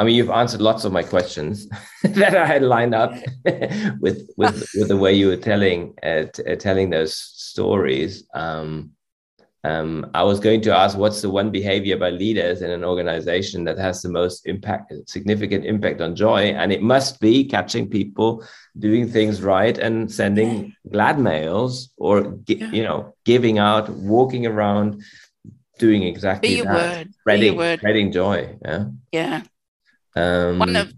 I 0.00 0.04
mean, 0.04 0.16
you've 0.16 0.30
answered 0.30 0.62
lots 0.62 0.86
of 0.86 0.92
my 0.92 1.02
questions 1.02 1.68
that 2.02 2.34
I 2.34 2.46
had 2.46 2.62
lined 2.62 2.94
up 2.94 3.12
with 4.00 4.30
with 4.38 4.56
with 4.74 4.88
the 4.88 4.96
way 4.96 5.12
you 5.12 5.26
were 5.26 5.36
telling 5.36 5.94
uh, 6.02 6.24
t- 6.32 6.42
uh, 6.50 6.56
telling 6.56 6.88
those 6.88 7.14
stories. 7.14 8.24
Um, 8.32 8.92
um, 9.62 10.10
I 10.14 10.22
was 10.22 10.40
going 10.40 10.62
to 10.62 10.74
ask, 10.74 10.96
what's 10.96 11.20
the 11.20 11.28
one 11.28 11.50
behavior 11.50 11.98
by 11.98 12.08
leaders 12.08 12.62
in 12.62 12.70
an 12.70 12.82
organization 12.82 13.64
that 13.64 13.76
has 13.76 14.00
the 14.00 14.08
most 14.08 14.46
impact, 14.46 14.90
significant 15.06 15.66
impact 15.66 16.00
on 16.00 16.16
joy? 16.16 16.44
And 16.60 16.72
it 16.72 16.80
must 16.80 17.20
be 17.20 17.44
catching 17.44 17.86
people 17.86 18.42
doing 18.78 19.06
things 19.06 19.42
right 19.42 19.76
and 19.76 20.10
sending 20.10 20.74
glad 20.90 21.18
mails 21.18 21.92
or 21.98 22.38
gi- 22.46 22.54
Yeah. 22.54 22.70
you 22.72 22.82
know 22.84 23.14
giving 23.26 23.58
out, 23.58 23.90
walking 23.90 24.46
around, 24.46 25.02
doing 25.78 26.04
exactly 26.04 26.56
your 26.56 26.64
that, 26.64 26.74
word. 26.74 27.06
Be 27.08 27.12
spreading, 27.20 27.78
spreading 27.78 28.12
joy. 28.12 28.56
Yeah. 28.64 28.84
Yeah. 29.12 29.42
Um, 30.16 30.58
One 30.58 30.76
of 30.76 30.92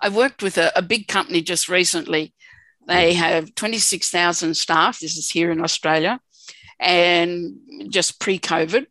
I 0.00 0.08
worked 0.08 0.42
with 0.42 0.58
a, 0.58 0.72
a 0.76 0.82
big 0.82 1.08
company 1.08 1.40
just 1.40 1.68
recently. 1.68 2.34
They 2.86 3.14
have 3.14 3.54
26,000 3.54 4.54
staff. 4.54 5.00
This 5.00 5.16
is 5.16 5.30
here 5.30 5.50
in 5.50 5.60
Australia 5.60 6.20
and 6.78 7.56
just 7.88 8.20
pre 8.20 8.38
COVID. 8.38 8.86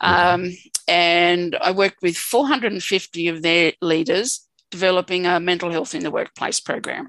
Um, 0.00 0.52
and 0.86 1.56
I 1.60 1.70
worked 1.70 2.02
with 2.02 2.16
450 2.16 3.28
of 3.28 3.42
their 3.42 3.72
leaders 3.80 4.46
developing 4.70 5.26
a 5.26 5.40
mental 5.40 5.70
health 5.70 5.94
in 5.94 6.02
the 6.02 6.10
workplace 6.10 6.60
program. 6.60 7.08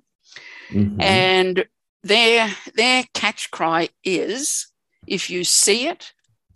mhm. 0.69 1.01
And 1.01 1.65
their, 2.03 2.49
their 2.75 3.03
catch 3.13 3.51
cry 3.51 3.89
is 4.03 4.67
if 5.07 5.29
you 5.29 5.43
see 5.43 5.87
it, 5.87 6.13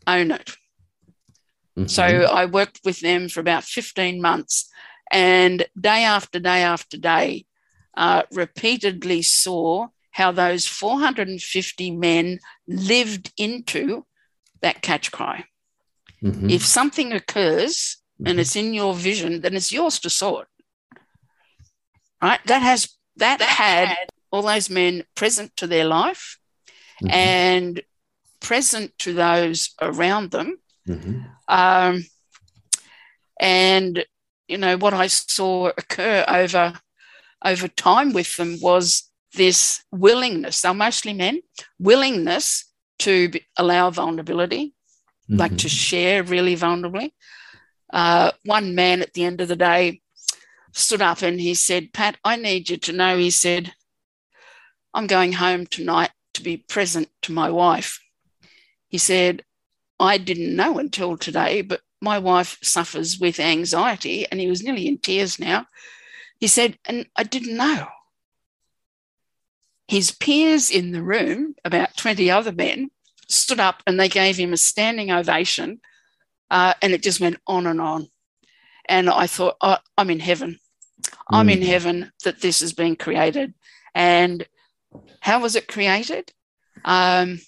own 0.07 0.31
it. 0.31 0.51
So 1.87 2.03
Mhm. 2.03 2.29
I 2.29 2.45
worked 2.45 2.81
with 2.85 2.99
them 2.99 3.29
for 3.29 3.39
about 3.39 3.63
15 3.63 4.21
months 4.21 4.69
and 5.13 5.65
day 5.79 6.03
after 6.03 6.39
day 6.39 6.63
after 6.63 6.97
day, 6.97 7.45
uh, 7.95 8.23
repeatedly 8.31 9.21
saw 9.21 9.87
how 10.11 10.31
those 10.31 10.65
450 10.65 11.91
men 11.91 12.39
lived 12.67 13.31
into 13.37 14.05
that 14.61 14.81
catch 14.81 15.11
cry. 15.11 15.45
Mhm. 16.23 16.49
If 16.49 16.65
something 16.65 17.13
occurs 17.13 17.97
and 18.25 18.37
Mhm. 18.37 18.41
it's 18.41 18.55
in 18.55 18.73
your 18.73 18.93
vision, 18.95 19.41
then 19.41 19.55
it's 19.55 19.71
yours 19.71 19.99
to 19.99 20.09
sort. 20.09 20.47
Right? 22.21 22.43
That 22.45 22.61
has 22.61 22.89
that, 23.17 23.41
had 23.41 23.95
all 24.31 24.41
those 24.41 24.69
men 24.69 25.03
present 25.13 25.55
to 25.57 25.67
their 25.67 25.85
life 25.85 26.39
Mhm. 27.01 27.11
and 27.11 27.81
present 28.39 28.97
to 28.97 29.13
those 29.13 29.69
around 29.79 30.31
them 30.31 30.57
Mhm. 30.87 31.29
um, 31.47 32.05
and 33.39 34.05
you 34.47 34.57
know 34.57 34.77
what 34.77 34.93
I 34.93 35.07
saw 35.07 35.67
occur 35.77 36.25
over 36.27 36.79
over 37.45 37.67
time 37.67 38.13
with 38.13 38.37
them 38.37 38.57
was 38.61 39.09
this 39.33 39.83
willingness. 39.91 40.61
They're 40.61 40.73
mostly 40.73 41.13
men, 41.13 41.41
willingness 41.77 42.71
to 42.99 43.29
be, 43.29 43.45
allow 43.57 43.89
vulnerability, 43.89 44.73
like 45.27 45.57
to 45.57 45.67
Mhm. 45.67 45.71
share 45.89 46.23
really 46.23 46.55
vulnerably. 46.55 47.11
Uh, 47.91 48.31
one 48.45 48.75
man 48.75 49.01
at 49.01 49.13
the 49.13 49.25
end 49.25 49.41
of 49.41 49.49
the 49.49 49.55
day 49.55 50.01
stood 50.71 51.01
up 51.01 51.21
and 51.21 51.39
he 51.39 51.53
said, 51.53 51.93
"Pat, 51.93 52.17
I 52.23 52.35
need 52.37 52.69
you 52.69 52.77
to 52.77 52.93
know." 52.93 53.17
He 53.17 53.29
said, 53.29 53.73
"I'm 54.93 55.07
going 55.07 55.33
home 55.33 55.67
tonight 55.67 56.11
to 56.35 56.41
be 56.41 56.57
present 56.57 57.09
to 57.23 57.31
my 57.31 57.49
wife." 57.49 57.99
He 58.87 58.97
said, 58.97 59.43
I 59.99 60.17
didn't 60.17 60.55
know 60.55 60.79
until 60.79 61.17
today, 61.17 61.61
but 61.61 61.81
my 62.03 62.19
wife 62.19 62.57
suffers 62.61 63.17
with 63.17 63.39
anxiety, 63.39 64.27
and 64.29 64.39
he 64.39 64.47
was 64.47 64.61
nearly 64.61 64.87
in 64.87 64.97
tears 64.97 65.39
now. 65.39 65.65
He 66.39 66.47
said, 66.47 66.77
and 66.85 67.07
I 67.15 67.23
didn't 67.23 67.55
know. 67.55 67.87
His 69.87 70.11
peers 70.11 70.69
in 70.69 70.91
the 70.91 71.01
room, 71.01 71.55
about 71.63 71.95
20 71.95 72.29
other 72.29 72.51
men, 72.51 72.91
stood 73.29 73.59
up 73.59 73.81
and 73.87 73.97
they 73.99 74.09
gave 74.09 74.35
him 74.37 74.51
a 74.51 74.57
standing 74.57 75.11
ovation, 75.11 75.79
uh, 76.51 76.73
and 76.81 76.93
it 76.93 77.01
just 77.01 77.21
went 77.21 77.37
on 77.47 77.67
and 77.67 77.79
on. 77.79 78.07
And 78.85 79.09
I 79.09 79.27
thought, 79.27 79.55
oh, 79.61 79.77
I'm 79.97 80.09
in 80.09 80.19
heaven. 80.19 80.59
I'm 81.31 81.49
in 81.49 81.61
Mm. 81.61 81.65
heaven 81.65 82.11
that 82.25 82.41
this 82.41 82.59
has 82.59 82.73
been 82.73 82.97
created. 82.97 83.53
And 83.95 84.45
how 85.21 85.39
was 85.39 85.55
it 85.55 85.67
created? 85.69 86.33
Um, 86.83 87.39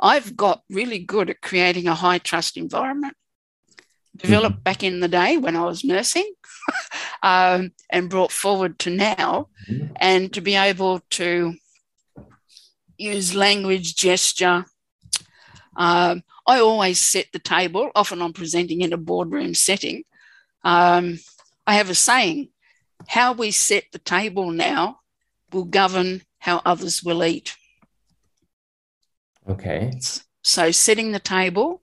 I've 0.00 0.36
got 0.36 0.62
really 0.70 1.00
good 1.00 1.30
at 1.30 1.40
creating 1.40 1.88
a 1.88 1.94
high 1.96 2.18
trust 2.18 2.56
environment. 2.56 3.16
Developed 4.18 4.56
mm-hmm. 4.56 4.62
back 4.62 4.82
in 4.82 5.00
the 5.00 5.08
day 5.08 5.36
when 5.36 5.56
I 5.56 5.64
was 5.64 5.84
nursing 5.84 6.30
um, 7.22 7.72
and 7.90 8.10
brought 8.10 8.32
forward 8.32 8.78
to 8.80 8.90
now, 8.90 9.48
mm-hmm. 9.68 9.92
and 9.96 10.32
to 10.32 10.40
be 10.40 10.54
able 10.54 11.00
to 11.10 11.54
use 12.96 13.34
language, 13.34 13.94
gesture. 13.94 14.66
Um, 15.76 16.22
I 16.46 16.60
always 16.60 17.00
set 17.00 17.26
the 17.32 17.38
table, 17.38 17.90
often 17.94 18.20
I'm 18.20 18.32
presenting 18.32 18.80
in 18.80 18.92
a 18.92 18.96
boardroom 18.96 19.54
setting. 19.54 20.04
Um, 20.64 21.20
I 21.66 21.74
have 21.74 21.90
a 21.90 21.94
saying 21.94 22.48
how 23.06 23.32
we 23.32 23.50
set 23.50 23.84
the 23.92 23.98
table 23.98 24.50
now 24.50 25.00
will 25.52 25.64
govern 25.64 26.22
how 26.38 26.60
others 26.64 27.02
will 27.02 27.24
eat. 27.24 27.56
Okay. 29.48 29.92
So, 30.42 30.70
setting 30.70 31.12
the 31.12 31.20
table 31.20 31.82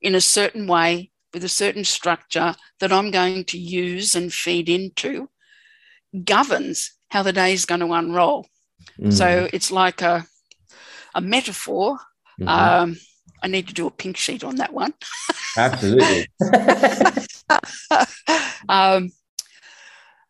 in 0.00 0.14
a 0.14 0.20
certain 0.20 0.66
way 0.66 1.10
with 1.36 1.44
a 1.44 1.48
certain 1.50 1.84
structure 1.84 2.54
that 2.80 2.90
I'm 2.90 3.10
going 3.10 3.44
to 3.44 3.58
use 3.58 4.16
and 4.16 4.32
feed 4.32 4.70
into 4.70 5.28
governs 6.24 6.94
how 7.08 7.22
the 7.22 7.34
day 7.34 7.52
is 7.52 7.66
going 7.66 7.80
to 7.80 7.92
unroll. 7.92 8.46
Mm. 8.98 9.12
So, 9.12 9.46
it's 9.52 9.70
like 9.70 10.00
a, 10.00 10.26
a 11.14 11.20
metaphor. 11.20 11.98
Mm-hmm. 12.40 12.48
Um, 12.48 12.96
I 13.42 13.48
need 13.48 13.68
to 13.68 13.74
do 13.74 13.86
a 13.86 13.90
pink 13.90 14.16
sheet 14.16 14.44
on 14.44 14.56
that 14.56 14.72
one. 14.72 14.94
Absolutely. 15.58 16.26
um, 18.70 19.12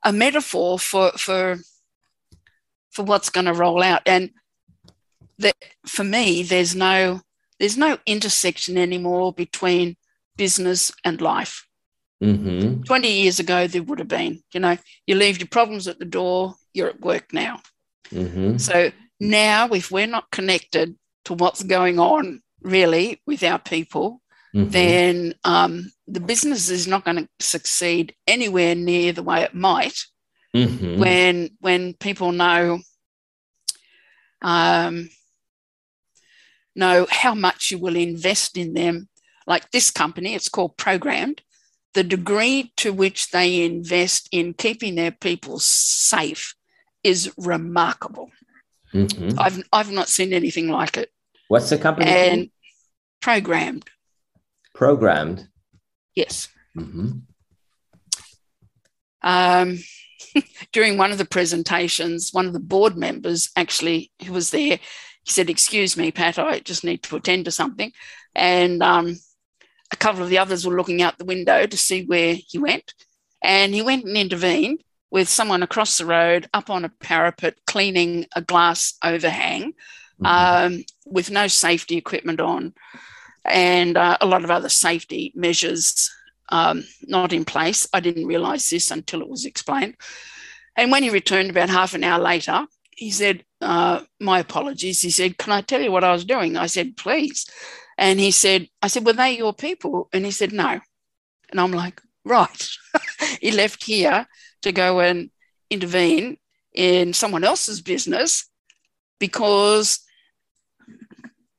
a 0.05 0.13
metaphor 0.13 0.81
for 0.81 1.13
for 1.13 1.59
for 2.91 3.05
what's 3.05 3.31
going 3.31 3.47
to 3.47 3.53
roll 3.53 3.81
out. 3.81 4.03
And 4.07 4.31
that 5.39 5.55
for 5.87 6.03
me, 6.03 6.43
there's 6.43 6.75
no 6.75 7.21
there's 7.61 7.77
no 7.77 7.99
intersection 8.07 8.77
anymore 8.77 9.33
between 9.33 9.97
business 10.37 10.93
and 11.05 11.20
life. 11.20 11.66
Mm-hmm. 12.22 12.82
20 12.82 13.09
years 13.11 13.41
ago, 13.41 13.66
there 13.66 13.82
would 13.82 13.99
have 13.99 14.09
been, 14.09 14.43
you 14.53 14.61
know, 14.61 14.76
you 15.07 15.14
leave 15.14 15.39
your 15.39 15.49
problems 15.49 15.87
at 15.87 15.99
the 15.99 16.05
door, 16.05 16.55
you're 16.72 16.89
at 16.89 17.01
work 17.01 17.32
now. 17.32 17.61
Mm-hmm. 18.11 18.57
So 18.59 18.91
now, 19.20 19.68
if 19.68 19.91
we're 19.91 20.07
not 20.07 20.30
connected 20.30 20.97
to 21.26 21.34
what's 21.34 21.62
going 21.62 21.99
on 21.99 22.43
really 22.62 23.20
with 23.26 23.43
our 23.43 23.59
people, 23.59 24.22
mm-hmm. 24.55 24.70
then 24.70 25.34
um, 25.45 25.91
the 26.07 26.20
business 26.20 26.70
is 26.70 26.87
not 26.87 27.05
going 27.05 27.18
to 27.18 27.28
succeed 27.41 28.14
anywhere 28.26 28.74
near 28.74 29.12
the 29.12 29.22
way 29.22 29.43
it 29.43 29.55
might 29.55 29.99
mm-hmm. 30.55 30.99
when 30.99 31.51
when 31.61 31.95
people 31.95 32.32
know 32.32 32.78
um, 34.43 35.09
know 36.74 37.07
how 37.11 37.34
much 37.34 37.70
you 37.70 37.78
will 37.78 37.97
invest 37.97 38.57
in 38.57 38.74
them. 38.74 39.09
Like 39.47 39.70
this 39.70 39.90
company, 39.90 40.34
it's 40.34 40.49
called 40.49 40.76
Programmed. 40.76 41.42
The 41.94 42.05
degree 42.05 42.72
to 42.78 42.92
which 42.92 43.30
they 43.30 43.64
invest 43.64 44.28
in 44.30 44.55
keeping 44.55 44.97
their 44.97 45.12
people 45.12 45.59
safe 45.59 46.55
is 47.03 47.32
remarkable. 47.38 48.30
Mm-hmm. 48.92 49.38
I've 49.38 49.62
I've 49.72 49.90
not 49.90 50.09
seen 50.09 50.32
anything 50.32 50.68
like 50.68 50.97
it. 50.97 51.11
What's 51.49 51.70
the 51.70 51.78
company? 51.78 52.11
And 52.11 52.36
called? 52.36 52.51
programmed. 53.22 53.84
Programmed. 54.74 55.49
Yes. 56.14 56.49
Mm-hmm. 56.76 57.18
Um, 59.22 59.78
during 60.72 60.99
one 60.99 61.12
of 61.12 61.18
the 61.18 61.24
presentations, 61.24 62.32
one 62.32 62.47
of 62.47 62.53
the 62.53 62.61
board 62.61 62.97
members 62.97 63.51
actually 63.57 64.11
who 64.24 64.32
was 64.32 64.51
there, 64.51 64.78
he 65.24 65.30
said, 65.30 65.51
"Excuse 65.51 65.97
me, 65.97 66.11
Pat, 66.12 66.38
I 66.38 66.61
just 66.61 66.84
need 66.84 67.03
to 67.05 67.16
attend 67.16 67.47
to 67.47 67.51
something," 67.51 67.92
and 68.34 68.82
um, 68.82 69.16
a 69.93 69.97
couple 69.97 70.22
of 70.22 70.28
the 70.28 70.39
others 70.39 70.66
were 70.66 70.76
looking 70.76 71.03
out 71.03 71.18
the 71.18 71.24
window 71.24 71.66
to 71.66 71.76
see 71.76 72.05
where 72.05 72.37
he 72.47 72.59
went, 72.59 72.95
and 73.43 73.74
he 73.74 73.82
went 73.82 74.05
and 74.05 74.16
intervened 74.16 74.82
with 75.11 75.28
someone 75.28 75.62
across 75.62 75.99
the 75.99 76.07
road 76.07 76.49
up 76.53 76.68
on 76.68 76.84
a 76.84 76.93
parapet 77.01 77.57
cleaning 77.66 78.26
a 78.34 78.43
glass 78.43 78.95
overhang 79.05 79.72
mm-hmm. 80.20 80.26
um, 80.26 80.84
with 81.05 81.30
no 81.30 81.47
safety 81.47 81.97
equipment 81.97 82.41
on 82.41 82.74
and 83.45 83.97
uh, 83.97 84.18
a 84.20 84.26
lot 84.26 84.45
of 84.45 84.51
other 84.51 84.68
safety 84.68 85.32
measures 85.34 86.11
um, 86.51 86.84
not 87.03 87.32
in 87.32 87.45
place. 87.45 87.89
I 87.93 88.01
didn't 88.01 88.26
realize 88.26 88.68
this 88.68 88.91
until 88.91 89.20
it 89.20 89.28
was 89.28 89.45
explained. 89.45 89.97
And 90.76 90.91
when 90.93 91.03
he 91.03 91.11
returned 91.11 91.51
about 91.51 91.70
half 91.70 91.95
an 91.95 92.05
hour 92.05 92.20
later, 92.20 92.66
he 92.91 93.11
said, 93.11 93.45
uh, 93.61 94.03
My 94.20 94.41
apologies. 94.41 95.01
He 95.01 95.11
said, 95.11 95.39
Can 95.39 95.53
I 95.53 95.61
tell 95.61 95.80
you 95.80 95.91
what 95.91 96.05
I 96.05 96.12
was 96.12 96.24
doing? 96.24 96.57
I 96.57 96.66
said, 96.66 96.97
Please. 96.97 97.47
And 97.99 98.20
he 98.20 98.30
said, 98.30 98.68
I 98.82 98.88
said, 98.88 99.07
Were 99.07 99.12
they 99.12 99.36
your 99.36 99.55
people? 99.55 100.09
And 100.12 100.24
he 100.24 100.30
said, 100.30 100.53
No. 100.53 100.80
And 101.51 101.61
I'm 101.61 101.72
like, 101.72 102.01
Right. 102.24 102.68
he 103.40 103.53
left 103.53 103.84
here 103.84 104.26
to 104.62 104.72
go 104.72 105.01
and 105.01 105.30
intervene 105.70 106.38
in 106.74 107.12
someone 107.12 107.44
else's 107.44 107.80
business 107.80 108.49
because 109.18 110.01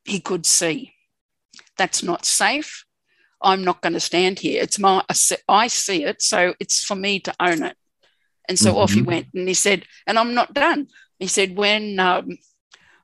he 0.04 0.20
could 0.20 0.46
see 0.46 0.92
that's 1.78 2.02
not 2.02 2.26
safe. 2.26 2.84
I'm 3.40 3.64
not 3.64 3.80
going 3.80 3.92
to 3.92 4.00
stand 4.00 4.40
here. 4.40 4.62
It's 4.62 4.78
my, 4.78 5.02
I 5.48 5.68
see 5.68 6.04
it. 6.04 6.20
So 6.20 6.54
it's 6.60 6.84
for 6.84 6.96
me 6.96 7.20
to 7.20 7.34
own 7.40 7.62
it. 7.62 7.76
And 8.48 8.58
so 8.58 8.70
mm-hmm. 8.70 8.78
off 8.78 8.92
he 8.92 9.00
mm-hmm. 9.00 9.06
went 9.06 9.26
and 9.34 9.48
he 9.48 9.54
said, 9.54 9.84
and 10.06 10.18
I'm 10.18 10.34
not 10.34 10.52
done. 10.52 10.88
He 11.18 11.28
said, 11.28 11.56
when, 11.56 11.98
um, 12.00 12.38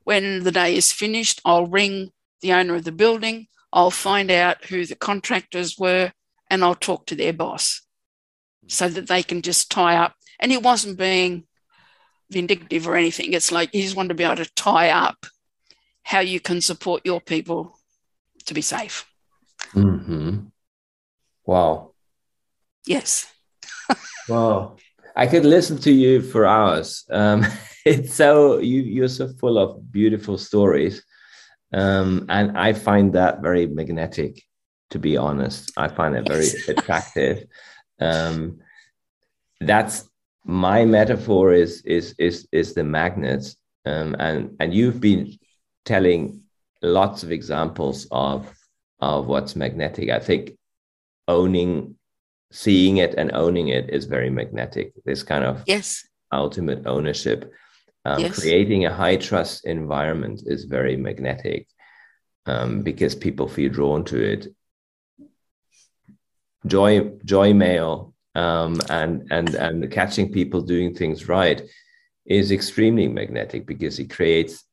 when 0.02 0.42
the 0.42 0.52
day 0.52 0.76
is 0.76 0.92
finished, 0.92 1.40
I'll 1.44 1.66
ring 1.66 2.10
the 2.44 2.52
owner 2.52 2.76
of 2.76 2.84
the 2.84 2.92
building. 2.92 3.48
I'll 3.72 3.90
find 3.90 4.30
out 4.30 4.66
who 4.66 4.86
the 4.86 4.94
contractors 4.94 5.76
were 5.76 6.12
and 6.50 6.62
I'll 6.62 6.76
talk 6.76 7.06
to 7.06 7.16
their 7.16 7.32
boss 7.32 7.82
so 8.68 8.88
that 8.88 9.08
they 9.08 9.22
can 9.22 9.42
just 9.42 9.70
tie 9.70 9.96
up. 9.96 10.14
And 10.38 10.52
he 10.52 10.58
wasn't 10.58 10.98
being 10.98 11.44
vindictive 12.30 12.86
or 12.86 12.96
anything. 12.96 13.32
It's 13.32 13.50
like 13.50 13.70
he 13.72 13.82
just 13.82 13.96
wanted 13.96 14.10
to 14.10 14.14
be 14.14 14.24
able 14.24 14.36
to 14.36 14.54
tie 14.54 14.90
up 14.90 15.26
how 16.02 16.20
you 16.20 16.38
can 16.38 16.60
support 16.60 17.02
your 17.04 17.20
people 17.20 17.78
to 18.46 18.54
be 18.54 18.60
safe. 18.60 19.06
Mm-hmm. 19.72 20.40
Wow. 21.46 21.94
Yes. 22.86 23.32
wow. 24.28 24.76
I 25.16 25.26
could 25.26 25.44
listen 25.44 25.78
to 25.78 25.92
you 25.92 26.20
for 26.20 26.44
hours. 26.44 27.04
Um, 27.10 27.46
it's 27.84 28.14
so 28.14 28.58
you 28.58 28.82
you're 28.82 29.08
so 29.08 29.28
full 29.28 29.58
of 29.58 29.90
beautiful 29.92 30.36
stories, 30.36 31.02
um, 31.74 32.26
and 32.28 32.56
I 32.56 32.72
find 32.72 33.12
that 33.14 33.42
very 33.42 33.66
magnetic. 33.66 34.42
To 34.90 34.98
be 34.98 35.16
honest, 35.16 35.72
I 35.76 35.88
find 35.88 36.14
it 36.14 36.28
very 36.28 36.44
yes. 36.44 36.68
attractive. 36.68 37.46
Um, 38.00 38.60
that's 39.60 40.08
my 40.44 40.84
metaphor 40.84 41.52
is 41.52 41.82
is 41.82 42.14
is 42.18 42.46
is 42.52 42.74
the 42.74 42.84
magnets, 42.84 43.56
um, 43.86 44.14
and 44.20 44.56
and 44.60 44.72
you've 44.72 45.00
been 45.00 45.36
telling 45.84 46.42
lots 46.80 47.22
of 47.24 47.32
examples 47.32 48.06
of 48.12 48.54
of 49.00 49.26
what's 49.26 49.56
magnetic. 49.56 50.10
I 50.10 50.20
think 50.20 50.52
owning, 51.26 51.96
seeing 52.52 52.98
it 52.98 53.14
and 53.14 53.32
owning 53.34 53.68
it 53.68 53.90
is 53.90 54.04
very 54.04 54.30
magnetic. 54.30 54.92
This 55.04 55.24
kind 55.24 55.44
of 55.44 55.64
yes 55.66 56.06
ultimate 56.30 56.86
ownership. 56.86 57.52
Um, 58.04 58.20
yes. 58.20 58.38
Creating 58.38 58.84
a 58.84 58.94
high 58.94 59.16
trust 59.16 59.64
environment 59.64 60.42
is 60.46 60.64
very 60.64 60.96
magnetic 60.96 61.66
um, 62.46 62.82
because 62.82 63.14
people 63.14 63.48
feel 63.48 63.72
drawn 63.72 64.04
to 64.04 64.22
it. 64.22 64.48
Joy, 66.66 67.12
joy 67.24 67.54
mail, 67.54 68.14
um, 68.34 68.80
and 68.88 69.26
and 69.30 69.54
and 69.54 69.90
catching 69.90 70.32
people 70.32 70.60
doing 70.60 70.94
things 70.94 71.28
right 71.28 71.62
is 72.26 72.50
extremely 72.50 73.06
magnetic 73.06 73.66
because 73.66 73.98
it 73.98 74.10
creates 74.10 74.64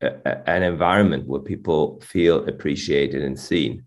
a, 0.00 0.48
an 0.48 0.62
environment 0.62 1.26
where 1.26 1.40
people 1.40 2.00
feel 2.00 2.48
appreciated 2.48 3.22
and 3.22 3.38
seen. 3.38 3.84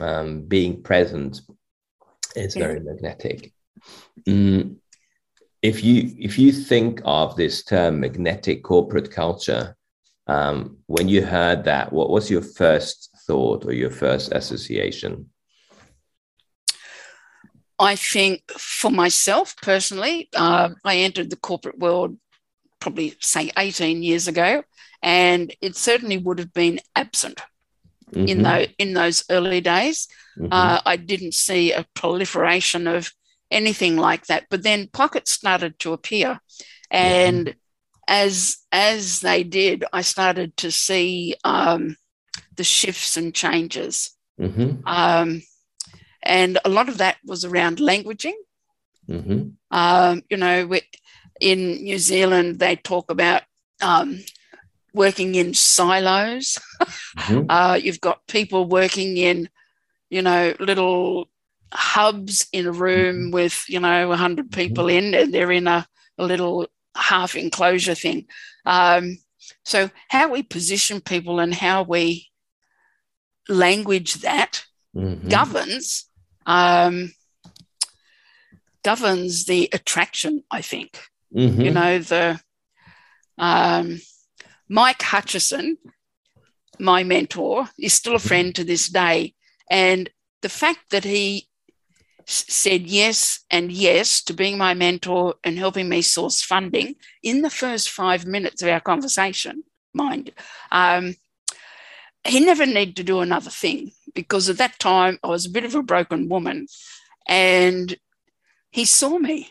Um, 0.00 0.42
being 0.42 0.82
present 0.82 1.40
is 2.34 2.54
very 2.54 2.80
magnetic. 2.80 3.52
Mm, 4.28 4.76
if 5.64 5.82
you 5.82 6.14
if 6.18 6.38
you 6.38 6.52
think 6.52 7.00
of 7.06 7.36
this 7.36 7.64
term 7.64 7.98
magnetic 7.98 8.62
corporate 8.62 9.10
culture, 9.10 9.74
um, 10.26 10.76
when 10.86 11.08
you 11.08 11.24
heard 11.24 11.64
that, 11.64 11.90
what 11.90 12.10
was 12.10 12.30
your 12.30 12.42
first 12.42 13.08
thought 13.26 13.64
or 13.64 13.72
your 13.72 13.90
first 13.90 14.30
association? 14.32 15.30
I 17.78 17.96
think 17.96 18.42
for 18.50 18.90
myself 18.90 19.56
personally, 19.62 20.28
uh, 20.36 20.68
I 20.84 20.98
entered 20.98 21.30
the 21.30 21.36
corporate 21.48 21.78
world 21.78 22.18
probably 22.78 23.14
say 23.20 23.50
18 23.56 24.02
years 24.02 24.28
ago 24.28 24.64
and 25.02 25.50
it 25.62 25.76
certainly 25.76 26.18
would 26.18 26.38
have 26.40 26.52
been 26.52 26.78
absent 26.94 27.40
mm-hmm. 28.12 28.28
in 28.28 28.42
those 28.42 28.68
in 28.78 28.92
those 28.92 29.24
early 29.30 29.62
days. 29.62 30.08
Mm-hmm. 30.36 30.52
Uh, 30.52 30.80
I 30.84 30.96
didn't 30.96 31.32
see 31.32 31.72
a 31.72 31.86
proliferation 31.94 32.86
of 32.86 33.10
anything 33.54 33.96
like 33.96 34.26
that. 34.26 34.46
But 34.50 34.62
then 34.62 34.88
pockets 34.92 35.30
started 35.30 35.78
to 35.78 35.92
appear, 35.92 36.40
and 36.90 37.54
as 38.06 38.58
as 38.72 39.20
they 39.20 39.42
did, 39.44 39.84
I 39.92 40.02
started 40.02 40.56
to 40.58 40.70
see 40.70 41.36
um, 41.44 41.96
the 42.56 42.64
shifts 42.64 43.16
and 43.16 43.34
changes. 43.34 44.10
Mm-hmm. 44.40 44.86
Um, 44.86 45.42
and 46.22 46.58
a 46.64 46.68
lot 46.68 46.88
of 46.88 46.98
that 46.98 47.16
was 47.24 47.44
around 47.44 47.78
languaging. 47.78 48.34
Mm-hmm. 49.08 49.50
Um, 49.70 50.22
you 50.30 50.36
know, 50.36 50.66
we, 50.66 50.82
in 51.40 51.82
New 51.84 51.98
Zealand, 51.98 52.58
they 52.58 52.76
talk 52.76 53.10
about 53.10 53.42
um, 53.82 54.20
working 54.92 55.34
in 55.34 55.54
silos. 55.54 56.58
Mm-hmm. 57.18 57.46
uh, 57.50 57.74
you've 57.74 58.00
got 58.00 58.26
people 58.26 58.66
working 58.66 59.16
in, 59.16 59.48
you 60.08 60.22
know, 60.22 60.54
little 60.58 61.28
hubs 61.74 62.46
in 62.52 62.66
a 62.66 62.72
room 62.72 63.16
mm-hmm. 63.16 63.30
with, 63.32 63.64
you 63.68 63.80
know, 63.80 64.08
100 64.08 64.46
mm-hmm. 64.46 64.54
people 64.54 64.88
in, 64.88 65.14
and 65.14 65.32
they're 65.32 65.52
in 65.52 65.66
a, 65.66 65.86
a 66.18 66.24
little 66.24 66.66
half 66.96 67.34
enclosure 67.34 67.94
thing. 67.94 68.26
Um, 68.64 69.18
so, 69.64 69.90
how 70.08 70.30
we 70.30 70.42
position 70.42 71.00
people 71.00 71.40
and 71.40 71.54
how 71.54 71.82
we 71.82 72.28
language 73.48 74.14
that 74.14 74.64
mm-hmm. 74.96 75.28
governs 75.28 76.06
um, 76.46 77.12
governs 78.82 79.44
the 79.46 79.68
attraction. 79.72 80.44
I 80.50 80.62
think 80.62 81.00
mm-hmm. 81.34 81.60
you 81.60 81.70
know 81.70 81.98
the 81.98 82.40
um, 83.38 84.00
Mike 84.68 85.02
Hutchison, 85.02 85.78
my 86.78 87.04
mentor, 87.04 87.68
is 87.78 87.92
still 87.92 88.14
a 88.14 88.16
mm-hmm. 88.16 88.28
friend 88.28 88.54
to 88.54 88.64
this 88.64 88.88
day, 88.88 89.34
and 89.70 90.10
the 90.42 90.48
fact 90.48 90.90
that 90.90 91.04
he 91.04 91.48
said 92.26 92.82
yes 92.82 93.44
and 93.50 93.70
yes 93.70 94.22
to 94.22 94.32
being 94.32 94.58
my 94.58 94.74
mentor 94.74 95.34
and 95.44 95.58
helping 95.58 95.88
me 95.88 96.02
source 96.02 96.42
funding 96.42 96.96
in 97.22 97.42
the 97.42 97.50
first 97.50 97.90
five 97.90 98.26
minutes 98.26 98.62
of 98.62 98.68
our 98.68 98.80
conversation, 98.80 99.64
mind. 99.92 100.30
Um, 100.72 101.16
he 102.26 102.40
never 102.40 102.64
needed 102.64 102.96
to 102.96 103.04
do 103.04 103.20
another 103.20 103.50
thing 103.50 103.92
because 104.14 104.48
at 104.48 104.56
that 104.58 104.78
time 104.78 105.18
I 105.22 105.28
was 105.28 105.46
a 105.46 105.50
bit 105.50 105.64
of 105.64 105.74
a 105.74 105.82
broken 105.82 106.28
woman 106.28 106.66
and 107.28 107.94
he 108.70 108.84
saw 108.84 109.18
me, 109.18 109.50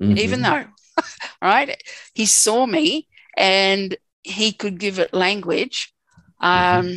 mm-hmm. 0.00 0.18
even 0.18 0.42
though, 0.42 0.66
right? 1.42 1.82
He 2.14 2.26
saw 2.26 2.66
me 2.66 3.08
and 3.36 3.96
he 4.22 4.52
could 4.52 4.78
give 4.78 4.98
it 4.98 5.14
language. 5.14 5.92
Um, 6.40 6.86
mm-hmm. 6.86 6.94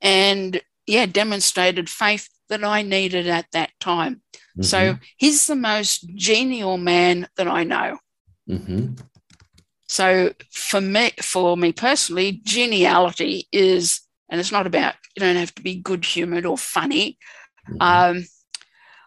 And 0.00 0.60
yeah, 0.86 1.06
demonstrated 1.06 1.88
faith 1.88 2.28
that 2.48 2.64
I 2.64 2.82
needed 2.82 3.28
at 3.28 3.46
that 3.52 3.70
time. 3.80 4.22
Mm-hmm. 4.34 4.62
So 4.62 4.98
he's 5.16 5.46
the 5.46 5.56
most 5.56 6.08
genial 6.14 6.78
man 6.78 7.28
that 7.36 7.48
I 7.48 7.64
know. 7.64 7.98
Mm-hmm. 8.48 8.94
So 9.86 10.32
for 10.50 10.80
me, 10.80 11.12
for 11.20 11.56
me 11.56 11.72
personally, 11.72 12.40
geniality 12.44 13.48
is, 13.52 14.00
and 14.28 14.40
it's 14.40 14.52
not 14.52 14.66
about 14.66 14.94
you 15.16 15.20
don't 15.20 15.36
have 15.36 15.54
to 15.54 15.62
be 15.62 15.76
good 15.76 16.04
humored 16.04 16.46
or 16.46 16.58
funny. 16.58 17.18
Mm-hmm. 17.68 18.16
Um, 18.18 18.24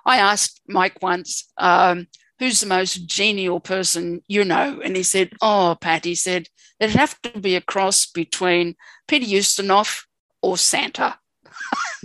I 0.06 0.18
asked 0.18 0.62
Mike 0.68 1.02
once, 1.02 1.52
um, 1.58 2.08
"Who's 2.40 2.62
the 2.62 2.68
most 2.68 3.06
genial 3.08 3.60
person 3.60 4.22
you 4.28 4.46
know?" 4.46 4.80
And 4.84 4.96
he 4.96 5.04
said, 5.04 5.32
"Oh, 5.42 5.78
Pat." 5.80 6.06
He 6.06 6.16
said 6.16 6.48
it'd 6.80 6.96
have 6.96 7.20
to 7.24 7.40
be 7.40 7.56
a 7.56 7.62
cross 7.62 8.06
between 8.06 8.76
Peter 9.08 9.26
Ustinov 9.26 10.06
or 10.42 10.58
Santa. 10.58 11.20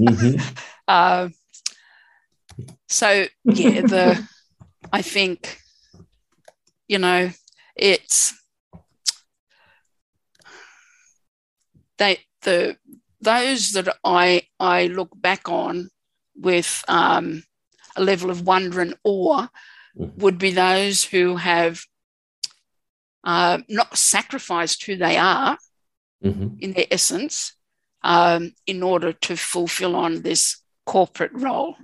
Mm-hmm. 0.01 0.41
uh, 0.93 1.28
so 2.86 3.26
yeah, 3.45 3.80
the 3.80 4.28
I 4.93 5.01
think 5.01 5.59
you 6.86 6.99
know 6.99 7.30
it's 7.74 8.34
they 11.97 12.18
the 12.43 12.76
those 13.22 13.72
that 13.72 13.97
I 14.05 14.43
I 14.61 14.88
look 14.88 15.11
back 15.14 15.49
on 15.49 15.88
with 16.36 16.84
um, 16.88 17.45
a 17.97 18.03
level 18.03 18.30
of 18.30 18.47
wonder 18.47 18.82
and 18.82 18.95
awe 19.03 19.49
mm. 19.97 20.18
would 20.18 20.38
be 20.38 20.51
those 20.51 21.05
who 21.05 21.36
have 21.36 21.80
uh, 23.24 23.59
not 23.68 23.97
sacrificed 23.97 24.84
who 24.84 24.97
they 24.97 25.16
are 25.16 25.57
mm-hmm. 26.22 26.49
in 26.61 26.72
their 26.72 26.86
essence 26.90 27.55
um, 28.03 28.53
in 28.66 28.82
order 28.82 29.12
to 29.12 29.36
fulfill 29.36 29.97
on 29.97 30.22
this 30.22 30.61
corporate 30.87 31.33
role. 31.33 31.76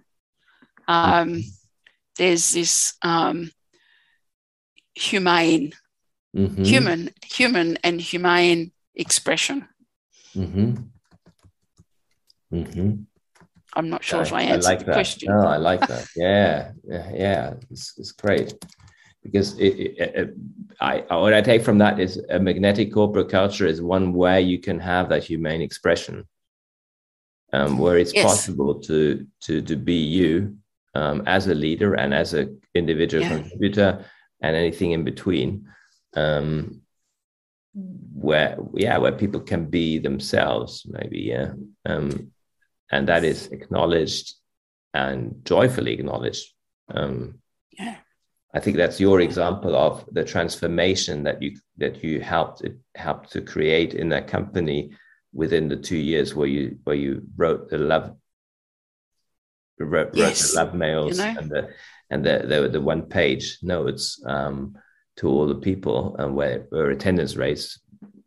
Um, 0.87 1.43
there's 2.17 2.53
this 2.53 2.95
um, 3.03 3.51
humane, 4.95 5.73
mm-hmm. 6.37 6.65
human, 6.65 7.11
human 7.23 7.79
and 7.85 8.01
humane 8.01 8.73
expression 8.95 9.69
Mm-hmm. 10.39 10.75
Mm-hmm. 12.55 13.03
I'm 13.75 13.91
not 13.91 14.05
sure 14.05 14.21
I, 14.21 14.23
if 14.23 14.33
I 14.33 14.43
answered 14.43 14.69
I 14.69 14.71
like 14.71 14.79
the 14.81 14.85
that. 14.87 14.93
question. 14.95 15.29
No, 15.31 15.47
I 15.47 15.57
like 15.57 15.87
that. 15.87 16.07
Yeah, 16.17 16.73
yeah, 16.85 17.11
yeah. 17.13 17.55
It's, 17.71 17.95
it's 17.99 18.13
great 18.13 18.55
because 19.23 19.59
it, 19.59 19.67
it, 19.67 19.99
it, 19.99 20.35
I 20.81 21.05
what 21.11 21.35
I 21.35 21.43
take 21.43 21.63
from 21.63 21.79
that 21.79 22.01
is 22.01 22.17
a 22.31 22.39
magnetic 22.39 22.93
corporate 22.93 23.29
culture 23.29 23.67
is 23.67 23.83
one 23.83 24.13
way 24.13 24.41
you 24.41 24.59
can 24.59 24.79
have 24.81 25.09
that 25.11 25.25
humane 25.25 25.61
expression, 25.61 26.27
um, 27.53 27.79
where 27.79 27.99
it's 27.99 28.15
yes. 28.15 28.25
possible 28.25 28.81
to 28.81 29.27
to 29.43 29.63
to 29.63 29.77
be 29.77 29.95
you 29.95 30.57
um, 30.95 31.23
as 31.27 31.47
a 31.47 31.55
leader 31.55 31.95
and 31.95 32.13
as 32.15 32.35
an 32.35 32.61
individual 32.75 33.23
yeah. 33.23 33.37
contributor 33.37 34.05
and 34.43 34.57
anything 34.57 34.93
in 34.93 35.05
between. 35.05 35.69
Um, 36.17 36.83
where 38.15 38.57
yeah 38.75 38.99
where 38.99 39.13
people 39.13 39.41
can 39.41 39.67
be 39.67 39.99
themselves 39.99 40.87
maybe 40.89 41.21
yeah 41.21 41.53
um, 41.87 42.33
and 42.91 43.09
that 43.09 43.25
is 43.25 43.47
acknowledged 43.49 44.35
and 44.95 45.45
joyfully 45.45 45.93
acknowledged 45.93 46.53
um, 46.95 47.39
yeah 47.79 47.97
i 48.55 48.61
think 48.61 48.77
that's 48.77 48.99
your 48.99 49.21
example 49.21 49.77
of 49.77 50.05
the 50.13 50.25
transformation 50.25 51.23
that 51.23 51.41
you 51.41 51.57
that 51.77 52.03
you 52.03 52.21
helped 52.21 52.63
helped 52.95 53.31
to 53.31 53.41
create 53.41 53.95
in 53.95 54.09
that 54.09 54.27
company 54.27 54.91
within 55.33 55.69
the 55.69 55.77
two 55.77 55.97
years 55.97 56.35
where 56.35 56.49
you 56.49 56.79
where 56.85 56.97
you 56.97 57.23
wrote 57.37 57.69
the 57.71 57.79
love 57.79 58.17
wrote, 59.79 60.15
yes. 60.15 60.53
the 60.53 60.65
love 60.65 60.75
mails 60.75 61.19
you 61.19 61.25
know? 61.25 61.35
and 61.39 61.51
the 61.51 61.69
and 62.11 62.25
the, 62.25 62.45
the 62.47 62.69
the 62.69 62.81
one 62.81 63.03
page 63.03 63.59
notes 63.63 64.23
um, 64.27 64.77
to 65.19 65.29
all 65.29 65.47
the 65.47 65.55
people 65.57 66.17
and 66.19 66.35
where, 66.35 66.67
where 66.71 66.91
attendance 66.91 67.37
rates 67.37 67.81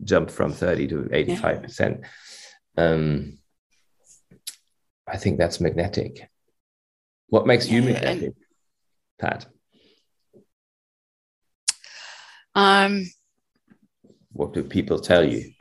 jumped 0.04 0.32
from 0.32 0.52
30 0.52 0.88
to 0.89 0.95
85%. 1.04 2.04
Um, 2.78 3.38
I 5.08 5.18
think 5.18 5.38
that's 5.38 5.62
magnetic. 5.62 6.30
What 7.28 7.47
makes 7.47 7.70
you 7.70 7.82
magnetic, 7.82 8.34
Pat? 9.20 9.45
Um, 12.56 13.06
what 14.34 14.54
do 14.54 14.64
people 14.64 14.99
tell 14.99 15.24
you? 15.24 15.52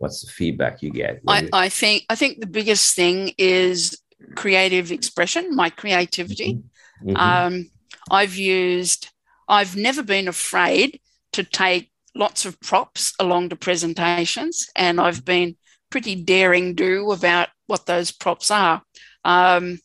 What's 0.00 0.24
the 0.24 0.32
feedback 0.32 0.82
you 0.82 0.90
get? 0.90 1.20
I, 1.28 1.46
I, 1.52 1.68
think 1.68 2.06
I 2.08 2.14
think 2.14 2.40
the 2.40 2.46
biggest 2.46 2.96
thing 2.96 3.34
is 3.36 4.00
creative 4.34 4.90
expression, 4.90 5.54
my 5.54 5.68
creativity. 5.68 6.54
Mm-hmm. 6.54 7.10
Mm-hmm. 7.10 7.16
Um, 7.16 7.70
I've 8.10 8.34
used 8.34 9.10
I've 9.46 9.76
never 9.76 10.02
been 10.02 10.26
afraid 10.26 11.00
to 11.34 11.44
take 11.44 11.90
lots 12.14 12.46
of 12.46 12.58
props 12.60 13.12
along 13.20 13.50
to 13.50 13.56
presentations, 13.56 14.68
and 14.74 14.98
I've 14.98 15.22
been 15.22 15.56
pretty 15.90 16.14
daring 16.14 16.74
do 16.74 17.12
about 17.12 17.48
what 17.66 17.84
those 17.84 18.10
props 18.10 18.50
are. 18.50 18.82
Um, 19.22 19.80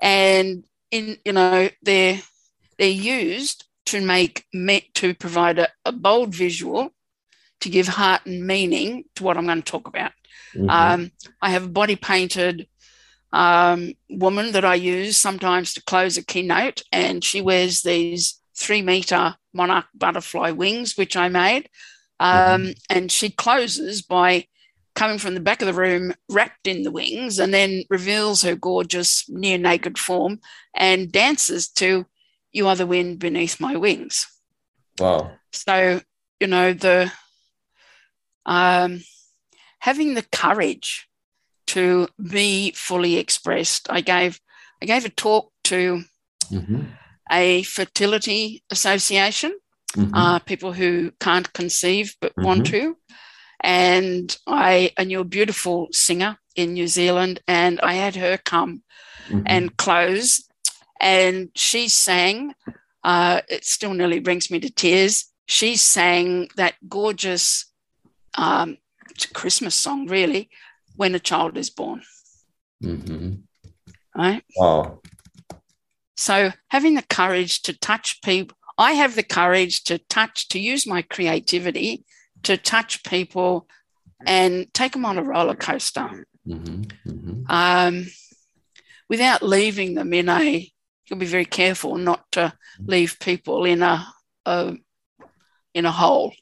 and 0.00 0.64
in 0.90 1.16
you 1.24 1.32
know 1.32 1.70
they're 1.82 2.20
they're 2.78 2.88
used 2.90 3.64
to 3.86 4.02
make 4.02 4.44
to 4.96 5.14
provide 5.14 5.58
a, 5.58 5.68
a, 5.86 5.92
bold 5.92 6.34
visual 6.34 6.90
to 7.60 7.68
give 7.68 7.88
heart 7.88 8.26
and 8.26 8.46
meaning 8.46 9.04
to 9.16 9.24
what 9.24 9.36
I'm 9.36 9.46
going 9.46 9.62
to 9.62 9.70
talk 9.70 9.88
about. 9.88 10.12
Mm-hmm. 10.54 10.70
Um, 10.70 11.12
I 11.42 11.50
have 11.50 11.64
a 11.64 11.68
body 11.68 11.96
painted 11.96 12.68
um, 13.32 13.94
woman 14.08 14.52
that 14.52 14.64
I 14.64 14.74
use 14.74 15.16
sometimes 15.16 15.74
to 15.74 15.82
close 15.82 16.16
a 16.16 16.24
keynote, 16.24 16.82
and 16.92 17.22
she 17.22 17.40
wears 17.40 17.82
these 17.82 18.40
three 18.56 18.82
meter 18.82 19.36
monarch 19.52 19.86
butterfly 19.94 20.50
wings, 20.50 20.96
which 20.96 21.16
I 21.16 21.28
made. 21.28 21.68
Um, 22.20 22.62
mm-hmm. 22.62 22.70
And 22.90 23.12
she 23.12 23.30
closes 23.30 24.02
by 24.02 24.46
coming 24.94 25.18
from 25.18 25.34
the 25.34 25.40
back 25.40 25.62
of 25.62 25.66
the 25.66 25.74
room, 25.80 26.12
wrapped 26.28 26.66
in 26.66 26.82
the 26.82 26.90
wings, 26.90 27.38
and 27.38 27.54
then 27.54 27.84
reveals 27.88 28.42
her 28.42 28.56
gorgeous 28.56 29.28
near 29.28 29.58
naked 29.58 29.98
form 29.98 30.40
and 30.74 31.12
dances 31.12 31.68
to 31.68 32.06
You 32.50 32.66
Are 32.66 32.74
the 32.74 32.86
Wind 32.86 33.20
Beneath 33.20 33.60
My 33.60 33.76
Wings. 33.76 34.26
Wow. 34.98 35.30
So, 35.52 36.00
you 36.40 36.48
know, 36.48 36.72
the 36.72 37.12
um, 38.48 39.02
having 39.78 40.14
the 40.14 40.26
courage 40.32 41.08
to 41.68 42.08
be 42.18 42.72
fully 42.72 43.16
expressed. 43.16 43.86
I 43.90 44.00
gave 44.00 44.40
I 44.82 44.86
gave 44.86 45.04
a 45.04 45.10
talk 45.10 45.52
to 45.64 46.02
mm-hmm 46.50 46.82
a 47.30 47.62
fertility 47.64 48.62
association, 48.70 49.52
mm-hmm. 49.92 50.14
uh, 50.14 50.38
people 50.40 50.72
who 50.72 51.12
can't 51.20 51.52
conceive 51.52 52.16
but 52.22 52.32
mm-hmm. 52.32 52.44
want 52.46 52.66
to. 52.66 52.96
And 53.60 54.34
I, 54.46 54.92
I 54.96 55.04
knew 55.04 55.20
a 55.20 55.24
beautiful 55.24 55.88
singer 55.92 56.38
in 56.56 56.72
New 56.72 56.86
Zealand, 56.86 57.42
and 57.46 57.80
I 57.80 57.94
had 57.94 58.16
her 58.16 58.38
come 58.38 58.82
Mhm. 59.28 59.42
and 59.46 59.76
close, 59.76 60.48
and 61.00 61.50
she 61.54 61.88
sang. 61.88 62.54
Uh, 63.04 63.42
it 63.48 63.64
still 63.64 63.92
nearly 63.92 64.20
brings 64.20 64.50
me 64.50 64.58
to 64.60 64.70
tears. 64.70 65.26
She 65.46 65.76
sang 65.76 66.48
that 66.56 66.74
gorgeous 66.88 67.67
um, 68.38 68.78
it's 69.10 69.24
a 69.24 69.34
Christmas 69.34 69.74
song, 69.74 70.06
really, 70.06 70.48
when 70.96 71.14
a 71.14 71.18
child 71.18 71.58
is 71.58 71.70
born. 71.70 72.02
Mm-hmm. 72.82 73.34
Right. 74.16 74.42
Wow. 74.56 75.00
So 76.16 76.52
having 76.68 76.94
the 76.94 77.02
courage 77.02 77.62
to 77.62 77.78
touch 77.78 78.20
people, 78.22 78.56
I 78.78 78.92
have 78.92 79.14
the 79.14 79.22
courage 79.22 79.84
to 79.84 79.98
touch, 79.98 80.48
to 80.48 80.58
use 80.58 80.86
my 80.86 81.02
creativity 81.02 82.04
to 82.44 82.56
touch 82.56 83.02
people 83.02 83.66
and 84.24 84.72
take 84.72 84.92
them 84.92 85.04
on 85.04 85.18
a 85.18 85.22
roller 85.22 85.56
coaster 85.56 86.26
Mhm. 86.46 86.90
Mhm. 87.06 87.44
um, 87.50 88.06
without 89.08 89.42
leaving 89.42 89.94
them 89.94 90.12
in 90.12 90.28
a, 90.28 90.72
you'll 91.06 91.18
be 91.18 91.26
very 91.26 91.44
careful 91.44 91.96
not 91.96 92.30
to 92.32 92.52
leave 92.80 93.18
people 93.20 93.64
in 93.64 93.82
a, 93.82 94.06
a 94.44 94.76
in 95.78 95.86
a 95.86 95.92
hole. 95.92 96.34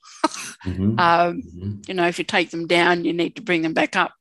Mhm. 0.64 0.98
Um, 0.98 1.42
Mhm. 1.42 1.88
you 1.88 1.94
know, 1.94 2.08
if 2.08 2.18
you 2.18 2.24
take 2.24 2.50
them 2.50 2.66
down, 2.66 3.04
you 3.04 3.12
need 3.12 3.36
to 3.36 3.42
bring 3.42 3.62
them 3.62 3.74
back 3.74 3.94
up. 3.96 4.12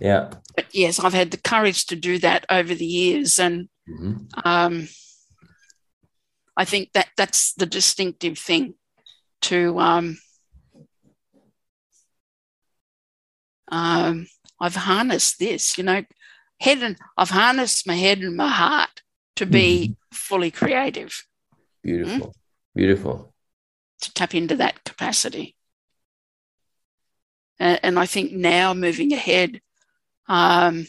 Yeah. 0.00 0.30
But 0.54 0.66
yes, 0.74 1.00
I've 1.00 1.14
had 1.14 1.30
the 1.30 1.36
courage 1.52 1.86
to 1.86 1.96
do 1.96 2.18
that 2.18 2.44
over 2.50 2.74
the 2.74 2.86
years, 2.86 3.38
and 3.38 3.68
Mhm. 3.88 4.28
um, 4.44 4.88
I 6.56 6.64
think 6.64 6.92
that 6.92 7.08
that's 7.16 7.54
the 7.54 7.66
distinctive 7.66 8.38
thing 8.38 8.74
to 9.42 9.80
um, 9.80 10.18
um, 13.72 14.26
I've 14.60 14.76
harnessed 14.76 15.38
this, 15.38 15.78
you 15.78 15.84
know, 15.84 16.04
head 16.60 16.82
and 16.82 16.96
I've 17.16 17.30
harnessed 17.30 17.86
my 17.86 17.94
head 17.94 18.18
and 18.18 18.36
my 18.36 18.48
heart 18.48 19.02
to 19.36 19.46
be 19.46 19.96
fully 20.12 20.50
creative, 20.50 21.24
Beautiful. 21.82 22.34
Beautiful. 22.74 23.32
To 24.00 24.12
tap 24.14 24.34
into 24.34 24.56
that 24.56 24.84
capacity. 24.84 25.56
And, 27.58 27.80
and 27.82 27.98
I 27.98 28.06
think 28.06 28.32
now 28.32 28.74
moving 28.74 29.12
ahead, 29.12 29.60
um, 30.28 30.86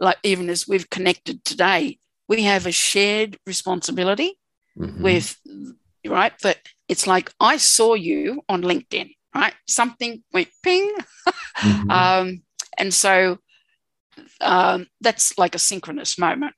like 0.00 0.18
even 0.22 0.48
as 0.50 0.68
we've 0.68 0.90
connected 0.90 1.44
today, 1.44 1.98
we 2.28 2.42
have 2.42 2.66
a 2.66 2.72
shared 2.72 3.38
responsibility 3.46 4.38
Mhm. 4.76 5.02
with 5.02 5.36
right? 6.06 6.32
But 6.42 6.58
it's 6.88 7.06
like 7.06 7.30
i 7.40 7.56
saw 7.58 7.94
you 7.94 8.42
on 8.48 8.62
linkedin 8.62 9.14
right? 9.34 9.54
Something 9.66 10.22
went 10.32 10.48
ping. 10.62 10.94
Mhm. 11.62 11.90
um, 11.90 12.42
and 12.78 12.92
so 12.94 13.38
um, 14.40 14.86
that's 15.00 15.36
like 15.38 15.54
a 15.54 15.58
synchronous 15.58 16.18
moment 16.18 16.54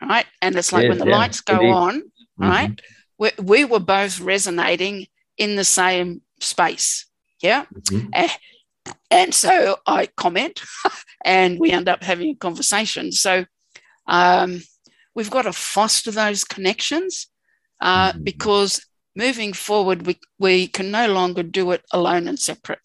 right? 0.00 0.26
And 0.42 0.56
it's 0.56 0.72
like 0.72 0.84
It 0.84 0.88
when 0.90 0.98
the 0.98 1.06
yeah, 1.06 1.16
lights 1.18 1.40
go 1.40 1.60
on 1.70 2.02
right 2.38 2.70
we, 3.18 3.30
we 3.42 3.64
were 3.64 3.80
both 3.80 4.20
resonating 4.20 5.06
in 5.38 5.56
the 5.56 5.64
same 5.64 6.22
space 6.40 7.06
yeah 7.42 7.64
Mhm. 7.72 8.30
and 9.10 9.34
so 9.34 9.76
I 9.86 10.06
comment 10.16 10.62
and 11.24 11.58
we 11.58 11.70
end 11.72 11.88
up 11.88 12.02
having 12.02 12.30
a 12.30 12.34
conversation. 12.34 13.10
So 13.12 13.44
um, 14.06 14.62
we've 15.14 15.30
got 15.30 15.42
to 15.42 15.52
foster 15.52 16.10
those 16.12 16.44
connections 16.44 17.26
uh, 17.80 18.12
Mhm. 18.12 18.24
because 18.24 18.86
moving 19.16 19.52
forward, 19.52 20.06
we, 20.06 20.18
we 20.38 20.68
can 20.68 20.90
no 20.90 21.08
longer 21.12 21.42
do 21.42 21.72
it 21.72 21.82
alone 21.90 22.28
and 22.28 22.38
separate. 22.38 22.78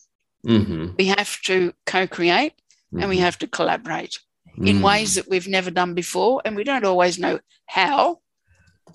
Mhm. 0.46 0.96
We 0.98 1.06
have 1.06 1.40
to 1.44 1.74
co 1.86 2.08
create 2.08 2.54
and 3.00 3.08
we 3.10 3.18
Mhm. 3.18 3.26
have 3.28 3.38
to 3.40 3.48
collaborate 3.48 4.20
in 4.58 4.78
Mhm. 4.80 4.82
ways 4.84 5.16
that 5.16 5.30
we've 5.30 5.48
never 5.48 5.72
done 5.72 5.94
before. 5.94 6.42
And 6.44 6.56
we 6.56 6.64
don't 6.64 6.86
always 6.86 7.18
know 7.20 7.40
how, 7.68 8.22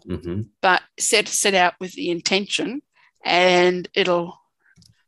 Mhm. 0.09 0.49
but 0.61 0.83
set, 0.99 1.29
set 1.29 1.55
out 1.55 1.75
with 1.81 1.93
the 1.95 2.11
intention 2.11 2.83
and 3.25 3.89
it'll, 3.95 4.39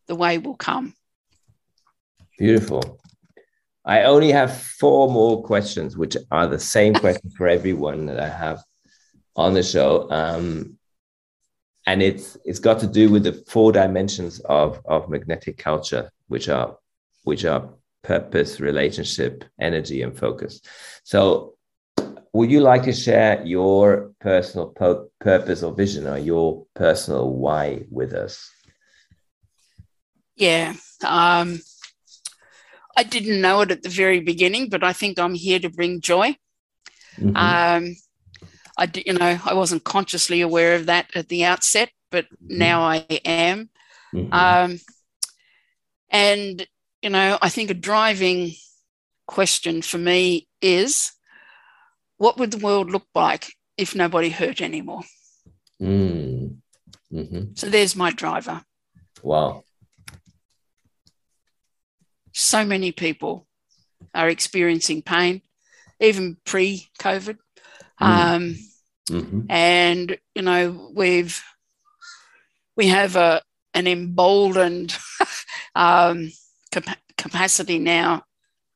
the 0.07 0.15
way 0.17 0.39
will 0.39 0.57
come. 0.57 0.95
Beautiful. 2.39 2.99
I 3.85 4.03
only 4.03 4.31
have 4.33 4.61
four 4.61 5.11
more 5.11 5.43
questions, 5.43 5.97
which 5.97 6.17
are 6.31 6.47
the 6.47 6.59
same 6.59 6.95
questions 7.05 7.35
for 7.37 7.49
everyone 7.49 8.07
that 8.07 8.21
I 8.21 8.29
have 8.29 8.63
on 9.37 9.55
the 9.55 9.63
show. 9.63 10.11
Um, 10.11 10.79
and 11.87 12.03
it's 12.03 12.37
it's 12.45 12.59
got 12.59 12.81
to 12.81 12.87
do 12.87 13.09
with 13.11 13.25
the 13.25 13.33
four 13.49 13.73
dimensions 13.73 14.41
of, 14.41 14.81
of 14.85 15.09
magnetic 15.09 15.57
culture, 15.57 16.11
which 16.27 16.49
are 16.51 16.77
which 17.23 17.45
are 17.47 17.71
purpose, 18.03 18.61
relationship, 18.61 19.45
energy, 19.61 20.03
and 20.03 20.17
focus. 20.17 20.61
So 21.05 21.55
would 22.33 22.51
you 22.51 22.61
like 22.61 22.85
to 22.85 22.93
share 22.93 23.45
your 23.45 24.13
personal 24.21 24.69
po- 24.69 25.11
purpose 25.21 25.63
or 25.63 25.75
vision 25.75 26.07
or 26.07 26.19
your 26.19 26.67
personal 26.75 27.31
why 27.33 27.85
with 27.91 28.13
us? 28.13 28.51
Yeah. 30.37 30.75
Um, 31.05 31.61
I 32.97 33.03
didn't 33.03 33.41
know 33.41 33.61
it 33.63 33.71
at 33.71 33.83
the 33.83 33.89
very 33.89 34.21
beginning, 34.21 34.69
but 34.69 34.83
I 34.83 34.93
think 34.93 35.19
I'm 35.19 35.35
here 35.35 35.59
to 35.61 35.71
bring 35.71 36.01
joy. 36.01 36.37
Mhm. 37.19 37.37
Um, 37.37 37.97
I, 38.77 38.91
you 38.95 39.13
know, 39.13 39.41
I 39.45 39.55
wasn't 39.55 39.85
consciously 39.85 40.41
aware 40.41 40.75
of 40.77 40.87
that 40.87 41.11
at 41.15 41.29
the 41.29 41.45
outset, 41.45 41.91
but 42.11 42.27
now 42.41 42.83
I 42.83 43.05
am. 43.25 43.71
Mhm. 44.15 44.33
Um, 44.33 44.81
and 46.11 46.67
you 47.03 47.11
know, 47.11 47.39
I 47.41 47.49
think 47.49 47.71
a 47.71 47.75
driving 47.75 48.55
question 49.27 49.83
for 49.83 49.99
me 49.99 50.49
is, 50.61 51.13
what 52.19 52.37
would 52.39 52.51
the 52.51 52.59
world 52.59 52.91
look 52.91 53.07
like 53.15 53.53
if 53.77 53.95
nobody 53.95 54.29
hurt 54.29 54.61
anymore? 54.61 55.03
Mm. 55.81 56.59
Mhm. 57.13 57.59
So 57.59 57.69
there's 57.71 57.97
my 57.97 58.11
driver. 58.11 58.65
Wow. 59.23 59.65
So 62.33 62.65
many 62.65 62.93
people 62.93 63.47
are 64.15 64.29
experiencing 64.29 65.03
pain, 65.03 65.43
even 66.01 66.37
pre-COVID. 66.45 67.39
Um, 68.01 68.57
Mhm. 69.11 69.47
and 69.49 70.19
you 70.35 70.43
know 70.43 70.93
we've 70.95 71.43
we 72.77 72.89
have 72.89 73.17
a 73.17 73.43
an 73.75 73.87
emboldened 73.87 74.97
um, 75.75 76.31
capa- 76.71 76.97
capacity 77.17 77.79
now 77.79 78.25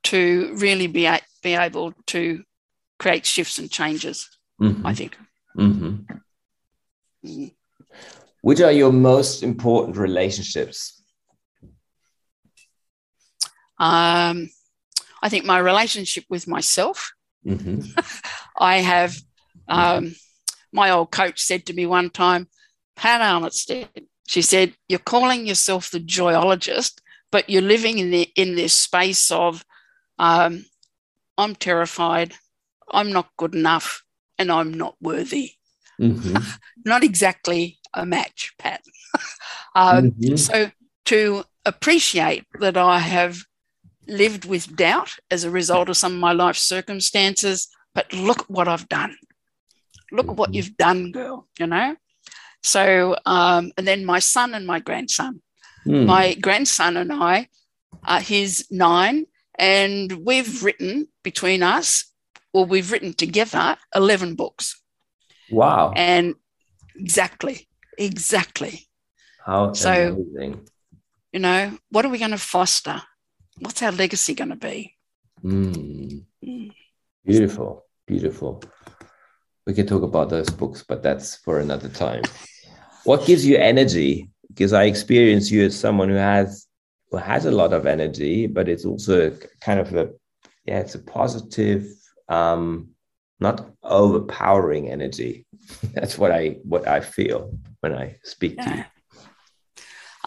to 0.05 0.55
really 0.57 0.86
be 0.88 1.07
a- 1.07 1.20
be 1.43 1.55
able 1.55 1.93
to 2.07 2.43
create 3.03 3.27
shifts 3.27 3.59
and 3.59 3.69
changes. 3.71 4.29
Mhm. 4.61 4.83
I 4.85 4.95
think. 4.95 5.17
Mhm. 5.57 6.07
Mm. 7.27 7.55
Which 8.43 8.61
are 8.61 8.73
your 8.73 8.93
most 8.93 9.43
important 9.43 9.97
relationships? 9.97 11.03
Um, 13.79 14.51
I 15.25 15.29
think 15.29 15.45
my 15.45 15.59
relationship 15.59 16.25
with 16.29 16.47
myself. 16.47 17.13
Mhm. 17.45 17.77
I 18.57 18.77
have. 18.93 19.13
Um, 19.69 20.15
my 20.73 20.91
old 20.91 21.11
coach 21.11 21.41
said 21.41 21.67
to 21.67 21.73
me 21.75 21.87
one 21.87 22.11
time, 22.11 22.49
Pat 22.97 23.21
Arnstead, 23.21 23.89
she 24.29 24.43
said, 24.43 24.75
"You're 24.89 25.11
calling 25.15 25.47
yourself 25.47 25.91
the 25.91 26.01
joyologist, 26.01 27.01
but 27.31 27.49
you're 27.51 27.71
living 27.75 27.99
in 27.99 28.11
the 28.11 28.23
in 28.37 28.55
this 28.55 28.75
space 28.75 29.31
of, 29.31 29.65
um, 30.19 30.65
I'm 31.39 31.55
terrified, 31.55 32.35
I'm 32.93 33.12
not 33.12 33.30
good 33.36 33.55
enough, 33.55 34.03
and 34.38 34.51
I'm 34.51 34.72
not 34.74 34.97
worthy." 35.01 35.53
Mhm. 36.01 36.34
Not 36.84 37.05
exactly 37.05 37.78
a 37.95 38.05
match, 38.05 38.53
Pat. 38.59 38.82
um, 39.74 40.11
Mhm. 40.12 40.38
So 40.38 40.70
to 41.07 41.45
appreciate 41.64 42.45
that 42.61 42.76
I 42.76 42.99
have 42.99 43.45
lived 44.09 44.45
with 44.45 44.74
doubt 44.76 45.11
as 45.30 45.45
a 45.45 45.51
result 45.51 45.88
of 45.88 45.97
some 45.97 46.14
of 46.14 46.20
my 46.20 46.32
life 46.32 46.57
circumstances, 46.57 47.68
but 47.95 48.12
look 48.12 48.40
at 48.40 48.51
what 48.51 48.68
I've 48.68 48.88
done. 48.88 49.16
Look 50.11 50.28
at 50.28 50.36
what 50.36 50.51
Mhm. 50.51 50.55
you've 50.55 50.76
done, 50.76 51.12
girl, 51.12 51.49
you 51.59 51.66
know? 51.66 51.97
So, 52.62 53.16
um, 53.26 53.72
and 53.76 53.86
then 53.86 54.05
my 54.05 54.18
son 54.18 54.55
and 54.55 54.66
my 54.66 54.80
grandson. 54.80 55.43
Mm. 55.86 56.07
My 56.07 56.34
grandson 56.34 56.97
and 56.97 57.12
I, 57.12 57.49
uh, 58.05 58.20
he's 58.20 58.70
nine, 58.70 59.26
and 59.59 60.12
we've 60.24 60.62
written 60.64 61.09
between 61.22 61.62
us, 61.62 62.12
or 62.53 62.65
we've 62.67 62.93
written 62.93 63.13
together 63.15 63.77
11 63.95 64.35
books. 64.35 64.81
wow. 65.51 65.93
And 65.97 66.35
exactly, 66.97 67.69
exactly. 67.99 68.89
How 69.45 69.73
so- 69.73 70.17
amazing. 70.35 70.69
You 71.33 71.41
know, 71.41 71.79
what 71.89 72.05
are 72.05 72.11
we 72.11 72.19
going 72.19 72.33
to 72.33 72.39
foster? 72.39 73.01
What's 73.59 73.83
our 73.83 73.91
legacy 73.93 74.35
going 74.35 74.51
to 74.51 74.57
be? 74.57 74.95
Mm. 75.43 76.25
Mm. 76.45 76.71
Beautiful. 77.25 77.87
Beautiful. 78.07 78.63
We 79.67 79.73
can 79.73 79.87
talk 79.87 80.03
about 80.03 80.29
those 80.29 80.51
books, 80.51 80.85
but 80.87 81.03
that's 81.03 81.37
for 81.37 81.61
another 81.61 81.89
time. 81.89 82.23
What 83.05 83.27
gives 83.27 83.47
you 83.47 83.57
energy? 83.57 84.29
Because 84.49 84.75
I 84.75 84.85
experience 84.85 85.51
you 85.51 85.65
as 85.65 85.79
someone 85.79 86.11
who 86.11 86.17
has 86.17 86.67
who 87.11 87.17
has 87.17 87.47
a 87.47 87.51
lot 87.51 87.73
of 87.73 87.87
energy, 87.87 88.47
but 88.47 88.69
it's 88.69 88.85
also 88.85 89.35
kind 89.61 89.81
of 89.81 89.95
a 89.95 90.11
yeah, 90.67 90.81
it's 90.81 90.95
a 90.95 90.99
positive, 90.99 91.87
um, 92.33 92.89
not 93.41 93.70
overpowering 93.83 94.89
energy. 94.89 95.47
That's 95.95 96.16
what 96.16 96.33
I 96.33 96.59
what 96.64 96.87
I 96.89 97.01
feel 97.01 97.59
when 97.80 97.95
I 97.95 98.16
speak 98.24 98.55
yeah. 98.57 98.64
to 98.64 98.76
you. 98.76 98.85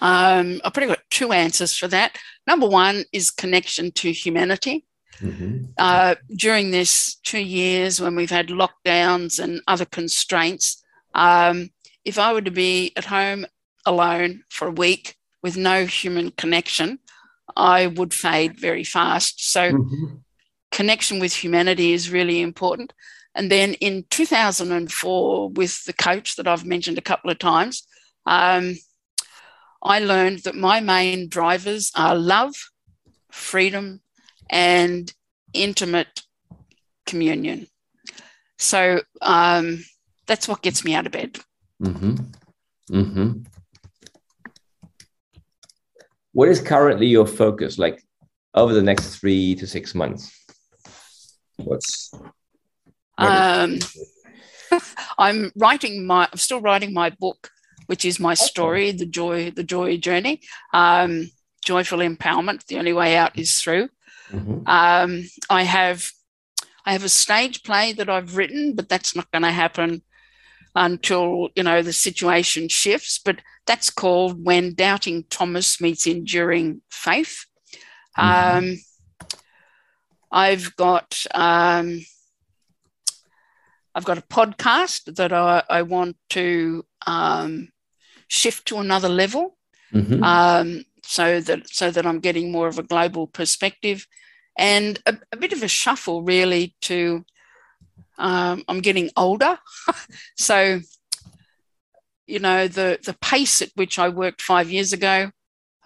Um, 0.02 0.62
I've 0.64 0.74
probably 0.74 0.88
got 0.88 1.10
two 1.10 1.32
answers 1.32 1.76
for 1.76 1.88
that. 1.88 2.18
Number 2.46 2.68
one 2.68 3.06
is 3.14 3.32
connection 3.32 3.92
to 3.94 4.12
humanity. 4.12 4.86
Mm-hmm. 5.20 5.68
Uh, 5.78 6.16
during 6.36 6.72
this 6.72 7.16
two 7.24 7.40
years 7.40 8.02
when 8.02 8.16
we've 8.16 8.30
had 8.30 8.50
lockdowns 8.50 9.40
and 9.40 9.62
other 9.68 9.86
constraints, 9.86 10.84
um, 11.14 11.70
if 12.04 12.20
I 12.20 12.34
were 12.34 12.42
to 12.42 12.52
be 12.52 12.92
at 12.98 13.06
home 13.06 13.46
alone 13.86 14.44
for 14.50 14.68
a 14.68 14.72
week 14.72 15.16
with 15.42 15.56
no 15.56 15.86
human 15.86 16.32
connection, 16.32 17.00
I 17.56 17.88
would 17.88 18.14
fade 18.14 18.60
very 18.60 18.84
fast. 18.84 19.50
So, 19.52 19.72
mm-hmm. 19.72 20.16
Connection 20.76 21.20
with 21.20 21.34
humanity 21.34 21.94
is 21.94 22.12
really 22.12 22.42
important. 22.42 22.92
And 23.34 23.50
then 23.50 23.76
in 23.76 24.04
2004, 24.10 25.50
with 25.52 25.86
the 25.86 25.94
coach 25.94 26.36
that 26.36 26.48
I've 26.48 26.66
mentioned 26.66 26.98
a 26.98 27.10
couple 27.10 27.32
of 27.32 27.40
times, 27.40 27.88
um, 28.26 28.76
I 29.82 30.00
learned 30.00 30.40
that 30.40 30.56
my 30.56 30.82
main 30.82 31.30
drivers 31.30 31.92
are 31.96 32.16
love, 32.16 32.56
freedom, 33.32 34.02
and 34.50 35.14
intimate 35.54 36.24
communion. 37.06 37.68
So 38.58 39.02
um, 39.22 39.86
that's 40.28 40.48
what 40.48 40.62
gets 40.62 40.84
me 40.84 40.94
out 40.94 41.06
of 41.06 41.14
bed. 41.14 41.40
Mm-hmm. 41.82 42.16
Mm-hmm. 42.92 43.32
What 46.34 46.50
is 46.50 46.60
currently 46.60 47.08
your 47.08 47.28
focus, 47.28 47.78
like 47.78 48.04
over 48.54 48.74
the 48.74 48.84
next 48.84 49.16
three 49.16 49.56
to 49.56 49.66
six 49.66 49.96
months? 49.96 50.45
What's 51.58 52.12
what 53.18 53.32
um, 53.32 53.80
I'm 55.18 55.52
writing 55.56 56.06
my. 56.06 56.28
I'm 56.32 56.38
still 56.38 56.62
writing 56.62 56.94
my 56.94 57.10
book, 57.10 57.50
which 57.88 58.06
is 58.06 58.20
my 58.20 58.34
story, 58.34 58.92
the 58.92 59.06
joy, 59.06 59.52
the 59.52 59.64
joy 59.64 59.98
journey. 59.98 60.42
Um, 60.74 61.30
joyful 61.64 62.00
empowerment. 62.00 62.66
The 62.66 62.78
only 62.78 62.94
way 62.94 63.16
out 63.16 63.38
is 63.38 63.60
through. 63.60 63.90
Mm-hmm. 64.32 64.68
Um, 64.68 65.24
I 65.50 65.64
have 65.64 66.10
I 66.86 66.94
have 66.94 67.04
a 67.04 67.10
stage 67.10 67.64
play 67.64 67.94
that 67.94 68.10
I've 68.10 68.38
written, 68.38 68.76
but 68.76 68.90
that's 68.90 69.16
not 69.16 69.32
going 69.32 69.44
to 69.44 69.52
happen 69.52 70.02
until 70.76 71.50
you 71.56 71.64
know 71.64 71.82
the 71.82 71.94
situation 71.94 72.70
shifts. 72.70 73.20
But 73.24 73.42
that's 73.66 73.90
called 73.90 74.44
when 74.44 74.74
doubting 74.74 75.24
Thomas 75.30 75.82
meets 75.82 76.08
enduring 76.08 76.82
faith. 76.90 77.46
Mm-hmm. 78.18 78.58
Um, 78.58 78.78
I've 80.32 80.76
got 80.76 81.26
um, 81.34 82.06
I've 83.96 84.06
got 84.06 84.18
a 84.18 84.22
podcast 84.22 85.16
that 85.16 85.32
I, 85.32 85.64
I 85.70 85.82
want 85.84 86.18
to 86.32 86.86
um, 87.08 87.70
shift 88.28 88.68
to 88.68 88.78
another 88.78 89.10
level. 89.10 89.58
Mm-hmm. 89.94 90.24
Um, 90.24 90.84
so 91.04 91.40
that 91.40 91.70
so 91.70 91.92
that 91.92 92.06
I'm 92.06 92.20
getting 92.20 92.52
more 92.52 92.68
of 92.68 92.78
a 92.78 92.84
global 92.84 93.28
perspective, 93.28 94.06
and 94.58 95.00
a, 95.06 95.18
a 95.32 95.38
bit 95.38 95.54
of 95.54 95.64
a 95.64 95.68
shuffle 95.68 96.24
really 96.24 96.76
to. 96.82 97.26
Um, 98.18 98.64
I'm 98.70 98.80
getting 98.80 99.10
older, 99.18 99.60
so 100.38 100.80
you 102.28 102.40
know 102.40 102.68
the 102.68 103.00
the 103.06 103.16
pace 103.22 103.62
at 103.62 103.72
which 103.76 104.00
I 104.00 104.10
worked 104.10 104.42
five 104.42 104.70
years 104.70 104.94
ago, 104.94 105.32